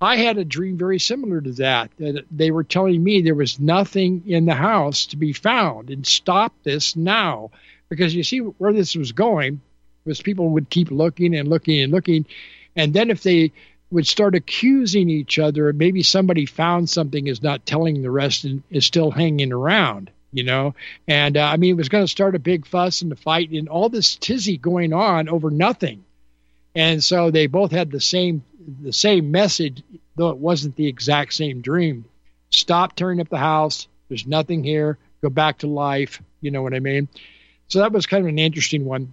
I 0.00 0.16
had 0.16 0.36
a 0.36 0.44
dream 0.44 0.76
very 0.76 0.98
similar 0.98 1.40
to 1.40 1.52
that. 1.52 1.90
That 1.98 2.24
they 2.30 2.50
were 2.50 2.64
telling 2.64 3.02
me 3.02 3.22
there 3.22 3.34
was 3.34 3.58
nothing 3.58 4.22
in 4.26 4.44
the 4.44 4.54
house 4.54 5.06
to 5.06 5.16
be 5.16 5.32
found, 5.32 5.90
and 5.90 6.06
stop 6.06 6.52
this 6.62 6.96
now, 6.96 7.50
because 7.88 8.14
you 8.14 8.22
see 8.22 8.38
where 8.38 8.72
this 8.72 8.94
was 8.94 9.12
going 9.12 9.60
was 10.04 10.22
people 10.22 10.50
would 10.50 10.70
keep 10.70 10.90
looking 10.90 11.34
and 11.34 11.48
looking 11.48 11.82
and 11.82 11.92
looking, 11.92 12.26
and 12.76 12.94
then 12.94 13.10
if 13.10 13.22
they 13.22 13.52
would 13.90 14.06
start 14.06 14.34
accusing 14.34 15.08
each 15.08 15.38
other, 15.38 15.72
maybe 15.72 16.02
somebody 16.02 16.46
found 16.46 16.88
something 16.88 17.26
is 17.26 17.42
not 17.42 17.66
telling 17.66 18.02
the 18.02 18.10
rest 18.10 18.44
and 18.44 18.62
is 18.70 18.84
still 18.84 19.10
hanging 19.10 19.52
around, 19.52 20.10
you 20.32 20.42
know. 20.42 20.74
And 21.06 21.36
uh, 21.36 21.44
I 21.44 21.56
mean, 21.56 21.70
it 21.70 21.76
was 21.76 21.88
going 21.88 22.04
to 22.04 22.10
start 22.10 22.34
a 22.34 22.40
big 22.40 22.66
fuss 22.66 23.02
and 23.02 23.12
a 23.12 23.16
fight 23.16 23.50
and 23.50 23.68
all 23.68 23.88
this 23.88 24.16
tizzy 24.16 24.56
going 24.56 24.92
on 24.92 25.28
over 25.28 25.50
nothing. 25.50 26.04
And 26.74 27.02
so 27.02 27.30
they 27.30 27.46
both 27.46 27.70
had 27.70 27.90
the 27.90 28.00
same 28.00 28.42
the 28.82 28.92
same 28.92 29.30
message, 29.30 29.82
though 30.16 30.30
it 30.30 30.38
wasn't 30.38 30.76
the 30.76 30.86
exact 30.86 31.34
same 31.34 31.60
dream. 31.60 32.04
Stop 32.50 32.94
tearing 32.94 33.20
up 33.20 33.28
the 33.28 33.38
house. 33.38 33.88
There's 34.08 34.26
nothing 34.26 34.64
here. 34.64 34.98
Go 35.22 35.28
back 35.28 35.58
to 35.58 35.66
life. 35.66 36.22
You 36.40 36.50
know 36.50 36.62
what 36.62 36.74
I 36.74 36.80
mean? 36.80 37.08
So 37.68 37.80
that 37.80 37.92
was 37.92 38.06
kind 38.06 38.22
of 38.24 38.28
an 38.28 38.38
interesting 38.38 38.84
one. 38.84 39.12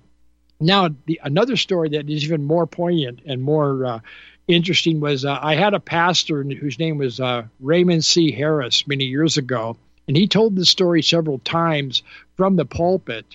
Now, 0.59 0.89
the, 1.05 1.19
another 1.23 1.57
story 1.57 1.89
that 1.89 2.09
is 2.09 2.23
even 2.25 2.43
more 2.43 2.67
poignant 2.67 3.21
and 3.25 3.41
more 3.41 3.85
uh, 3.85 3.99
interesting 4.47 4.99
was 4.99 5.25
uh, 5.25 5.37
I 5.41 5.55
had 5.55 5.73
a 5.73 5.79
pastor 5.79 6.43
whose 6.43 6.79
name 6.79 6.97
was 6.97 7.19
uh, 7.19 7.43
Raymond 7.59 8.05
C. 8.05 8.31
Harris 8.31 8.87
many 8.87 9.05
years 9.05 9.37
ago, 9.37 9.77
and 10.07 10.15
he 10.15 10.27
told 10.27 10.55
this 10.55 10.69
story 10.69 11.01
several 11.01 11.39
times 11.39 12.03
from 12.35 12.55
the 12.55 12.65
pulpit 12.65 13.25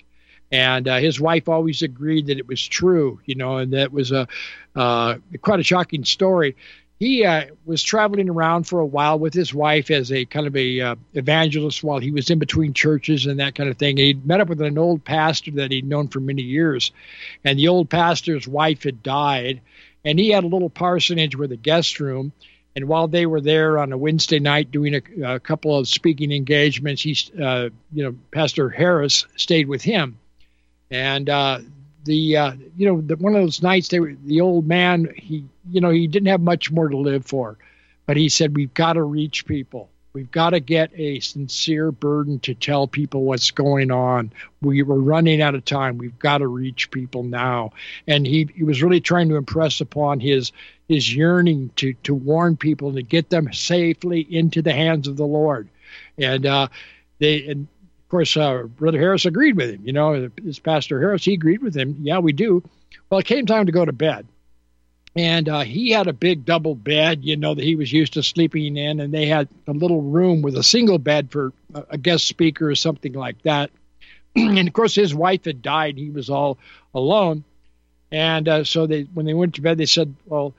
and 0.51 0.87
uh, 0.87 0.97
his 0.97 1.19
wife 1.19 1.47
always 1.47 1.81
agreed 1.81 2.27
that 2.27 2.39
it 2.39 2.47
was 2.47 2.65
true, 2.65 3.19
you 3.25 3.35
know, 3.35 3.57
and 3.57 3.73
that 3.73 3.91
was 3.91 4.11
a 4.11 4.27
uh, 4.79 5.17
quite 5.41 5.59
a 5.59 5.63
shocking 5.63 6.05
story. 6.05 6.55
He 6.99 7.25
uh, 7.25 7.45
was 7.65 7.83
traveling 7.83 8.29
around 8.29 8.63
for 8.63 8.79
a 8.79 8.85
while 8.85 9.19
with 9.19 9.33
his 9.33 9.53
wife 9.53 9.91
as 9.91 10.11
a 10.11 10.25
kind 10.25 10.47
of 10.47 10.55
a 10.55 10.81
uh, 10.81 10.95
evangelist 11.13 11.83
while 11.83 11.99
he 11.99 12.11
was 12.11 12.29
in 12.29 12.39
between 12.39 12.73
churches 12.73 13.25
and 13.25 13.39
that 13.39 13.55
kind 13.55 13.69
of 13.69 13.77
thing. 13.77 13.97
He 13.97 14.13
met 14.13 14.41
up 14.41 14.49
with 14.49 14.61
an 14.61 14.77
old 14.77 15.03
pastor 15.03 15.51
that 15.51 15.71
he'd 15.71 15.87
known 15.87 16.07
for 16.07 16.19
many 16.19 16.41
years, 16.41 16.91
and 17.43 17.59
the 17.59 17.67
old 17.67 17.89
pastor's 17.89 18.47
wife 18.47 18.83
had 18.83 19.03
died, 19.03 19.61
and 20.03 20.17
he 20.17 20.29
had 20.29 20.43
a 20.43 20.47
little 20.47 20.69
parsonage 20.69 21.35
with 21.35 21.51
a 21.51 21.57
guest 21.57 21.99
room. 21.99 22.31
And 22.75 22.87
while 22.87 23.07
they 23.07 23.25
were 23.25 23.41
there 23.41 23.79
on 23.79 23.91
a 23.91 23.97
Wednesday 23.97 24.39
night 24.39 24.71
doing 24.71 24.95
a, 24.95 25.35
a 25.35 25.39
couple 25.39 25.77
of 25.77 25.87
speaking 25.87 26.31
engagements, 26.31 27.01
he, 27.01 27.17
uh, 27.41 27.69
you 27.91 28.03
know, 28.03 28.15
Pastor 28.31 28.69
Harris 28.69 29.25
stayed 29.35 29.67
with 29.67 29.81
him 29.81 30.17
and 30.91 31.29
uh, 31.29 31.59
the 32.09 32.37
uh, 32.37 32.53
you 32.75 32.87
know 32.87 33.01
the, 33.01 33.15
one 33.17 33.35
of 33.35 33.41
those 33.41 33.61
nights 33.61 33.87
they 33.89 33.99
the 34.25 34.41
old 34.41 34.67
man 34.67 35.07
he 35.15 35.45
you 35.69 35.79
know 35.79 35.91
he 35.91 36.07
didn't 36.07 36.27
have 36.27 36.41
much 36.41 36.71
more 36.71 36.89
to 36.89 36.97
live 36.97 37.23
for, 37.23 37.57
but 38.07 38.17
he 38.17 38.29
said 38.29 38.55
we've 38.55 38.73
got 38.73 38.93
to 38.93 39.03
reach 39.03 39.45
people. 39.45 39.89
We've 40.11 40.31
got 40.31 40.49
to 40.49 40.59
get 40.59 40.91
a 40.95 41.19
sincere 41.19 41.91
burden 41.91 42.39
to 42.39 42.55
tell 42.55 42.87
people 42.87 43.25
what's 43.25 43.51
going 43.51 43.91
on. 43.91 44.31
We 44.59 44.81
were 44.81 44.99
running 44.99 45.39
out 45.39 45.53
of 45.53 45.63
time. 45.65 45.99
We've 45.99 46.17
got 46.17 46.39
to 46.39 46.47
reach 46.47 46.89
people 46.89 47.21
now. 47.21 47.73
And 48.07 48.25
he, 48.25 48.49
he 48.55 48.63
was 48.63 48.81
really 48.81 49.01
trying 49.01 49.29
to 49.29 49.35
impress 49.35 49.79
upon 49.79 50.19
his 50.19 50.51
his 50.87 51.13
yearning 51.13 51.69
to 51.75 51.93
to 52.05 52.15
warn 52.15 52.57
people 52.57 52.93
to 52.93 53.03
get 53.03 53.29
them 53.29 53.53
safely 53.53 54.21
into 54.21 54.63
the 54.63 54.73
hands 54.73 55.07
of 55.07 55.15
the 55.15 55.27
Lord. 55.27 55.69
And 56.17 56.43
uh, 56.47 56.69
they 57.19 57.45
and 57.45 57.67
of 58.09 58.11
course, 58.11 58.35
uh, 58.37 58.63
Brother 58.63 58.97
Harris 58.97 59.27
agreed 59.27 59.55
with 59.55 59.69
him. 59.69 59.81
You 59.83 59.93
know, 59.93 60.31
his 60.43 60.57
Pastor 60.57 60.99
Harris, 60.99 61.23
he 61.23 61.33
agreed 61.35 61.61
with 61.61 61.77
him. 61.77 61.95
Yeah, 62.01 62.17
we 62.17 62.33
do. 62.33 62.63
Well, 63.07 63.19
it 63.19 63.27
came 63.27 63.45
time 63.45 63.67
to 63.67 63.71
go 63.71 63.85
to 63.85 63.91
bed. 63.91 64.25
And 65.15 65.47
uh, 65.47 65.59
he 65.59 65.91
had 65.91 66.07
a 66.07 66.13
big 66.13 66.43
double 66.43 66.73
bed, 66.73 67.23
you 67.23 67.37
know, 67.37 67.53
that 67.53 67.63
he 67.63 67.75
was 67.75 67.93
used 67.93 68.13
to 68.13 68.23
sleeping 68.23 68.77
in. 68.77 68.99
And 68.99 69.13
they 69.13 69.27
had 69.27 69.47
a 69.67 69.73
little 69.73 70.01
room 70.01 70.41
with 70.41 70.57
a 70.57 70.63
single 70.63 70.97
bed 70.97 71.29
for 71.29 71.53
a 71.91 71.99
guest 71.99 72.25
speaker 72.25 72.67
or 72.67 72.73
something 72.73 73.13
like 73.13 73.39
that. 73.43 73.69
and 74.35 74.67
of 74.67 74.73
course, 74.73 74.95
his 74.95 75.13
wife 75.13 75.45
had 75.45 75.61
died. 75.61 75.95
He 75.95 76.09
was 76.09 76.31
all 76.31 76.57
alone. 76.95 77.43
And 78.11 78.49
uh, 78.49 78.63
so 78.63 78.87
they, 78.87 79.03
when 79.03 79.27
they 79.27 79.35
went 79.35 79.53
to 79.53 79.61
bed, 79.61 79.77
they 79.77 79.85
said, 79.85 80.15
well, 80.25 80.55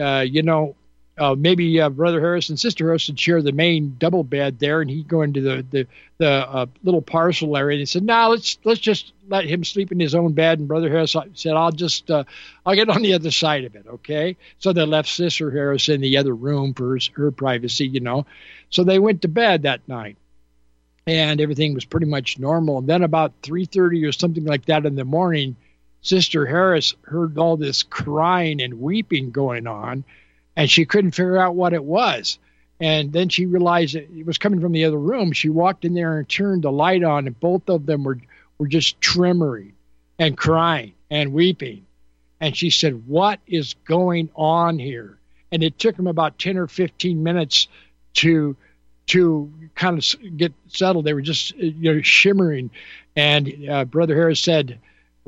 uh, 0.00 0.24
you 0.26 0.42
know, 0.42 0.76
uh, 1.18 1.34
maybe 1.34 1.80
uh, 1.80 1.88
Brother 1.88 2.20
Harris 2.20 2.50
and 2.50 2.60
Sister 2.60 2.84
Harris 2.84 3.08
would 3.08 3.18
share 3.18 3.40
the 3.40 3.52
main 3.52 3.96
double 3.98 4.22
bed 4.22 4.58
there, 4.58 4.82
and 4.82 4.90
he'd 4.90 5.08
go 5.08 5.22
into 5.22 5.40
the 5.40 5.64
the, 5.70 5.86
the 6.18 6.28
uh, 6.28 6.66
little 6.84 7.00
parcel 7.00 7.56
area. 7.56 7.76
And 7.76 7.80
he 7.80 7.86
said, 7.86 8.02
"No, 8.02 8.14
nah, 8.14 8.26
let's 8.28 8.58
let's 8.64 8.80
just 8.80 9.12
let 9.28 9.46
him 9.46 9.64
sleep 9.64 9.92
in 9.92 10.00
his 10.00 10.14
own 10.14 10.32
bed." 10.32 10.58
And 10.58 10.68
Brother 10.68 10.90
Harris 10.90 11.16
said, 11.34 11.54
"I'll 11.54 11.72
just 11.72 12.10
uh, 12.10 12.24
I'll 12.66 12.74
get 12.74 12.90
on 12.90 13.00
the 13.00 13.14
other 13.14 13.30
side 13.30 13.64
of 13.64 13.74
it, 13.76 13.86
okay?" 13.86 14.36
So 14.58 14.72
they 14.72 14.84
left 14.84 15.08
Sister 15.08 15.50
Harris 15.50 15.88
in 15.88 16.02
the 16.02 16.18
other 16.18 16.34
room 16.34 16.74
for 16.74 16.90
her, 16.90 16.98
her 17.14 17.30
privacy, 17.30 17.86
you 17.86 18.00
know. 18.00 18.26
So 18.68 18.84
they 18.84 18.98
went 18.98 19.22
to 19.22 19.28
bed 19.28 19.62
that 19.62 19.88
night, 19.88 20.18
and 21.06 21.40
everything 21.40 21.72
was 21.72 21.86
pretty 21.86 22.06
much 22.06 22.38
normal. 22.38 22.78
And 22.78 22.88
then 22.88 23.02
about 23.02 23.32
three 23.42 23.64
thirty 23.64 24.04
or 24.04 24.12
something 24.12 24.44
like 24.44 24.66
that 24.66 24.84
in 24.84 24.96
the 24.96 25.04
morning, 25.06 25.56
Sister 26.02 26.44
Harris 26.44 26.94
heard 27.02 27.38
all 27.38 27.56
this 27.56 27.82
crying 27.84 28.60
and 28.60 28.82
weeping 28.82 29.30
going 29.30 29.66
on 29.66 30.04
and 30.56 30.70
she 30.70 30.86
couldn't 30.86 31.12
figure 31.12 31.36
out 31.36 31.54
what 31.54 31.72
it 31.72 31.84
was. 31.84 32.38
And 32.80 33.12
then 33.12 33.28
she 33.28 33.46
realized 33.46 33.94
it 33.94 34.26
was 34.26 34.38
coming 34.38 34.60
from 34.60 34.72
the 34.72 34.84
other 34.84 34.98
room. 34.98 35.32
She 35.32 35.48
walked 35.48 35.84
in 35.84 35.94
there 35.94 36.18
and 36.18 36.28
turned 36.28 36.62
the 36.62 36.72
light 36.72 37.02
on, 37.04 37.26
and 37.26 37.38
both 37.38 37.68
of 37.68 37.86
them 37.86 38.04
were 38.04 38.18
were 38.58 38.68
just 38.68 39.00
tremoring 39.00 39.72
and 40.18 40.36
crying 40.36 40.92
and 41.10 41.32
weeping. 41.32 41.86
And 42.40 42.54
she 42.54 42.68
said, 42.68 43.06
"What 43.06 43.40
is 43.46 43.74
going 43.86 44.28
on 44.34 44.78
here?" 44.78 45.18
And 45.52 45.62
it 45.62 45.78
took 45.78 45.96
them 45.96 46.06
about 46.06 46.38
ten 46.38 46.58
or 46.58 46.66
fifteen 46.66 47.22
minutes 47.22 47.68
to 48.14 48.56
to 49.06 49.50
kind 49.74 49.98
of 49.98 50.36
get 50.36 50.52
settled. 50.68 51.06
They 51.06 51.14
were 51.14 51.22
just 51.22 51.56
you 51.56 51.94
know 51.94 52.02
shimmering. 52.02 52.70
And 53.14 53.68
uh, 53.70 53.86
Brother 53.86 54.14
Harris 54.14 54.40
said, 54.40 54.78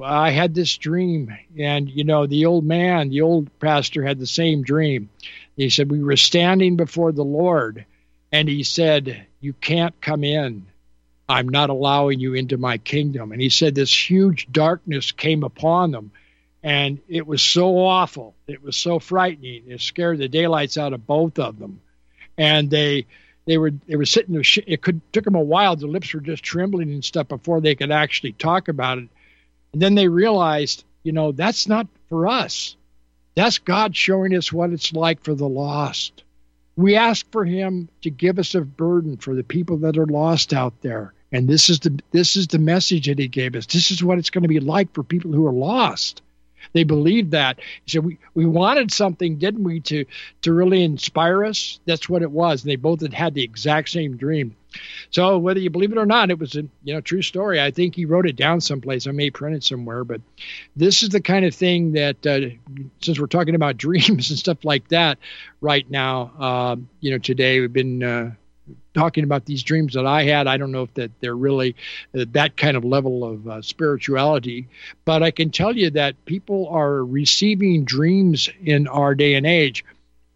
I 0.02 0.30
had 0.30 0.54
this 0.54 0.76
dream, 0.76 1.36
and 1.58 1.88
you 1.88 2.04
know, 2.04 2.26
the 2.26 2.46
old 2.46 2.64
man, 2.64 3.08
the 3.08 3.22
old 3.22 3.50
pastor, 3.58 4.04
had 4.04 4.18
the 4.18 4.26
same 4.26 4.62
dream. 4.62 5.10
He 5.56 5.70
said, 5.70 5.90
We 5.90 6.02
were 6.02 6.16
standing 6.16 6.76
before 6.76 7.12
the 7.12 7.24
Lord, 7.24 7.84
and 8.30 8.48
he 8.48 8.62
said, 8.62 9.26
You 9.40 9.52
can't 9.52 10.00
come 10.00 10.24
in. 10.24 10.66
I'm 11.28 11.48
not 11.48 11.68
allowing 11.68 12.20
you 12.20 12.34
into 12.34 12.56
my 12.56 12.78
kingdom. 12.78 13.32
And 13.32 13.40
he 13.40 13.50
said, 13.50 13.74
This 13.74 14.10
huge 14.10 14.50
darkness 14.50 15.12
came 15.12 15.42
upon 15.42 15.90
them, 15.90 16.12
and 16.62 17.00
it 17.08 17.26
was 17.26 17.42
so 17.42 17.78
awful. 17.78 18.34
It 18.46 18.62
was 18.62 18.76
so 18.76 18.98
frightening. 18.98 19.64
It 19.66 19.80
scared 19.80 20.18
the 20.18 20.28
daylights 20.28 20.78
out 20.78 20.92
of 20.92 21.06
both 21.06 21.38
of 21.38 21.58
them. 21.58 21.80
And 22.36 22.70
they, 22.70 23.06
they 23.46 23.58
were 23.58 23.72
they 23.88 23.96
were 23.96 24.04
sitting. 24.04 24.40
It 24.66 24.82
could 24.82 25.00
took 25.12 25.24
them 25.24 25.34
a 25.34 25.40
while. 25.40 25.74
The 25.74 25.86
lips 25.86 26.14
were 26.14 26.20
just 26.20 26.42
trembling 26.42 26.92
and 26.92 27.04
stuff 27.04 27.28
before 27.28 27.60
they 27.60 27.74
could 27.74 27.90
actually 27.90 28.32
talk 28.32 28.68
about 28.68 28.98
it. 28.98 29.08
And 29.72 29.82
then 29.82 29.94
they 29.94 30.08
realized, 30.08 30.84
you 31.02 31.12
know, 31.12 31.32
that's 31.32 31.68
not 31.68 31.86
for 32.08 32.26
us. 32.26 32.76
That's 33.34 33.58
God 33.58 33.94
showing 33.94 34.34
us 34.34 34.52
what 34.52 34.70
it's 34.70 34.92
like 34.92 35.22
for 35.22 35.34
the 35.34 35.48
lost. 35.48 36.24
We 36.76 36.96
ask 36.96 37.30
for 37.30 37.44
him 37.44 37.88
to 38.02 38.10
give 38.10 38.38
us 38.38 38.54
a 38.54 38.62
burden 38.62 39.16
for 39.16 39.34
the 39.34 39.44
people 39.44 39.78
that 39.78 39.98
are 39.98 40.06
lost 40.06 40.52
out 40.52 40.80
there. 40.80 41.12
And 41.30 41.48
this 41.48 41.68
is 41.68 41.80
the 41.80 42.00
this 42.10 42.36
is 42.36 42.46
the 42.46 42.58
message 42.58 43.06
that 43.06 43.18
he 43.18 43.28
gave 43.28 43.54
us. 43.54 43.66
This 43.66 43.90
is 43.90 44.02
what 44.02 44.18
it's 44.18 44.30
going 44.30 44.42
to 44.42 44.48
be 44.48 44.60
like 44.60 44.92
for 44.94 45.02
people 45.02 45.32
who 45.32 45.46
are 45.46 45.52
lost. 45.52 46.22
They 46.72 46.84
believed 46.84 47.32
that. 47.32 47.58
Said, 47.86 48.04
we, 48.04 48.18
we 48.34 48.46
wanted 48.46 48.92
something, 48.92 49.36
didn't 49.36 49.64
we, 49.64 49.80
to, 49.80 50.04
to 50.42 50.52
really 50.52 50.82
inspire 50.82 51.44
us? 51.44 51.80
That's 51.86 52.08
what 52.08 52.22
it 52.22 52.30
was. 52.30 52.62
And 52.62 52.70
they 52.70 52.76
both 52.76 53.00
had 53.00 53.14
had 53.14 53.34
the 53.34 53.42
exact 53.42 53.88
same 53.88 54.16
dream. 54.16 54.56
So 55.10 55.38
whether 55.38 55.60
you 55.60 55.70
believe 55.70 55.92
it 55.92 55.98
or 55.98 56.06
not, 56.06 56.30
it 56.30 56.38
was 56.38 56.54
a 56.54 56.62
you 56.84 56.94
know 56.94 57.00
true 57.00 57.22
story. 57.22 57.60
I 57.60 57.70
think 57.70 57.94
he 57.94 58.04
wrote 58.04 58.26
it 58.26 58.36
down 58.36 58.60
someplace. 58.60 59.06
I 59.06 59.12
may 59.12 59.30
print 59.30 59.56
it 59.56 59.64
somewhere, 59.64 60.04
but 60.04 60.20
this 60.76 61.02
is 61.02 61.08
the 61.08 61.20
kind 61.20 61.44
of 61.44 61.54
thing 61.54 61.92
that 61.92 62.26
uh, 62.26 62.50
since 63.00 63.18
we're 63.18 63.26
talking 63.26 63.54
about 63.54 63.76
dreams 63.78 64.30
and 64.30 64.38
stuff 64.38 64.64
like 64.64 64.88
that 64.88 65.18
right 65.60 65.88
now, 65.90 66.32
uh, 66.38 66.76
you 67.00 67.10
know, 67.10 67.18
today 67.18 67.60
we've 67.60 67.72
been 67.72 68.02
uh, 68.02 68.32
talking 68.98 69.24
about 69.24 69.44
these 69.44 69.62
dreams 69.62 69.94
that 69.94 70.06
I 70.06 70.24
had. 70.24 70.46
I 70.48 70.56
don't 70.56 70.72
know 70.72 70.82
if 70.82 70.94
that 70.94 71.12
they're 71.20 71.36
really 71.36 71.76
uh, 72.18 72.24
that 72.32 72.56
kind 72.56 72.76
of 72.76 72.84
level 72.84 73.24
of 73.24 73.48
uh, 73.48 73.62
spirituality, 73.62 74.68
but 75.04 75.22
I 75.22 75.30
can 75.30 75.50
tell 75.50 75.76
you 75.76 75.90
that 75.90 76.24
people 76.24 76.68
are 76.68 77.04
receiving 77.04 77.84
dreams 77.84 78.48
in 78.62 78.88
our 78.88 79.14
day 79.14 79.34
and 79.34 79.46
age. 79.46 79.84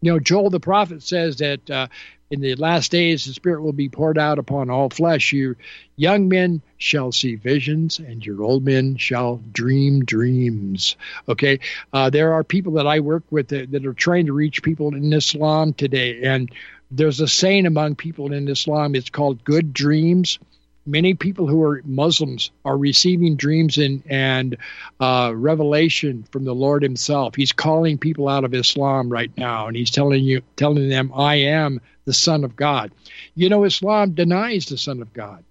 You 0.01 0.13
know, 0.13 0.19
Joel 0.19 0.49
the 0.49 0.59
prophet 0.59 1.03
says 1.03 1.37
that 1.37 1.69
uh, 1.69 1.87
in 2.31 2.41
the 2.41 2.55
last 2.55 2.89
days 2.89 3.25
the 3.25 3.33
Spirit 3.33 3.61
will 3.61 3.73
be 3.73 3.89
poured 3.89 4.17
out 4.17 4.39
upon 4.39 4.69
all 4.69 4.89
flesh. 4.89 5.33
Your 5.33 5.57
young 5.97 6.29
men 6.29 6.61
shall 6.77 7.11
see 7.11 7.35
visions, 7.35 7.99
and 7.99 8.25
your 8.25 8.43
old 8.43 8.63
men 8.63 8.95
shall 8.97 9.41
dream 9.51 10.05
dreams. 10.05 10.95
Okay, 11.27 11.59
uh, 11.91 12.09
there 12.09 12.33
are 12.33 12.43
people 12.43 12.73
that 12.73 12.87
I 12.87 13.01
work 13.01 13.23
with 13.29 13.49
that, 13.49 13.71
that 13.71 13.85
are 13.85 13.93
trying 13.93 14.25
to 14.27 14.33
reach 14.33 14.63
people 14.63 14.95
in 14.95 15.11
Islam 15.13 15.73
today, 15.73 16.23
and 16.23 16.49
there's 16.91 17.19
a 17.19 17.27
saying 17.27 17.65
among 17.65 17.95
people 17.95 18.31
in 18.31 18.47
Islam. 18.47 18.95
It's 18.95 19.09
called 19.09 19.43
good 19.43 19.73
dreams. 19.73 20.39
Many 20.85 21.13
people 21.13 21.47
who 21.47 21.63
are 21.63 21.81
Muslims 21.85 22.51
are 22.65 22.77
receiving 22.77 23.37
dreams 23.37 23.77
and 23.77 24.03
and 24.09 24.57
uh, 24.99 25.31
revelation 25.33 26.25
from 26.31 26.43
the 26.43 26.53
Lord 26.53 26.83
Himself. 26.83 27.35
He's 27.35 27.53
calling 27.53 27.97
people 27.97 28.27
out 28.27 28.43
of 28.43 28.53
Islam 28.53 29.09
right 29.09 29.31
now, 29.37 29.67
and 29.67 29.77
He's 29.77 29.91
telling 29.91 30.23
you, 30.23 30.41
telling 30.57 30.89
them, 30.89 31.11
"I 31.15 31.35
am 31.35 31.79
the 32.05 32.13
Son 32.13 32.43
of 32.43 32.55
God." 32.57 32.91
You 33.33 33.47
know, 33.47 33.63
Islam 33.63 34.11
denies 34.11 34.65
the 34.65 34.77
Son 34.77 35.01
of 35.01 35.13
God. 35.13 35.43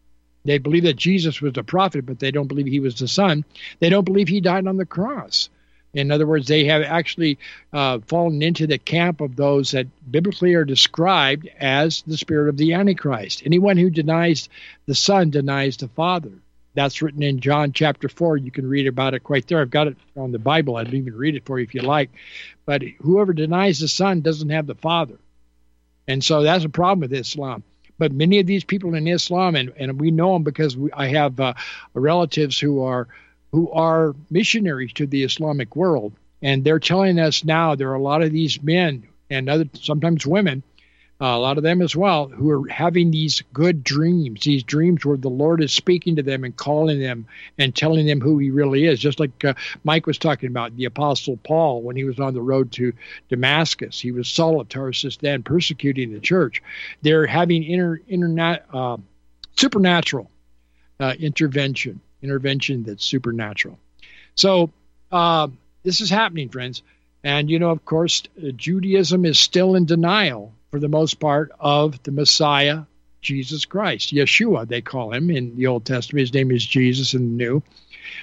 They 0.44 0.58
believe 0.58 0.82
that 0.84 0.96
Jesus 0.96 1.40
was 1.40 1.52
the 1.52 1.62
prophet, 1.62 2.04
but 2.04 2.18
they 2.18 2.30
don't 2.30 2.48
believe 2.48 2.66
he 2.66 2.80
was 2.80 2.98
the 2.98 3.08
Son. 3.08 3.44
They 3.78 3.88
don't 3.88 4.04
believe 4.04 4.28
he 4.28 4.40
died 4.40 4.66
on 4.66 4.76
the 4.76 4.86
cross. 4.86 5.48
In 5.95 6.11
other 6.11 6.26
words, 6.26 6.49
they 6.49 6.64
have 6.64 6.82
actually 6.82 7.38
uh, 7.72 7.99
fallen 8.07 8.40
into 8.40 8.66
the 8.66 8.78
camp 8.78 9.20
of 9.20 9.36
those 9.36 9.72
that 9.72 9.86
biblically 10.11 10.55
are 10.55 10.64
described 10.64 11.49
as 11.61 12.03
the 12.07 12.16
spirit 12.16 12.49
of 12.49 12.57
the 12.57 12.72
Antichrist. 12.72 13.43
Anyone 13.45 13.76
who 13.76 13.90
denies 13.90 14.49
the 14.86 14.95
Son 14.95 15.30
denies 15.30 15.76
the 15.76 15.88
Father. 15.88 16.32
That's 16.74 17.03
written 17.03 17.22
in 17.22 17.40
John 17.40 17.72
chapter 17.72 18.09
4. 18.09 18.38
You 18.38 18.51
can 18.51 18.66
read 18.66 18.86
about 18.86 19.12
it 19.12 19.20
quite 19.20 19.47
there. 19.47 19.61
I've 19.61 19.70
got 19.70 19.88
it 19.88 19.97
on 20.16 20.32
the 20.32 20.38
Bible. 20.38 20.76
I'd 20.76 20.95
even 20.95 21.14
read 21.14 21.36
it 21.36 21.45
for 21.45 21.59
you 21.59 21.64
if 21.64 21.74
you 21.74 21.82
like. 21.82 22.11
But 22.64 22.82
whoever 23.03 23.34
denies 23.34 23.78
the 23.78 23.88
Son 23.88 24.22
doesn't 24.22 24.49
have 24.49 24.66
the 24.66 24.74
Father. 24.74 25.18
And 26.09 26.24
so 26.24 26.43
that's 26.43 26.64
a 26.64 26.70
problem 26.70 27.01
with 27.01 27.12
Islam. 27.12 27.62
But 27.99 28.12
many 28.12 28.40
of 28.40 28.47
these 28.47 28.64
people 28.64 28.95
in 28.95 29.07
Islam, 29.07 29.55
and, 29.55 29.72
and 29.76 30.01
we 30.01 30.11
know 30.11 30.32
them 30.32 30.43
because 30.43 30.76
we, 30.76 30.90
I 30.93 31.09
have 31.09 31.38
uh, 31.38 31.55
relatives 31.95 32.59
who 32.59 32.82
are 32.82 33.07
who 33.53 33.70
are 33.70 34.16
missionaries 34.30 34.92
to 34.94 35.07
the 35.07 35.22
Islamic 35.22 35.76
world. 35.76 36.14
And 36.40 36.64
they're 36.64 36.80
telling 36.80 37.20
us 37.20 37.44
now 37.44 37.74
there 37.74 37.90
are 37.90 37.94
a 37.94 38.03
lot 38.03 38.22
of 38.22 38.32
these 38.32 38.61
men 38.62 39.05
and 39.30 39.48
other 39.48 39.66
sometimes 39.74 40.26
women, 40.26 40.62
uh, 41.20 41.26
a 41.26 41.38
lot 41.38 41.57
of 41.57 41.62
them 41.62 41.82
as 41.82 41.94
well, 41.94 42.26
who 42.26 42.50
are 42.50 42.68
having 42.68 43.11
these 43.11 43.42
good 43.53 43.84
dreams, 43.84 44.40
these 44.42 44.64
dreams 44.64 45.05
where 45.05 45.18
the 45.18 45.28
Lord 45.28 45.62
is 45.62 45.72
speaking 45.72 46.16
to 46.16 46.22
them 46.22 46.42
and 46.42 46.57
calling 46.57 46.98
them 46.98 47.26
and 47.59 47.76
telling 47.76 48.07
them 48.07 48.20
who 48.20 48.38
He 48.38 48.50
really 48.50 48.86
is. 48.86 48.98
Just 48.98 49.20
like 49.20 49.44
uh, 49.44 49.55
Mike 49.84 50.07
was 50.07 50.18
talking 50.18 50.48
about 50.48 50.76
the 50.76 50.86
Apostle 50.86 51.36
Paul 51.36 51.82
when 51.82 51.94
he 51.94 52.05
was 52.05 52.18
on 52.18 52.34
the 52.34 52.42
road 52.42 52.72
to 52.72 52.92
Damascus. 53.28 54.00
He 54.00 54.11
was 54.11 54.28
Saul 54.28 54.61
of 54.61 54.68
Tarsus 54.68 55.18
then 55.18 55.42
persecuting 55.44 56.12
the 56.12 56.20
church. 56.20 56.62
They're 57.03 57.26
having 57.26 57.62
inter, 57.62 58.00
internet, 58.09 58.66
uh, 58.72 58.96
supernatural 59.57 60.28
uh, 60.98 61.14
intervention 61.20 62.00
intervention 62.22 62.84
that's 62.84 63.04
supernatural. 63.04 63.78
So 64.34 64.70
uh, 65.10 65.48
this 65.82 66.00
is 66.00 66.10
happening, 66.10 66.48
friends. 66.48 66.82
And, 67.24 67.50
you 67.50 67.58
know, 67.58 67.70
of 67.70 67.84
course, 67.84 68.22
uh, 68.38 68.50
Judaism 68.50 69.24
is 69.24 69.38
still 69.38 69.74
in 69.74 69.84
denial 69.84 70.52
for 70.70 70.80
the 70.80 70.88
most 70.88 71.20
part 71.20 71.52
of 71.60 72.02
the 72.02 72.10
Messiah, 72.10 72.82
Jesus 73.20 73.64
Christ. 73.64 74.12
Yeshua, 74.12 74.66
they 74.66 74.80
call 74.80 75.12
him 75.12 75.30
in 75.30 75.56
the 75.56 75.68
Old 75.68 75.84
Testament. 75.84 76.20
His 76.20 76.34
name 76.34 76.50
is 76.50 76.66
Jesus 76.66 77.14
in 77.14 77.36
the 77.36 77.44
New. 77.44 77.62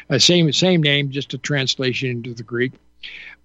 Uh, 0.10 0.20
same, 0.20 0.52
same 0.52 0.84
name, 0.84 1.12
just 1.12 1.34
a 1.34 1.38
translation 1.38 2.10
into 2.10 2.34
the 2.34 2.43
Greek. 2.43 2.74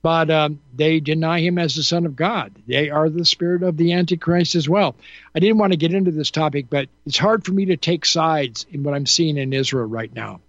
But 0.04 0.30
um, 0.30 0.60
they 0.74 1.00
deny 1.00 1.40
him 1.40 1.58
as 1.58 1.74
the 1.74 1.82
Son 1.82 2.04
of 2.04 2.14
God. 2.14 2.52
They 2.66 2.90
are 2.90 3.08
the 3.08 3.24
spirit 3.24 3.62
of 3.62 3.78
the 3.78 3.94
Antichrist 3.94 4.54
as 4.54 4.68
well. 4.68 4.96
I 5.34 5.38
didn't 5.38 5.56
want 5.56 5.72
to 5.72 5.78
get 5.78 5.94
into 5.94 6.10
this 6.10 6.30
topic, 6.30 6.66
but 6.68 6.90
it's 7.06 7.16
hard 7.16 7.42
for 7.42 7.52
me 7.52 7.64
to 7.64 7.78
take 7.78 8.04
sides 8.04 8.66
in 8.70 8.82
what 8.82 8.92
I'm 8.92 9.06
seeing 9.06 9.38
in 9.38 9.54
Israel 9.54 9.86
right 9.86 10.14
now 10.14 10.42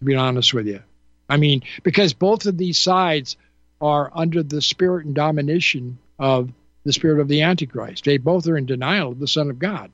to 0.00 0.04
be 0.04 0.14
honest 0.14 0.52
with 0.52 0.66
you. 0.66 0.82
I 1.26 1.38
mean, 1.38 1.62
because 1.82 2.12
both 2.12 2.44
of 2.44 2.58
these 2.58 2.76
sides 2.76 3.38
are 3.80 4.10
under 4.14 4.42
the 4.42 4.60
spirit 4.60 5.06
and 5.06 5.14
domination 5.14 5.98
of 6.18 6.52
the 6.84 6.92
spirit 6.92 7.18
of 7.18 7.28
the 7.28 7.40
Antichrist. 7.40 8.04
They 8.04 8.18
both 8.18 8.46
are 8.46 8.58
in 8.58 8.66
denial 8.66 9.12
of 9.12 9.20
the 9.20 9.26
Son 9.26 9.48
of 9.48 9.58
God. 9.58 9.90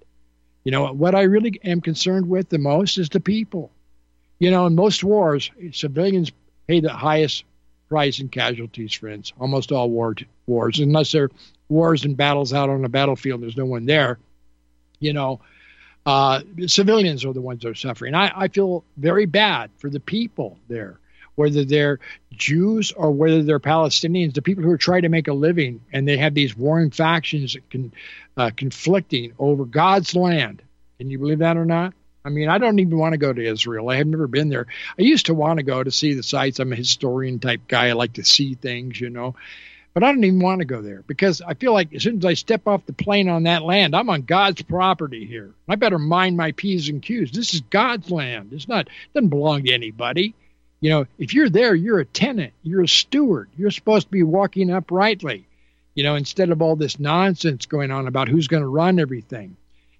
You 0.64 0.72
know, 0.72 0.92
what 0.92 1.14
I 1.14 1.22
really 1.22 1.60
am 1.62 1.80
concerned 1.80 2.28
with 2.28 2.48
the 2.48 2.58
most 2.58 2.98
is 2.98 3.10
the 3.10 3.20
people. 3.20 3.70
You 4.40 4.50
know, 4.50 4.66
in 4.66 4.74
most 4.74 5.04
wars, 5.04 5.52
civilians 5.70 6.32
pay 6.66 6.80
the 6.80 6.92
highest 6.92 7.44
price 7.88 8.20
in 8.20 8.28
casualties, 8.28 8.92
friends. 8.94 9.32
Almost 9.38 9.72
all 9.72 9.90
war 9.90 10.14
wars, 10.46 10.80
unless 10.80 11.12
they're 11.12 11.30
wars 11.68 12.04
and 12.04 12.16
battles 12.16 12.52
out 12.52 12.70
on 12.70 12.84
a 12.84 12.88
battlefield, 12.88 13.42
there's 13.42 13.56
no 13.56 13.66
one 13.66 13.86
there. 13.86 14.18
You 15.00 15.12
know, 15.12 15.40
uh, 16.06 16.40
civilians 16.66 17.24
are 17.24 17.32
the 17.32 17.40
ones 17.40 17.62
that 17.62 17.68
are 17.68 17.74
suffering. 17.74 18.14
I, 18.14 18.32
I 18.34 18.48
feel 18.48 18.84
very 18.96 19.26
bad 19.26 19.70
for 19.78 19.90
the 19.90 20.00
people 20.00 20.58
there. 20.68 20.98
whether 21.36 21.64
they're 21.64 21.98
Jews 22.32 22.92
or 22.92 23.10
whether 23.10 23.42
they're 23.42 23.60
Palestinians, 23.60 24.34
the 24.34 24.42
people 24.42 24.64
who 24.64 24.70
are 24.70 24.78
trying 24.78 25.02
to 25.02 25.08
make 25.08 25.28
a 25.28 25.32
living, 25.32 25.80
and 25.92 26.06
they 26.06 26.16
have 26.16 26.34
these 26.34 26.56
warring 26.56 26.90
factions 26.90 27.56
con, 27.70 27.92
uh, 28.36 28.50
conflicting 28.56 29.32
over 29.38 29.64
God's 29.64 30.14
land. 30.14 30.62
Can 30.98 31.10
you 31.10 31.18
believe 31.18 31.40
that 31.40 31.56
or 31.56 31.64
not? 31.64 31.92
I 32.26 32.30
mean, 32.30 32.48
I 32.48 32.56
don't 32.56 32.78
even 32.78 32.96
want 32.96 33.12
to 33.12 33.18
go 33.18 33.32
to 33.32 33.46
Israel. 33.46 33.90
I 33.90 33.96
have 33.96 34.06
never 34.06 34.26
been 34.26 34.48
there. 34.48 34.66
I 34.98 35.02
used 35.02 35.26
to 35.26 35.34
want 35.34 35.58
to 35.58 35.62
go 35.62 35.82
to 35.82 35.90
see 35.90 36.14
the 36.14 36.22
sites. 36.22 36.58
I'm 36.58 36.72
a 36.72 36.76
historian 36.76 37.38
type 37.38 37.60
guy. 37.68 37.88
I 37.88 37.92
like 37.92 38.14
to 38.14 38.24
see 38.24 38.54
things, 38.54 38.98
you 38.98 39.10
know. 39.10 39.34
But 39.92 40.02
I 40.02 40.10
don't 40.10 40.24
even 40.24 40.40
want 40.40 40.60
to 40.60 40.64
go 40.64 40.80
there 40.82 41.04
because 41.06 41.42
I 41.42 41.54
feel 41.54 41.72
like 41.72 41.94
as 41.94 42.02
soon 42.02 42.18
as 42.18 42.24
I 42.24 42.34
step 42.34 42.66
off 42.66 42.86
the 42.86 42.94
plane 42.94 43.28
on 43.28 43.44
that 43.44 43.62
land, 43.62 43.94
I'm 43.94 44.10
on 44.10 44.22
God's 44.22 44.62
property 44.62 45.26
here. 45.26 45.52
I 45.68 45.76
better 45.76 45.98
mind 45.98 46.36
my 46.36 46.52
P's 46.52 46.88
and 46.88 47.02
Q's. 47.02 47.30
This 47.30 47.54
is 47.54 47.60
God's 47.60 48.10
land. 48.10 48.52
It's 48.52 48.68
not 48.68 48.86
it 48.86 49.14
doesn't 49.14 49.28
belong 49.28 49.64
to 49.64 49.72
anybody. 49.72 50.34
You 50.80 50.90
know, 50.90 51.06
if 51.18 51.32
you're 51.32 51.50
there, 51.50 51.74
you're 51.74 52.00
a 52.00 52.04
tenant, 52.06 52.54
you're 52.62 52.82
a 52.82 52.88
steward. 52.88 53.50
You're 53.56 53.70
supposed 53.70 54.06
to 54.06 54.12
be 54.12 54.22
walking 54.22 54.70
uprightly. 54.70 55.46
You 55.94 56.02
know, 56.02 56.16
instead 56.16 56.50
of 56.50 56.60
all 56.60 56.74
this 56.74 56.98
nonsense 56.98 57.66
going 57.66 57.92
on 57.92 58.08
about 58.08 58.28
who's 58.28 58.48
going 58.48 58.62
to 58.62 58.68
run 58.68 58.98
everything. 58.98 59.56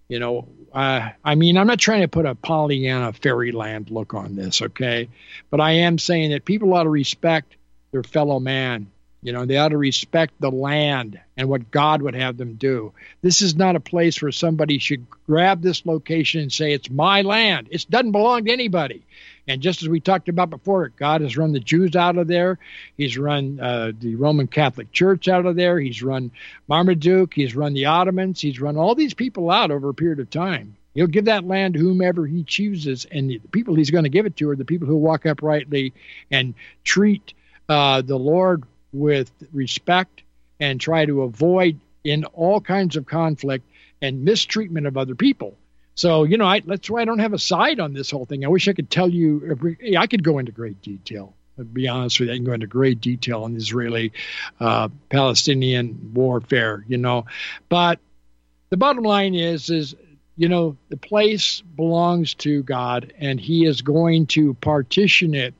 You 0.08 0.18
know, 0.18 0.48
uh, 0.72 1.10
I 1.24 1.34
mean, 1.34 1.56
I'm 1.56 1.66
not 1.66 1.78
trying 1.78 2.02
to 2.02 2.08
put 2.08 2.26
a 2.26 2.34
Pollyanna 2.34 3.12
fairyland 3.14 3.90
look 3.90 4.12
on 4.14 4.36
this, 4.36 4.60
okay? 4.60 5.08
But 5.50 5.60
I 5.60 5.72
am 5.72 5.98
saying 5.98 6.30
that 6.30 6.44
people 6.44 6.74
ought 6.74 6.82
to 6.84 6.90
respect 6.90 7.56
their 7.90 8.02
fellow 8.02 8.38
man 8.38 8.90
you 9.24 9.32
know, 9.32 9.46
they 9.46 9.56
ought 9.56 9.70
to 9.70 9.78
respect 9.78 10.34
the 10.38 10.50
land 10.50 11.18
and 11.38 11.48
what 11.48 11.70
God 11.70 12.02
would 12.02 12.14
have 12.14 12.36
them 12.36 12.56
do. 12.56 12.92
This 13.22 13.40
is 13.40 13.56
not 13.56 13.74
a 13.74 13.80
place 13.80 14.20
where 14.20 14.30
somebody 14.30 14.78
should 14.78 15.06
grab 15.26 15.62
this 15.62 15.86
location 15.86 16.42
and 16.42 16.52
say, 16.52 16.74
it's 16.74 16.90
my 16.90 17.22
land. 17.22 17.68
It 17.70 17.86
doesn't 17.88 18.12
belong 18.12 18.44
to 18.44 18.52
anybody. 18.52 19.02
And 19.46 19.60
just 19.60 19.82
as 19.82 19.88
we 19.88 20.00
talked 20.00 20.28
about 20.28 20.50
before, 20.50 20.88
God 20.88 21.20
has 21.20 21.36
run 21.36 21.52
the 21.52 21.60
Jews 21.60 21.96
out 21.96 22.16
of 22.16 22.28
there. 22.28 22.58
He's 22.96 23.18
run 23.18 23.60
uh, 23.60 23.92
the 23.98 24.14
Roman 24.14 24.46
Catholic 24.46 24.90
Church 24.92 25.28
out 25.28 25.44
of 25.44 25.56
there. 25.56 25.78
He's 25.78 26.02
run 26.02 26.30
Marmaduke. 26.68 27.34
He's 27.34 27.54
run 27.54 27.74
the 27.74 27.86
Ottomans. 27.86 28.40
He's 28.40 28.60
run 28.60 28.76
all 28.76 28.94
these 28.94 29.14
people 29.14 29.50
out 29.50 29.70
over 29.70 29.90
a 29.90 29.94
period 29.94 30.20
of 30.20 30.30
time. 30.30 30.76
He'll 30.94 31.08
give 31.08 31.24
that 31.24 31.44
land 31.44 31.74
to 31.74 31.80
whomever 31.80 32.24
he 32.24 32.44
chooses, 32.44 33.04
and 33.10 33.28
the 33.28 33.40
people 33.50 33.74
he's 33.74 33.90
going 33.90 34.04
to 34.04 34.10
give 34.10 34.26
it 34.26 34.36
to 34.36 34.50
are 34.50 34.56
the 34.56 34.64
people 34.64 34.86
who 34.86 34.96
walk 34.96 35.26
uprightly 35.26 35.92
and 36.30 36.54
treat 36.84 37.34
uh, 37.68 38.00
the 38.02 38.18
Lord 38.18 38.62
with 38.92 39.30
respect 39.52 40.22
and 40.60 40.80
try 40.80 41.04
to 41.04 41.22
avoid 41.22 41.80
in 42.04 42.24
all 42.26 42.60
kinds 42.60 42.94
of 42.94 43.06
conflict 43.06 43.68
and 44.00 44.24
mistreatment 44.24 44.86
of 44.86 44.96
other 44.96 45.16
people. 45.16 45.56
So, 45.94 46.24
you 46.24 46.38
know, 46.38 46.46
I, 46.46 46.60
that's 46.60 46.90
why 46.90 47.02
I 47.02 47.04
don't 47.04 47.20
have 47.20 47.32
a 47.32 47.38
side 47.38 47.80
on 47.80 47.92
this 47.92 48.10
whole 48.10 48.24
thing. 48.24 48.44
I 48.44 48.48
wish 48.48 48.68
I 48.68 48.72
could 48.72 48.90
tell 48.90 49.08
you, 49.08 49.56
I 49.96 50.06
could 50.06 50.24
go 50.24 50.38
into 50.38 50.52
great 50.52 50.82
detail. 50.82 51.34
To 51.56 51.64
be 51.64 51.86
honest 51.86 52.18
with 52.18 52.28
you, 52.28 52.34
I 52.34 52.36
can 52.38 52.44
go 52.44 52.52
into 52.52 52.66
great 52.66 53.00
detail 53.00 53.44
on 53.44 53.52
the 53.52 53.58
Israeli 53.58 54.12
uh, 54.58 54.88
Palestinian 55.08 56.10
warfare, 56.12 56.84
you 56.88 56.98
know. 56.98 57.26
But 57.68 58.00
the 58.70 58.76
bottom 58.76 59.04
line 59.04 59.36
is, 59.36 59.70
is 59.70 59.94
you 60.36 60.48
know, 60.48 60.76
the 60.88 60.96
place 60.96 61.60
belongs 61.60 62.34
to 62.34 62.64
God, 62.64 63.12
and 63.18 63.38
He 63.38 63.66
is 63.66 63.82
going 63.82 64.26
to 64.28 64.54
partition 64.54 65.34
it 65.34 65.54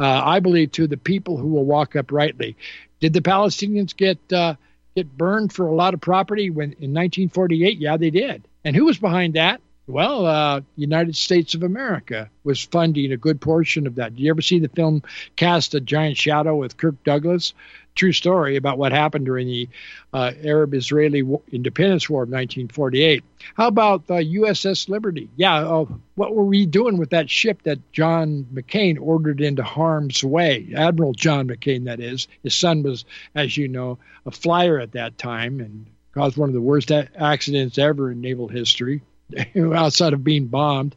uh, 0.00 0.22
I 0.24 0.40
believe, 0.40 0.72
to 0.72 0.86
the 0.86 0.96
people 0.96 1.36
who 1.36 1.48
will 1.48 1.64
walk 1.64 1.94
uprightly. 1.94 2.56
Did 3.00 3.12
the 3.12 3.20
Palestinians 3.20 3.94
get 3.94 4.18
uh, 4.32 4.54
get 4.96 5.16
burned 5.16 5.52
for 5.52 5.66
a 5.66 5.74
lot 5.74 5.94
of 5.94 6.00
property 6.00 6.48
when 6.50 6.72
in 6.72 6.94
1948? 6.94 7.78
Yeah, 7.78 7.98
they 7.98 8.10
did. 8.10 8.42
And 8.64 8.74
who 8.74 8.86
was 8.86 8.98
behind 8.98 9.34
that? 9.34 9.60
Well, 9.90 10.26
uh, 10.26 10.60
United 10.76 11.16
States 11.16 11.54
of 11.54 11.62
America 11.62 12.30
was 12.44 12.62
funding 12.62 13.12
a 13.12 13.16
good 13.16 13.40
portion 13.40 13.86
of 13.86 13.96
that. 13.96 14.14
Did 14.14 14.22
you 14.22 14.30
ever 14.30 14.42
see 14.42 14.58
the 14.58 14.68
film 14.68 15.02
Cast 15.36 15.74
a 15.74 15.80
Giant 15.80 16.16
Shadow 16.16 16.56
with 16.56 16.76
Kirk 16.76 17.02
Douglas? 17.04 17.54
true 17.94 18.12
story 18.12 18.56
about 18.56 18.78
what 18.78 18.92
happened 18.92 19.26
during 19.26 19.46
the 19.46 19.68
uh, 20.12 20.32
Arab 20.44 20.74
Israeli 20.74 21.22
Independence 21.52 22.08
War 22.08 22.22
of 22.22 22.28
1948. 22.28 23.24
How 23.54 23.66
about 23.66 24.06
the 24.06 24.14
USS 24.14 24.88
Liberty? 24.88 25.28
Yeah, 25.36 25.56
uh, 25.56 25.86
what 26.14 26.34
were 26.34 26.44
we 26.44 26.66
doing 26.66 26.98
with 26.98 27.10
that 27.10 27.28
ship 27.28 27.62
that 27.64 27.92
John 27.92 28.46
McCain 28.52 28.98
ordered 29.00 29.40
into 29.40 29.62
harm's 29.62 30.22
way? 30.22 30.68
Admiral 30.74 31.12
John 31.12 31.48
McCain, 31.48 31.84
that 31.84 32.00
is. 32.00 32.28
His 32.42 32.54
son 32.54 32.82
was, 32.82 33.04
as 33.34 33.56
you 33.56 33.68
know, 33.68 33.98
a 34.24 34.30
flyer 34.30 34.78
at 34.78 34.92
that 34.92 35.18
time 35.18 35.60
and 35.60 35.86
caused 36.14 36.36
one 36.36 36.48
of 36.48 36.54
the 36.54 36.60
worst 36.60 36.90
accidents 36.90 37.78
ever 37.78 38.10
in 38.10 38.20
naval 38.20 38.48
history, 38.48 39.02
outside 39.74 40.12
of 40.12 40.24
being 40.24 40.46
bombed. 40.46 40.94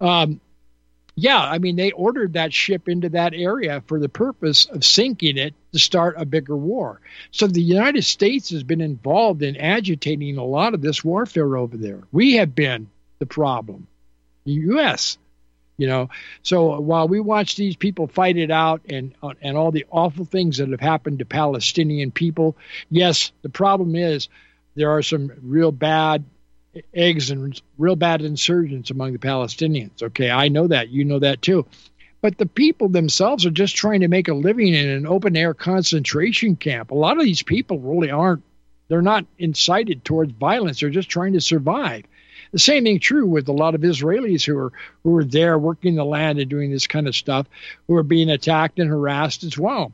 Um, 0.00 0.40
yeah, 1.20 1.40
I 1.40 1.58
mean, 1.58 1.74
they 1.74 1.90
ordered 1.90 2.34
that 2.34 2.52
ship 2.52 2.88
into 2.88 3.08
that 3.08 3.34
area 3.34 3.82
for 3.88 3.98
the 3.98 4.08
purpose 4.08 4.66
of 4.66 4.84
sinking 4.84 5.36
it 5.36 5.52
to 5.72 5.78
start 5.80 6.14
a 6.16 6.24
bigger 6.24 6.56
war. 6.56 7.00
So 7.32 7.48
the 7.48 7.60
United 7.60 8.04
States 8.04 8.50
has 8.50 8.62
been 8.62 8.80
involved 8.80 9.42
in 9.42 9.56
agitating 9.56 10.36
a 10.36 10.44
lot 10.44 10.74
of 10.74 10.80
this 10.80 11.02
warfare 11.02 11.56
over 11.56 11.76
there. 11.76 12.04
We 12.12 12.34
have 12.34 12.54
been 12.54 12.88
the 13.18 13.26
problem, 13.26 13.88
the 14.44 14.52
U.S. 14.52 15.18
You 15.76 15.88
know, 15.88 16.10
so 16.44 16.78
while 16.80 17.08
we 17.08 17.18
watch 17.18 17.56
these 17.56 17.74
people 17.74 18.06
fight 18.06 18.36
it 18.36 18.52
out 18.52 18.82
and 18.88 19.12
and 19.42 19.56
all 19.56 19.72
the 19.72 19.86
awful 19.90 20.24
things 20.24 20.58
that 20.58 20.68
have 20.70 20.80
happened 20.80 21.18
to 21.18 21.24
Palestinian 21.24 22.12
people, 22.12 22.56
yes, 22.90 23.32
the 23.42 23.48
problem 23.48 23.96
is 23.96 24.28
there 24.76 24.90
are 24.90 25.02
some 25.02 25.32
real 25.42 25.72
bad 25.72 26.24
eggs 26.94 27.30
and 27.30 27.60
real 27.76 27.96
bad 27.96 28.22
insurgents 28.22 28.90
among 28.90 29.12
the 29.12 29.18
Palestinians. 29.18 30.02
Okay, 30.02 30.30
I 30.30 30.48
know 30.48 30.66
that. 30.66 30.88
You 30.88 31.04
know 31.04 31.18
that 31.18 31.42
too. 31.42 31.66
But 32.20 32.36
the 32.36 32.46
people 32.46 32.88
themselves 32.88 33.46
are 33.46 33.50
just 33.50 33.76
trying 33.76 34.00
to 34.00 34.08
make 34.08 34.28
a 34.28 34.34
living 34.34 34.74
in 34.74 34.88
an 34.88 35.06
open 35.06 35.36
air 35.36 35.54
concentration 35.54 36.56
camp. 36.56 36.90
A 36.90 36.96
lot 36.96 37.18
of 37.18 37.24
these 37.24 37.42
people 37.42 37.78
really 37.78 38.10
aren't, 38.10 38.42
they're 38.88 39.02
not 39.02 39.26
incited 39.38 40.04
towards 40.04 40.32
violence. 40.32 40.80
They're 40.80 40.90
just 40.90 41.08
trying 41.08 41.34
to 41.34 41.40
survive. 41.40 42.04
The 42.50 42.58
same 42.58 42.84
thing 42.84 42.98
true 42.98 43.26
with 43.26 43.48
a 43.48 43.52
lot 43.52 43.74
of 43.74 43.82
Israelis 43.82 44.44
who 44.44 44.56
are 44.56 44.72
who 45.04 45.16
are 45.16 45.24
there 45.24 45.58
working 45.58 45.94
the 45.94 46.04
land 46.04 46.38
and 46.38 46.48
doing 46.48 46.70
this 46.70 46.86
kind 46.86 47.06
of 47.06 47.14
stuff, 47.14 47.46
who 47.86 47.94
are 47.94 48.02
being 48.02 48.30
attacked 48.30 48.78
and 48.78 48.88
harassed 48.88 49.44
as 49.44 49.58
well. 49.58 49.92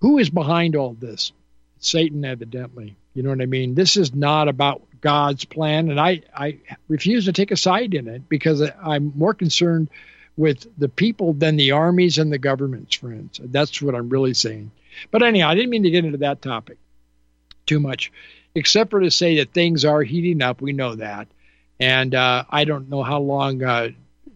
Who 0.00 0.18
is 0.18 0.30
behind 0.30 0.76
all 0.76 0.94
this? 0.94 1.32
Satan, 1.78 2.24
evidently. 2.24 2.96
You 3.14 3.22
know 3.22 3.30
what 3.30 3.40
I 3.40 3.46
mean? 3.46 3.74
This 3.74 3.96
is 3.96 4.14
not 4.14 4.48
about 4.48 4.82
God's 5.00 5.44
plan, 5.44 5.90
and 5.90 5.98
I, 5.98 6.22
I 6.34 6.58
refuse 6.88 7.24
to 7.24 7.32
take 7.32 7.50
a 7.50 7.56
side 7.56 7.94
in 7.94 8.06
it 8.06 8.28
because 8.28 8.62
I'm 8.82 9.12
more 9.16 9.34
concerned 9.34 9.88
with 10.36 10.66
the 10.78 10.88
people 10.88 11.32
than 11.32 11.56
the 11.56 11.72
armies 11.72 12.18
and 12.18 12.32
the 12.32 12.38
governments, 12.38 12.96
friends. 12.96 13.40
That's 13.42 13.82
what 13.82 13.94
I'm 13.94 14.08
really 14.08 14.34
saying. 14.34 14.70
But 15.10 15.22
anyhow, 15.22 15.48
I 15.48 15.54
didn't 15.54 15.70
mean 15.70 15.82
to 15.82 15.90
get 15.90 16.04
into 16.04 16.18
that 16.18 16.42
topic 16.42 16.78
too 17.66 17.80
much, 17.80 18.12
except 18.54 18.90
for 18.90 19.00
to 19.00 19.10
say 19.10 19.36
that 19.36 19.52
things 19.52 19.84
are 19.84 20.02
heating 20.02 20.42
up. 20.42 20.60
We 20.60 20.72
know 20.72 20.94
that. 20.96 21.28
And 21.78 22.14
uh, 22.14 22.44
I 22.50 22.64
don't 22.64 22.90
know 22.90 23.02
how 23.02 23.20
long 23.20 23.62
uh, 23.62 23.88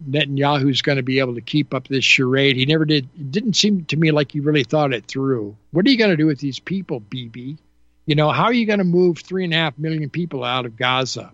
Netanyahu's 0.09 0.83
going 0.83 0.97
to 0.97 1.03
be 1.03 1.19
able 1.19 1.35
to 1.35 1.41
keep 1.41 1.75
up 1.75 1.89
this 1.89 2.05
charade. 2.05 2.57
He 2.57 2.67
never 2.67 2.85
did. 2.85 3.09
It 3.19 3.31
didn't 3.31 3.55
seem 3.55 3.85
to 3.87 3.97
me 3.97 4.11
like 4.11 4.33
he 4.33 4.41
really 4.41 4.65
thought 4.65 4.95
it 4.95 5.07
through. 5.07 5.57
What 5.71 5.87
are 5.87 5.91
you 5.91 5.99
going 5.99 6.11
to 6.11 6.17
do 6.17 6.27
with 6.27 6.39
these 6.39 6.59
people, 6.59 7.01
Bibi? 7.01 7.59
You 8.07 8.15
know, 8.15 8.31
how 8.31 8.45
are 8.45 8.53
you 8.53 8.67
going 8.67 8.79
to 8.79 8.85
move 8.85 9.19
three 9.19 9.45
and 9.45 9.55
a 9.55 9.57
half 9.57 9.79
million 9.79 10.11
people 10.11 10.45
out 10.45 10.67
of 10.67 10.77
Gaza? 10.77 11.33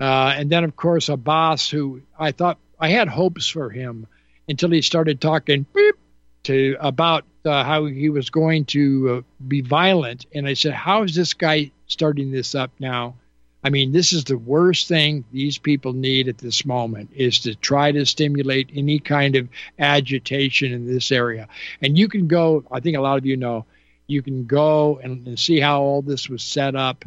Uh, 0.00 0.34
and 0.36 0.50
then, 0.50 0.64
of 0.64 0.76
course, 0.76 1.08
Abbas, 1.08 1.68
who 1.68 2.02
I 2.18 2.32
thought 2.32 2.58
I 2.78 2.88
had 2.90 3.08
hopes 3.08 3.48
for 3.48 3.70
him 3.70 4.06
until 4.48 4.70
he 4.70 4.82
started 4.82 5.20
talking 5.20 5.66
beep, 5.74 5.96
to 6.44 6.76
about 6.80 7.24
uh, 7.44 7.64
how 7.64 7.86
he 7.86 8.08
was 8.08 8.30
going 8.30 8.64
to 8.66 9.10
uh, 9.10 9.44
be 9.46 9.60
violent. 9.60 10.26
And 10.34 10.46
I 10.46 10.54
said, 10.54 10.72
How 10.72 11.02
is 11.02 11.14
this 11.14 11.34
guy 11.34 11.72
starting 11.86 12.30
this 12.30 12.54
up 12.54 12.70
now? 12.78 13.16
I 13.62 13.70
mean, 13.70 13.90
this 13.90 14.12
is 14.12 14.24
the 14.24 14.38
worst 14.38 14.86
thing 14.86 15.24
these 15.32 15.58
people 15.58 15.92
need 15.92 16.28
at 16.28 16.38
this 16.38 16.64
moment 16.64 17.10
is 17.14 17.40
to 17.40 17.56
try 17.56 17.90
to 17.90 18.06
stimulate 18.06 18.70
any 18.74 19.00
kind 19.00 19.34
of 19.34 19.48
agitation 19.78 20.72
in 20.72 20.86
this 20.86 21.10
area. 21.10 21.48
And 21.82 21.98
you 21.98 22.08
can 22.08 22.28
go, 22.28 22.64
I 22.70 22.78
think 22.78 22.96
a 22.96 23.00
lot 23.00 23.18
of 23.18 23.26
you 23.26 23.36
know, 23.36 23.66
you 24.08 24.22
can 24.22 24.46
go 24.46 24.98
and, 24.98 25.26
and 25.26 25.38
see 25.38 25.60
how 25.60 25.82
all 25.82 26.02
this 26.02 26.28
was 26.28 26.42
set 26.42 26.74
up. 26.74 27.04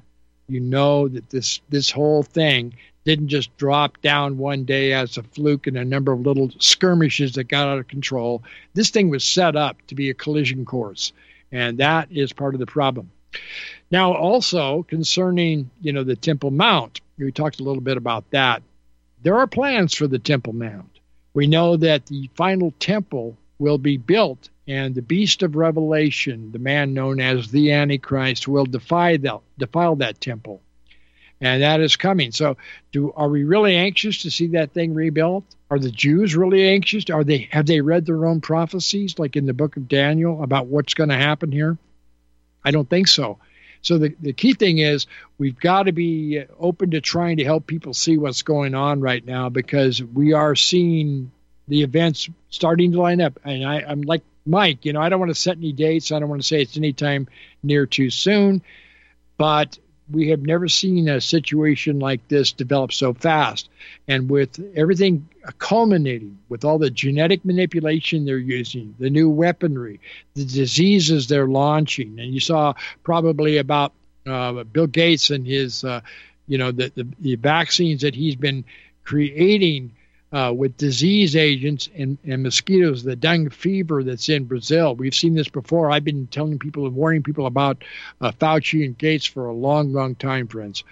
You 0.48 0.60
know 0.60 1.08
that 1.08 1.30
this 1.30 1.60
this 1.70 1.90
whole 1.90 2.24
thing 2.24 2.76
didn't 3.04 3.30
just 3.30 3.56
drop 3.58 4.00
down 4.02 4.38
one 4.38 4.64
day 4.64 4.94
as 4.94 5.18
a 5.18 5.24
fluke 5.24 5.66
and 5.66 5.78
a 5.78 5.84
number 5.84 6.12
of 6.12 6.22
little 6.22 6.52
skirmishes 6.60 7.34
that 7.34 7.46
got 7.46 7.68
out 7.68 7.80
of 7.80 7.88
control. 7.88 8.44
This 8.76 8.92
thing 8.92 9.10
was 9.10 9.24
set 9.24 9.56
up 9.56 9.78
to 9.88 9.96
be 9.96 10.10
a 10.10 10.14
collision 10.14 10.66
course, 10.66 11.12
and 11.52 11.80
that 11.80 12.12
is 12.12 12.32
part 12.32 12.54
of 12.54 12.60
the 12.60 12.66
problem. 12.68 13.10
Now, 13.90 14.14
also 14.14 14.84
concerning 14.84 15.70
you 15.82 15.92
know 15.94 16.04
the 16.04 16.16
Temple 16.16 16.52
Mount, 16.52 17.02
we 17.18 17.32
talked 17.32 17.60
a 17.60 17.64
little 17.64 17.82
bit 17.82 17.98
about 17.98 18.30
that. 18.32 18.62
There 19.24 19.38
are 19.38 19.48
plans 19.48 19.94
for 19.94 20.08
the 20.08 20.20
Temple 20.20 20.54
Mount. 20.54 21.00
We 21.34 21.48
know 21.48 21.78
that 21.78 22.08
the 22.08 22.30
final 22.36 22.74
temple 22.80 23.38
will 23.58 23.78
be 23.78 23.96
built 23.96 24.50
and 24.72 24.96
the 24.96 25.02
beast 25.02 25.44
of 25.44 25.58
revelation, 25.58 26.54
the 26.54 26.60
man 26.60 26.94
known 26.94 27.20
as 27.20 27.52
the 27.52 27.74
Antichrist, 27.74 28.48
will 28.48 28.66
defy 28.66 29.18
defile 29.18 29.96
that 29.98 30.22
temple. 30.22 30.62
and 31.42 31.62
that 31.62 31.82
is 31.82 31.98
coming. 31.98 32.32
So, 32.32 32.56
do 32.94 33.12
are 33.12 33.28
we 33.28 33.44
really 33.44 33.76
anxious 33.76 34.22
to 34.22 34.32
see 34.32 34.48
that 34.48 34.72
thing 34.72 34.94
rebuilt? 34.94 35.44
Are 35.70 35.80
the 35.80 35.92
Jews 35.92 36.38
really 36.38 36.70
anxious? 36.70 37.10
Are 37.10 37.26
they 37.26 37.50
have 37.52 37.66
they 37.66 37.82
read 37.82 38.06
their 38.06 38.26
own 38.26 38.40
prophecies, 38.40 39.20
like 39.20 39.36
in 39.36 39.46
the 39.46 39.54
book 39.54 39.76
of 39.76 39.90
Daniel, 39.90 40.42
about 40.42 40.68
what's 40.68 40.94
going 40.94 41.10
to 41.10 41.18
happen 41.18 41.52
here? 41.52 41.78
I 42.64 42.72
don't 42.72 42.90
think 42.90 43.10
so. 43.10 43.40
So 43.82 43.98
the, 43.98 44.16
the 44.22 44.34
key 44.34 44.54
thing 44.54 44.78
is 44.78 45.08
we've 45.38 45.60
got 45.60 45.84
to 45.84 45.92
be 45.92 46.44
open 46.60 46.92
to 46.92 47.02
trying 47.02 47.38
to 47.38 47.44
help 47.44 47.68
people 47.68 47.94
see 47.94 48.18
what's 48.18 48.44
going 48.44 48.74
on 48.74 49.02
right 49.02 49.26
now 49.26 49.50
because 49.50 50.02
we 50.02 50.32
are 50.34 50.56
seeing 50.56 51.32
the 51.68 51.82
events 51.82 52.30
starting 52.50 52.92
to 52.92 53.02
line 53.02 53.20
up. 53.20 53.40
And 53.44 53.66
I, 53.66 53.82
I'm 53.82 54.04
like 54.04 54.22
Mike, 54.46 54.86
you 54.86 54.94
know, 54.94 55.02
I 55.02 55.10
don't 55.10 55.20
want 55.20 55.32
to 55.32 55.36
set 55.36 55.58
any 55.58 55.72
dates. 55.72 56.12
I 56.12 56.20
don't 56.20 56.30
want 56.30 56.42
to 56.42 56.48
say 56.48 56.62
it's 56.62 56.78
anytime 56.78 57.28
near 57.64 57.86
too 57.86 58.10
soon, 58.10 58.62
but 59.38 59.78
we 60.10 60.30
have 60.30 60.42
never 60.42 60.68
seen 60.68 61.08
a 61.08 61.22
situation 61.22 62.00
like 62.00 62.28
this 62.28 62.52
develop 62.52 62.92
so 62.92 63.14
fast. 63.14 63.70
And 64.08 64.30
with 64.30 64.60
everything 64.76 65.28
culminating, 65.58 66.38
with 66.50 66.66
all 66.66 66.78
the 66.78 66.90
genetic 66.90 67.46
manipulation 67.46 68.26
they're 68.26 68.38
using, 68.38 68.96
the 69.00 69.10
new 69.10 69.30
weaponry, 69.30 70.00
the 70.34 70.46
diseases 70.46 71.28
they're 71.28 71.48
launching, 71.48 72.20
and 72.20 72.34
you 72.34 72.40
saw 72.40 72.74
probably 73.04 73.58
about 73.58 73.94
uh, 74.28 74.64
Bill 74.64 74.88
Gates 74.88 75.30
and 75.30 75.46
his, 75.46 75.84
uh, 75.84 76.02
you 76.48 76.58
know, 76.58 76.72
the, 76.72 76.92
the, 76.96 77.08
the 77.20 77.36
vaccines 77.36 78.02
that 78.02 78.16
he's 78.16 78.36
been 78.36 78.66
creating 79.04 79.94
uh, 80.32 80.54
with 80.56 80.78
disease 80.78 81.36
agents 81.36 81.90
and, 81.96 82.18
and 82.24 82.44
mosquitoes, 82.44 83.04
the 83.04 83.16
dengue 83.16 83.54
fever 83.54 84.04
that's 84.04 84.30
in 84.30 84.46
Brazil. 84.46 84.96
We've 84.96 85.16
seen 85.16 85.34
this 85.34 85.50
before. 85.50 85.92
I've 85.92 86.06
been 86.06 86.28
telling 86.28 86.60
people 86.60 86.86
and 86.86 86.96
warning 86.96 87.24
people 87.24 87.46
about 87.46 87.84
uh, 88.22 88.32
Fauci 88.32 88.86
and 88.86 88.98
Gates 88.98 89.26
for 89.26 89.48
a 89.48 89.54
long, 89.54 89.92
long 89.92 90.16
time, 90.16 90.48
friends. 90.48 90.84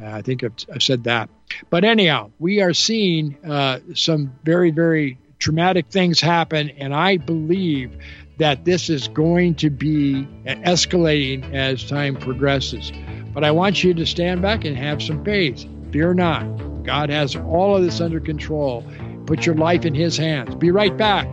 Uh, 0.00 0.06
I 0.06 0.22
think 0.22 0.44
I've, 0.44 0.54
I've, 0.72 0.82
said 0.82 1.04
that. 1.04 1.30
But 1.70 1.84
anyhow, 1.84 2.30
we 2.38 2.62
are 2.62 2.72
seeing 2.72 3.36
uh, 3.44 3.80
some 3.94 4.32
very, 4.42 4.70
very 4.70 5.18
traumatic 5.38 5.86
things 5.88 6.20
happen, 6.20 6.70
and 6.70 6.94
I 6.94 7.16
believe 7.16 7.96
that 8.38 8.64
this 8.64 8.90
is 8.90 9.06
going 9.08 9.54
to 9.56 9.70
be 9.70 10.26
escalating 10.46 11.52
as 11.54 11.88
time 11.88 12.16
progresses. 12.16 12.92
But 13.32 13.44
I 13.44 13.52
want 13.52 13.84
you 13.84 13.94
to 13.94 14.06
stand 14.06 14.42
back 14.42 14.64
and 14.64 14.76
have 14.76 15.02
some 15.02 15.24
faith. 15.24 15.64
Fear 15.92 16.14
not. 16.14 16.73
God 16.84 17.08
has 17.08 17.34
all 17.34 17.76
of 17.76 17.82
this 17.82 18.00
under 18.00 18.20
control. 18.20 18.84
Put 19.26 19.46
your 19.46 19.54
life 19.54 19.86
in 19.86 19.94
His 19.94 20.16
hands. 20.16 20.54
Be 20.54 20.70
right 20.70 20.96
back. 20.96 21.26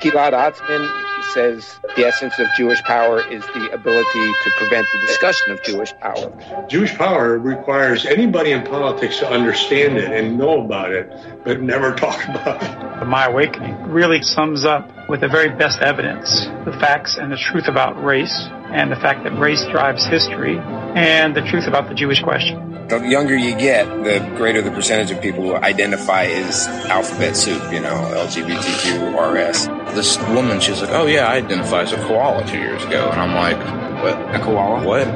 Gilad 0.00 0.32
Atzmon 0.32 1.22
says 1.34 1.78
the 1.94 2.06
essence 2.06 2.38
of 2.38 2.46
Jewish 2.56 2.82
power 2.82 3.20
is 3.30 3.44
the 3.48 3.70
ability 3.70 4.32
to 4.44 4.50
prevent 4.56 4.86
the 4.92 5.06
discussion 5.06 5.52
of 5.52 5.62
Jewish 5.62 5.92
power. 6.00 6.66
Jewish 6.68 6.94
power 6.96 7.38
requires 7.38 8.06
anybody 8.06 8.52
in 8.52 8.64
politics 8.64 9.18
to 9.18 9.28
understand 9.30 9.98
it 9.98 10.10
and 10.10 10.38
know 10.38 10.64
about 10.64 10.90
it, 10.90 11.12
but 11.44 11.60
never 11.60 11.94
talk 11.94 12.24
about 12.24 12.62
it. 12.62 13.04
My 13.04 13.26
Awakening 13.26 13.90
really 13.90 14.22
sums 14.22 14.64
up 14.64 14.90
with 15.10 15.20
the 15.20 15.28
very 15.28 15.50
best 15.50 15.80
evidence 15.80 16.46
the 16.64 16.76
facts 16.78 17.18
and 17.18 17.32
the 17.32 17.36
truth 17.36 17.66
about 17.66 18.02
race, 18.02 18.46
and 18.72 18.92
the 18.92 18.96
fact 18.96 19.24
that 19.24 19.36
race 19.38 19.64
drives 19.66 20.06
history, 20.06 20.56
and 20.94 21.34
the 21.34 21.42
truth 21.42 21.66
about 21.66 21.88
the 21.88 21.94
Jewish 21.94 22.22
question. 22.22 22.86
The 22.86 23.00
younger 23.00 23.36
you 23.36 23.56
get, 23.56 23.86
the 24.04 24.20
greater 24.36 24.62
the 24.62 24.70
percentage 24.70 25.10
of 25.10 25.20
people 25.20 25.42
who 25.42 25.56
identify 25.56 26.24
as 26.24 26.68
alphabet 26.88 27.36
soup, 27.36 27.60
you 27.72 27.80
know, 27.80 27.94
LGBTQ, 28.24 29.14
RS. 29.18 29.66
This 29.96 30.16
woman, 30.28 30.60
she's 30.60 30.80
like, 30.80 30.90
oh 30.90 31.06
yeah, 31.06 31.26
I 31.26 31.36
identify 31.36 31.82
as 31.82 31.92
a 31.92 31.96
koala 32.06 32.46
two 32.46 32.58
years 32.58 32.84
ago. 32.84 33.10
And 33.10 33.20
I'm 33.20 33.34
like, 33.34 33.58
what? 34.02 34.34
A 34.34 34.38
koala? 34.38 34.86
What? 34.86 35.08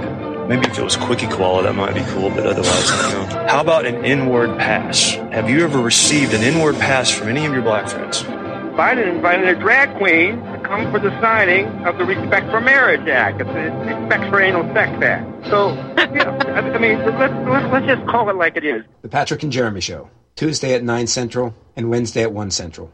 Maybe 0.48 0.66
if 0.66 0.78
it 0.78 0.84
was 0.84 0.96
Quickie 0.96 1.26
Koala, 1.26 1.62
that 1.62 1.74
might 1.74 1.94
be 1.94 2.02
cool, 2.08 2.28
but 2.28 2.46
otherwise, 2.46 2.90
I 2.90 3.12
don't 3.12 3.30
know. 3.30 3.46
How 3.48 3.60
about 3.62 3.86
an 3.86 4.04
inward 4.04 4.58
pass? 4.58 5.12
Have 5.32 5.48
you 5.48 5.64
ever 5.64 5.78
received 5.78 6.34
an 6.34 6.42
inward 6.42 6.74
pass 6.74 7.10
from 7.10 7.28
any 7.28 7.46
of 7.46 7.52
your 7.54 7.62
black 7.62 7.88
friends? 7.88 8.24
Biden 8.74 9.06
invited 9.06 9.46
a 9.46 9.54
drag 9.54 9.96
queen 9.98 10.40
to 10.40 10.60
come 10.64 10.90
for 10.90 10.98
the 10.98 11.10
signing 11.20 11.66
of 11.86 11.96
the 11.96 12.04
Respect 12.04 12.50
for 12.50 12.60
Marriage 12.60 13.08
Act, 13.08 13.38
the 13.38 13.44
Respect 13.44 14.30
for 14.30 14.40
Anal 14.40 14.64
Sex 14.74 15.00
Act. 15.00 15.46
So, 15.46 15.70
you 15.70 16.24
know, 16.24 16.36
I 16.56 16.78
mean, 16.78 16.98
let's, 16.98 17.34
let's, 17.48 17.72
let's 17.72 17.86
just 17.86 18.04
call 18.08 18.28
it 18.30 18.36
like 18.36 18.56
it 18.56 18.64
is. 18.64 18.82
The 19.02 19.08
Patrick 19.08 19.44
and 19.44 19.52
Jeremy 19.52 19.80
Show, 19.80 20.10
Tuesday 20.34 20.74
at 20.74 20.82
9 20.82 21.06
Central 21.06 21.54
and 21.76 21.88
Wednesday 21.88 22.22
at 22.22 22.32
1 22.32 22.50
Central. 22.50 22.90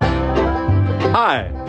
Hi, 0.00 1.67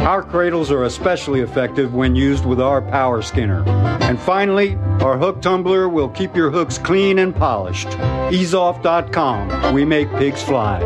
Our 0.00 0.22
cradles 0.22 0.70
are 0.70 0.84
especially 0.84 1.40
effective 1.40 1.94
when 1.94 2.14
used 2.14 2.44
with 2.44 2.60
our 2.60 2.80
power 2.80 3.22
skinner. 3.22 3.66
And 4.02 4.18
finally, 4.20 4.76
our 5.00 5.18
hook 5.18 5.42
tumbler 5.42 5.88
will 5.88 6.08
keep 6.08 6.36
your 6.36 6.50
hooks 6.50 6.78
clean 6.78 7.18
and 7.18 7.34
polished. 7.34 7.88
Easeoff.com. 7.88 9.74
We 9.74 9.84
make 9.84 10.08
pigs 10.12 10.42
fly. 10.42 10.80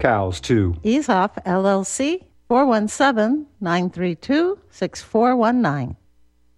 Cows, 0.00 0.40
too. 0.40 0.74
EaseOff, 0.84 1.42
LLC 1.44 2.24
417 2.48 3.46
932 3.60 4.58
6419. 4.70 5.96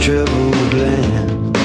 troubled 0.00 0.74
land. 0.74 1.56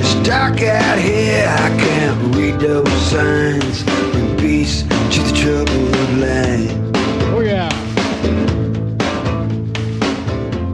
It's 0.00 0.14
dark 0.28 0.60
out 0.62 0.98
here, 0.98 1.46
I 1.48 1.68
can't 1.78 2.36
read 2.36 2.60
those 2.60 2.90
signs. 3.10 3.82
Bring 4.12 4.36
peace 4.36 4.82
to 4.82 5.22
the 5.22 5.32
troubled 5.34 6.18
land. 6.18 6.96
Oh, 7.34 7.40
yeah. 7.40 7.72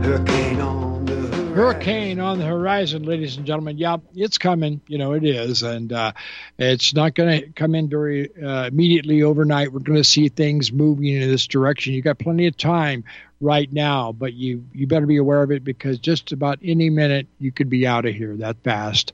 Hurricane 0.03 0.61
on 0.61 1.05
the 1.05 1.15
Hurricane 1.55 2.19
on 2.19 2.39
the 2.39 2.45
horizon, 2.45 3.05
ladies 3.05 3.37
and 3.37 3.47
gentlemen. 3.47 3.79
Yeah, 3.79 3.99
it's 4.17 4.39
coming. 4.39 4.81
You 4.89 4.99
know, 4.99 5.13
it 5.13 5.25
is. 5.25 5.63
And 5.63 5.93
uh, 5.93 6.13
it's 6.59 6.95
not 6.95 7.15
going 7.15 7.43
to 7.43 7.53
come 7.53 7.77
in 7.77 7.89
very 7.89 8.29
uh, 8.43 8.67
immediately 8.67 9.23
overnight. 9.23 9.73
We're 9.73 9.81
going 9.81 9.99
to 9.99 10.05
see 10.05 10.29
things 10.29 10.73
moving 10.73 11.07
in 11.07 11.29
this 11.29 11.47
direction. 11.47 11.95
You 11.95 12.03
got 12.03 12.19
plenty 12.19 12.49
of 12.49 12.57
time 12.57 13.05
right 13.43 13.71
now, 13.73 14.13
but 14.13 14.33
you 14.35 14.65
you 14.73 14.87
better 14.87 15.05
be 15.05 15.17
aware 15.17 15.43
of 15.43 15.51
it 15.51 15.65
because 15.65 15.99
just 15.99 16.33
about 16.33 16.61
any 16.63 16.89
minute 16.89 17.27
you 17.39 17.53
could 17.53 17.69
be 17.69 17.87
out 17.87 18.07
of 18.07 18.15
here 18.15 18.37
that 18.37 18.57
fast. 18.63 19.13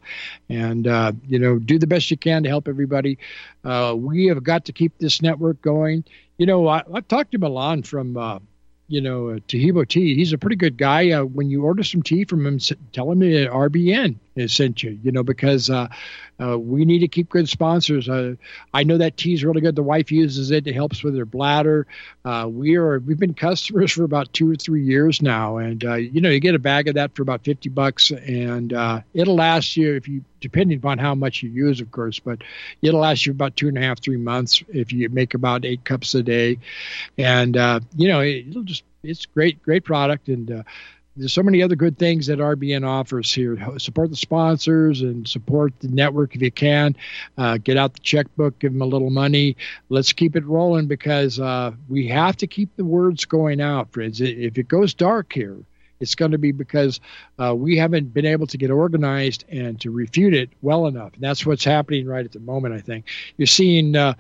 And 0.49 0.87
uh, 0.87 1.13
you 1.27 1.39
know, 1.39 1.59
do 1.59 1.79
the 1.79 1.87
best 1.87 2.11
you 2.11 2.17
can 2.17 2.43
to 2.45 2.49
help 2.49 2.69
everybody. 2.69 3.19
Uh, 3.65 3.95
we 3.97 4.27
have 4.27 4.45
got 4.45 4.67
to 4.67 4.73
keep 4.73 4.97
this 4.99 5.23
network 5.23 5.61
going. 5.63 6.05
You 6.37 6.47
know, 6.47 6.69
I, 6.69 6.83
have 6.95 7.09
talked 7.09 7.33
to 7.33 7.39
Milan 7.39 7.83
from 7.83 8.17
uh, 8.17 8.39
you 8.87 9.01
know, 9.01 9.31
uh, 9.31 9.39
Taheebo 9.49 9.87
Tea. 9.89 10.15
He's 10.15 10.33
a 10.33 10.39
pretty 10.39 10.57
good 10.57 10.77
guy. 10.77 11.11
Uh, 11.11 11.25
when 11.25 11.51
you 11.51 11.65
order 11.65 11.83
some 11.83 12.03
tea 12.03 12.25
from 12.25 12.47
him, 12.47 12.59
tell 12.93 13.11
him 13.11 13.21
RBN 13.21 14.17
has 14.39 14.53
sent 14.53 14.83
you, 14.83 14.99
you 15.03 15.13
know, 15.13 15.23
because 15.23 15.71
uh, 15.71 15.89
uh, 16.41 16.59
we 16.59 16.85
need 16.85 17.01
to 17.01 17.09
keep 17.09 17.29
good 17.29 17.49
sponsors. 17.49 18.09
Uh, 18.09 18.35
I 18.73 18.85
know 18.85 18.99
that 18.99 19.17
tea 19.17 19.35
is 19.35 19.45
really 19.45 19.61
good. 19.61 19.77
The 19.77 19.83
wife 19.83 20.13
uses 20.13 20.51
it. 20.51 20.67
It 20.67 20.75
helps 20.75 21.03
with 21.03 21.17
her 21.17 21.25
bladder. 21.25 21.87
Uh, 22.25 22.49
we 22.51 22.77
are, 22.77 22.99
we've 23.01 23.19
been 23.19 23.35
customers 23.35 23.93
for 23.93 24.05
about 24.05 24.33
two 24.33 24.51
or 24.51 24.55
three 24.55 24.85
years 24.85 25.21
now. 25.21 25.57
And, 25.57 25.85
uh, 25.85 25.95
you 25.95 26.21
know, 26.21 26.31
you 26.31 26.41
get 26.41 26.55
a 26.55 26.61
bag 26.61 26.89
of 26.89 26.95
that 26.95 27.15
for 27.15 27.23
about 27.23 27.45
50 27.45 27.69
bucks 27.71 28.11
and 28.11 28.73
uh, 28.73 29.01
it'll 29.15 29.37
last 29.37 29.77
you 29.77 29.95
if 29.95 30.09
you, 30.09 30.25
depending 30.41 30.79
upon 30.79 30.99
how 30.99 31.15
much 31.15 31.43
you 31.43 31.51
use, 31.51 31.81
of 31.81 31.91
course, 31.91 32.21
but 32.21 32.39
it'll 32.83 33.01
last 33.01 33.27
you 33.27 33.33
about 33.33 33.57
two 33.57 33.69
and 33.69 33.77
a 33.77 33.81
half, 33.81 34.01
three 34.01 34.17
months 34.17 34.63
if 34.69 34.93
you 34.93 35.09
make 35.09 35.35
about 35.35 35.65
eight 35.65 35.85
cups 35.85 36.15
a 36.15 36.23
day. 36.23 36.59
And, 37.17 37.57
you 37.97 38.09
know, 38.09 38.23
it'll 38.23 38.63
just, 38.63 38.85
it's 39.03 39.27
great, 39.27 39.63
great 39.63 39.85
product. 39.85 40.29
And, 40.29 40.65
there's 41.19 41.33
so 41.33 41.43
many 41.43 41.63
other 41.63 41.75
good 41.75 41.99
things 41.99 42.27
that 42.27 42.39
RBN 42.39 42.87
offers 42.87 43.33
here. 43.33 43.59
Support 43.79 44.11
the 44.11 44.17
sponsors 44.17 45.03
and 45.03 45.27
support 45.27 45.73
the 45.81 45.89
network 45.89 46.35
if 46.37 46.43
you 46.43 46.53
can. 46.53 46.97
Uh, 47.37 47.59
get 47.59 47.77
out 47.77 47.95
the 47.95 48.01
checkbook, 48.01 48.59
give 48.59 48.73
them 48.73 48.83
a 48.83 48.87
little 48.87 49.11
money. 49.11 49.57
Let's 49.89 50.13
keep 50.13 50.37
it 50.37 50.47
rolling 50.47 50.87
because 50.87 51.41
uh, 51.41 51.73
we 51.89 52.07
have 52.09 52.37
to 52.39 52.47
keep 52.47 52.77
the 52.77 52.85
words 52.85 53.25
going 53.25 53.61
out, 53.61 53.93
friends. 53.93 54.21
If 54.21 54.59
it 54.59 54.69
goes 54.69 54.95
dark 54.95 55.33
here, 55.33 55.57
it's 56.01 56.15
going 56.15 56.31
to 56.31 56.39
be 56.39 56.53
because 56.53 57.01
uh, 57.43 57.55
we 57.55 57.77
haven't 57.77 58.15
been 58.15 58.27
able 58.27 58.47
to 58.47 58.57
get 58.57 58.71
organized 58.71 59.45
and 59.49 59.81
to 59.81 59.91
refute 59.91 60.35
it 60.35 60.51
well 60.63 60.87
enough. 60.87 61.15
And 61.15 61.23
that's 61.23 61.45
what's 61.45 61.65
happening 61.65 62.07
right 62.07 62.25
at 62.25 62.33
the 62.33 62.41
moment, 62.41 62.75
I 62.75 62.81
think. 62.81 63.07
You're 63.37 63.47
seeing. 63.47 63.97
Uh, 63.97 64.15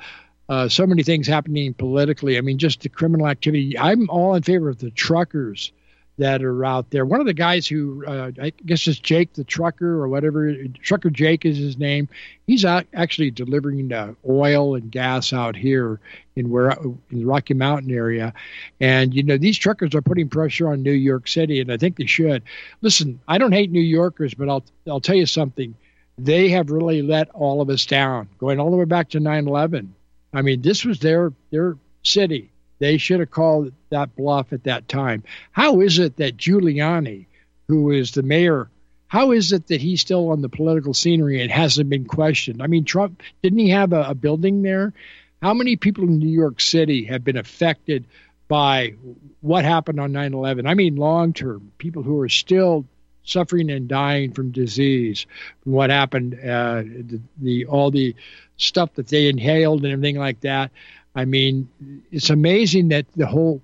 uh, 0.50 0.66
so 0.66 0.86
many 0.86 1.02
things 1.02 1.26
happening 1.26 1.74
politically. 1.74 2.38
I 2.38 2.40
mean, 2.40 2.56
just 2.56 2.80
the 2.80 2.88
criminal 2.88 3.28
activity. 3.28 3.78
I'm 3.78 4.08
all 4.08 4.34
in 4.34 4.42
favor 4.42 4.70
of 4.70 4.78
the 4.78 4.90
truckers 4.90 5.72
that 6.18 6.42
are 6.42 6.64
out 6.64 6.90
there. 6.90 7.06
One 7.06 7.20
of 7.20 7.26
the 7.26 7.34
guys 7.34 7.66
who 7.66 8.04
uh, 8.04 8.32
I 8.42 8.52
guess 8.66 8.86
is 8.88 8.98
Jake 8.98 9.32
the 9.34 9.44
trucker 9.44 10.02
or 10.02 10.08
whatever, 10.08 10.52
trucker 10.82 11.10
Jake 11.10 11.44
is 11.44 11.56
his 11.56 11.78
name. 11.78 12.08
He's 12.46 12.64
out 12.64 12.86
actually 12.92 13.30
delivering 13.30 13.92
uh, 13.92 14.14
oil 14.28 14.74
and 14.74 14.90
gas 14.90 15.32
out 15.32 15.54
here 15.56 16.00
in 16.34 16.50
where 16.50 16.70
in 16.70 16.98
the 17.10 17.24
Rocky 17.24 17.54
Mountain 17.54 17.92
area, 17.92 18.34
and 18.80 19.14
you 19.14 19.22
know 19.22 19.38
these 19.38 19.56
truckers 19.56 19.94
are 19.94 20.02
putting 20.02 20.28
pressure 20.28 20.68
on 20.68 20.82
New 20.82 20.92
York 20.92 21.28
City, 21.28 21.60
and 21.60 21.72
I 21.72 21.76
think 21.76 21.96
they 21.96 22.06
should. 22.06 22.42
Listen, 22.82 23.20
I 23.28 23.38
don't 23.38 23.52
hate 23.52 23.70
New 23.70 23.80
Yorkers, 23.80 24.34
but 24.34 24.48
I'll 24.48 24.64
I'll 24.88 25.00
tell 25.00 25.16
you 25.16 25.26
something. 25.26 25.74
They 26.18 26.48
have 26.48 26.70
really 26.70 27.00
let 27.00 27.30
all 27.30 27.60
of 27.60 27.70
us 27.70 27.86
down, 27.86 28.28
going 28.38 28.58
all 28.58 28.72
the 28.72 28.76
way 28.76 28.86
back 28.86 29.10
to 29.10 29.20
9/11. 29.20 29.90
I 30.32 30.42
mean, 30.42 30.62
this 30.62 30.84
was 30.84 30.98
their 30.98 31.32
their 31.50 31.76
city 32.02 32.50
they 32.78 32.98
should 32.98 33.20
have 33.20 33.30
called 33.30 33.72
that 33.90 34.14
bluff 34.16 34.52
at 34.52 34.64
that 34.64 34.88
time. 34.88 35.22
How 35.52 35.80
is 35.80 35.98
it 35.98 36.16
that 36.16 36.36
Giuliani, 36.36 37.26
who 37.68 37.90
is 37.90 38.12
the 38.12 38.22
mayor, 38.22 38.68
how 39.08 39.32
is 39.32 39.52
it 39.52 39.66
that 39.68 39.80
he's 39.80 40.00
still 40.00 40.30
on 40.30 40.42
the 40.42 40.48
political 40.48 40.94
scenery 40.94 41.40
and 41.40 41.50
hasn't 41.50 41.88
been 41.88 42.04
questioned? 42.04 42.62
I 42.62 42.66
mean, 42.66 42.84
Trump, 42.84 43.22
didn't 43.42 43.58
he 43.58 43.70
have 43.70 43.92
a, 43.92 44.02
a 44.10 44.14
building 44.14 44.62
there? 44.62 44.92
How 45.40 45.54
many 45.54 45.76
people 45.76 46.04
in 46.04 46.18
New 46.18 46.28
York 46.28 46.60
City 46.60 47.04
have 47.04 47.24
been 47.24 47.36
affected 47.36 48.04
by 48.48 48.94
what 49.40 49.64
happened 49.64 49.98
on 50.00 50.12
9 50.12 50.34
11? 50.34 50.66
I 50.66 50.74
mean, 50.74 50.96
long 50.96 51.32
term, 51.32 51.72
people 51.78 52.02
who 52.02 52.20
are 52.20 52.28
still 52.28 52.84
suffering 53.24 53.70
and 53.70 53.88
dying 53.88 54.32
from 54.32 54.50
disease, 54.50 55.26
from 55.62 55.72
what 55.72 55.90
happened, 55.90 56.34
uh, 56.34 56.82
the, 56.82 57.20
the 57.38 57.66
all 57.66 57.90
the 57.90 58.14
stuff 58.56 58.94
that 58.94 59.08
they 59.08 59.28
inhaled 59.28 59.84
and 59.84 59.92
everything 59.92 60.18
like 60.18 60.40
that. 60.40 60.70
I 61.14 61.24
mean, 61.24 61.68
it's 62.12 62.30
amazing 62.30 62.88
that 62.88 63.06
the 63.16 63.26
whole 63.26 63.60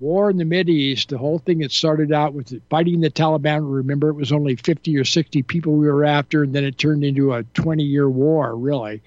war 0.00 0.30
in 0.30 0.36
the 0.36 0.44
Mid 0.44 0.68
East, 0.68 1.08
the 1.08 1.18
whole 1.18 1.38
thing 1.38 1.58
that 1.58 1.72
started 1.72 2.12
out 2.12 2.34
with 2.34 2.60
fighting 2.68 3.00
the 3.00 3.10
Taliban. 3.10 3.60
Remember, 3.62 4.08
it 4.08 4.14
was 4.14 4.32
only 4.32 4.56
50 4.56 4.96
or 4.96 5.04
60 5.04 5.42
people 5.42 5.74
we 5.74 5.86
were 5.86 6.04
after, 6.04 6.42
and 6.42 6.54
then 6.54 6.64
it 6.64 6.78
turned 6.78 7.04
into 7.04 7.32
a 7.32 7.42
20 7.42 7.82
year 7.82 8.08
war, 8.08 8.56
really. 8.56 9.02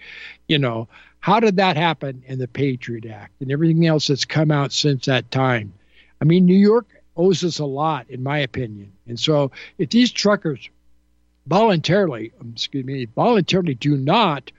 You 0.48 0.60
know, 0.60 0.88
how 1.20 1.40
did 1.40 1.58
that 1.58 1.78
happen 1.78 2.24
in 2.26 2.40
the 2.40 2.48
Patriot 2.48 3.06
Act 3.06 3.34
and 3.42 3.52
everything 3.52 3.86
else 3.86 4.08
that's 4.08 4.26
come 4.26 4.52
out 4.52 4.72
since 4.72 5.06
that 5.06 5.30
time? 5.30 5.74
I 6.22 6.26
mean, 6.26 6.46
New 6.46 6.58
York 6.58 6.88
owes 7.16 7.44
us 7.44 7.60
a 7.60 7.66
lot, 7.66 8.10
in 8.10 8.24
my 8.24 8.40
opinion. 8.40 8.92
And 9.08 9.20
so 9.20 9.52
if 9.78 9.90
these 9.90 10.12
truckers 10.12 10.70
voluntarily, 11.48 12.32
excuse 12.54 12.86
me, 12.86 13.06
voluntarily 13.06 13.74
do 13.74 13.98
not 13.98 14.52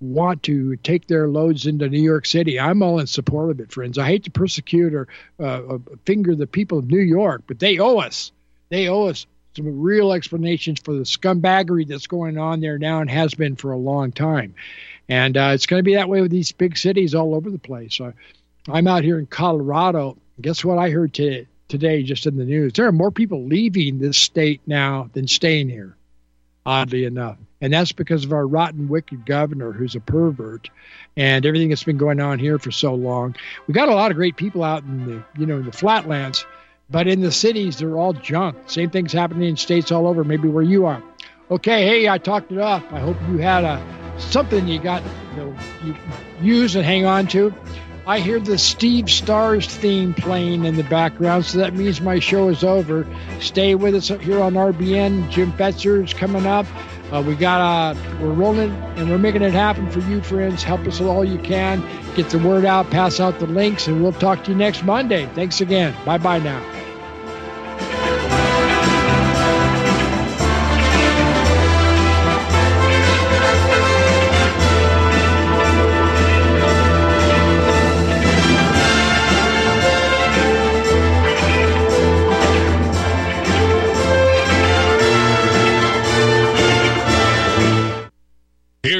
want 0.00 0.42
to 0.44 0.76
take 0.76 1.06
their 1.06 1.28
loads 1.28 1.66
into 1.66 1.88
New 1.88 2.02
York 2.02 2.26
City. 2.26 2.60
I'm 2.60 2.82
all 2.82 2.98
in 2.98 3.06
support 3.06 3.50
of 3.50 3.60
it, 3.60 3.72
friends. 3.72 3.98
I 3.98 4.06
hate 4.06 4.24
to 4.24 4.30
persecute 4.30 4.94
or 4.94 5.08
uh, 5.40 5.74
uh, 5.74 5.78
finger 6.04 6.34
the 6.34 6.46
people 6.46 6.78
of 6.78 6.90
New 6.90 7.00
York, 7.00 7.42
but 7.46 7.58
they 7.58 7.78
owe 7.78 7.98
us. 7.98 8.32
They 8.68 8.88
owe 8.88 9.06
us 9.06 9.26
some 9.56 9.80
real 9.80 10.12
explanations 10.12 10.80
for 10.80 10.92
the 10.92 11.04
scumbaggery 11.04 11.88
that's 11.88 12.06
going 12.06 12.36
on 12.36 12.60
there 12.60 12.78
now 12.78 13.00
and 13.00 13.08
has 13.08 13.34
been 13.34 13.56
for 13.56 13.72
a 13.72 13.78
long 13.78 14.12
time. 14.12 14.54
And 15.08 15.36
uh, 15.36 15.52
it's 15.54 15.66
going 15.66 15.80
to 15.80 15.84
be 15.84 15.94
that 15.94 16.08
way 16.08 16.20
with 16.20 16.30
these 16.30 16.52
big 16.52 16.76
cities 16.76 17.14
all 17.14 17.34
over 17.34 17.50
the 17.50 17.58
place. 17.58 18.00
Uh, 18.00 18.12
I'm 18.68 18.86
out 18.86 19.04
here 19.04 19.18
in 19.18 19.26
Colorado. 19.26 20.18
Guess 20.40 20.64
what 20.64 20.78
I 20.78 20.90
heard 20.90 21.14
today, 21.14 21.46
today 21.68 22.02
just 22.02 22.26
in 22.26 22.36
the 22.36 22.44
news? 22.44 22.74
There 22.74 22.86
are 22.86 22.92
more 22.92 23.10
people 23.10 23.44
leaving 23.44 23.98
this 23.98 24.18
state 24.18 24.60
now 24.66 25.08
than 25.14 25.26
staying 25.26 25.70
here, 25.70 25.96
oddly 26.66 27.04
enough. 27.04 27.38
And 27.60 27.72
that's 27.72 27.92
because 27.92 28.24
of 28.24 28.32
our 28.32 28.46
rotten, 28.46 28.88
wicked 28.88 29.24
governor 29.24 29.72
who's 29.72 29.94
a 29.94 30.00
pervert 30.00 30.68
and 31.16 31.46
everything 31.46 31.70
that's 31.70 31.84
been 31.84 31.96
going 31.96 32.20
on 32.20 32.38
here 32.38 32.58
for 32.58 32.70
so 32.70 32.94
long. 32.94 33.34
We 33.66 33.74
got 33.74 33.88
a 33.88 33.94
lot 33.94 34.10
of 34.10 34.16
great 34.16 34.36
people 34.36 34.62
out 34.62 34.82
in 34.82 35.06
the, 35.06 35.24
you 35.38 35.46
know, 35.46 35.56
in 35.56 35.64
the 35.64 35.72
flatlands, 35.72 36.44
but 36.90 37.08
in 37.08 37.20
the 37.20 37.32
cities, 37.32 37.78
they're 37.78 37.96
all 37.96 38.12
junk. 38.12 38.56
Same 38.66 38.90
thing's 38.90 39.12
happening 39.12 39.48
in 39.48 39.56
states 39.56 39.90
all 39.90 40.06
over, 40.06 40.22
maybe 40.22 40.48
where 40.48 40.62
you 40.62 40.86
are. 40.86 41.02
Okay, 41.50 41.86
hey, 41.86 42.08
I 42.08 42.18
talked 42.18 42.52
it 42.52 42.58
up. 42.58 42.92
I 42.92 42.98
hope 42.98 43.16
you 43.28 43.38
had 43.38 43.64
a 43.64 43.82
something 44.18 44.66
you 44.66 44.80
got 44.80 45.02
you, 45.32 45.36
know, 45.36 45.56
you 45.84 45.94
use 46.40 46.76
and 46.76 46.84
hang 46.84 47.06
on 47.06 47.26
to. 47.28 47.54
I 48.06 48.20
hear 48.20 48.38
the 48.38 48.56
Steve 48.56 49.10
Stars 49.10 49.66
theme 49.66 50.14
playing 50.14 50.64
in 50.64 50.76
the 50.76 50.84
background, 50.84 51.44
so 51.44 51.58
that 51.58 51.74
means 51.74 52.00
my 52.00 52.20
show 52.20 52.48
is 52.48 52.62
over. 52.62 53.04
Stay 53.40 53.74
with 53.74 53.96
us 53.96 54.08
here 54.08 54.40
on 54.40 54.54
RBN. 54.54 55.28
Jim 55.30 55.52
Fetzer's 55.52 56.14
coming 56.14 56.46
up. 56.46 56.66
Uh, 57.12 57.22
we 57.26 57.34
got 57.34 57.60
uh, 57.60 57.98
we're 58.20 58.32
rolling 58.32 58.70
and 58.96 59.10
we're 59.10 59.18
making 59.18 59.42
it 59.42 59.52
happen 59.52 59.88
for 59.90 60.00
you, 60.00 60.20
friends. 60.20 60.62
Help 60.62 60.80
us 60.86 61.00
all 61.00 61.24
you 61.24 61.38
can. 61.38 61.82
Get 62.14 62.30
the 62.30 62.38
word 62.38 62.64
out, 62.64 62.90
pass 62.90 63.20
out 63.20 63.38
the 63.38 63.46
links, 63.46 63.86
and 63.86 64.02
we'll 64.02 64.12
talk 64.12 64.44
to 64.44 64.50
you 64.50 64.56
next 64.56 64.82
Monday. 64.82 65.26
Thanks 65.34 65.60
again. 65.60 65.94
Bye 66.04 66.18
bye 66.18 66.38
now. 66.38 66.75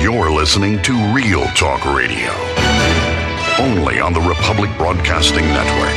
You're 0.00 0.30
listening 0.30 0.80
to 0.82 0.92
Real 1.14 1.44
Talk 1.54 1.84
Radio, 1.84 2.32
only 3.58 4.00
on 4.00 4.12
the 4.12 4.20
Republic 4.20 4.70
Broadcasting 4.76 5.44
Network. 5.46 5.95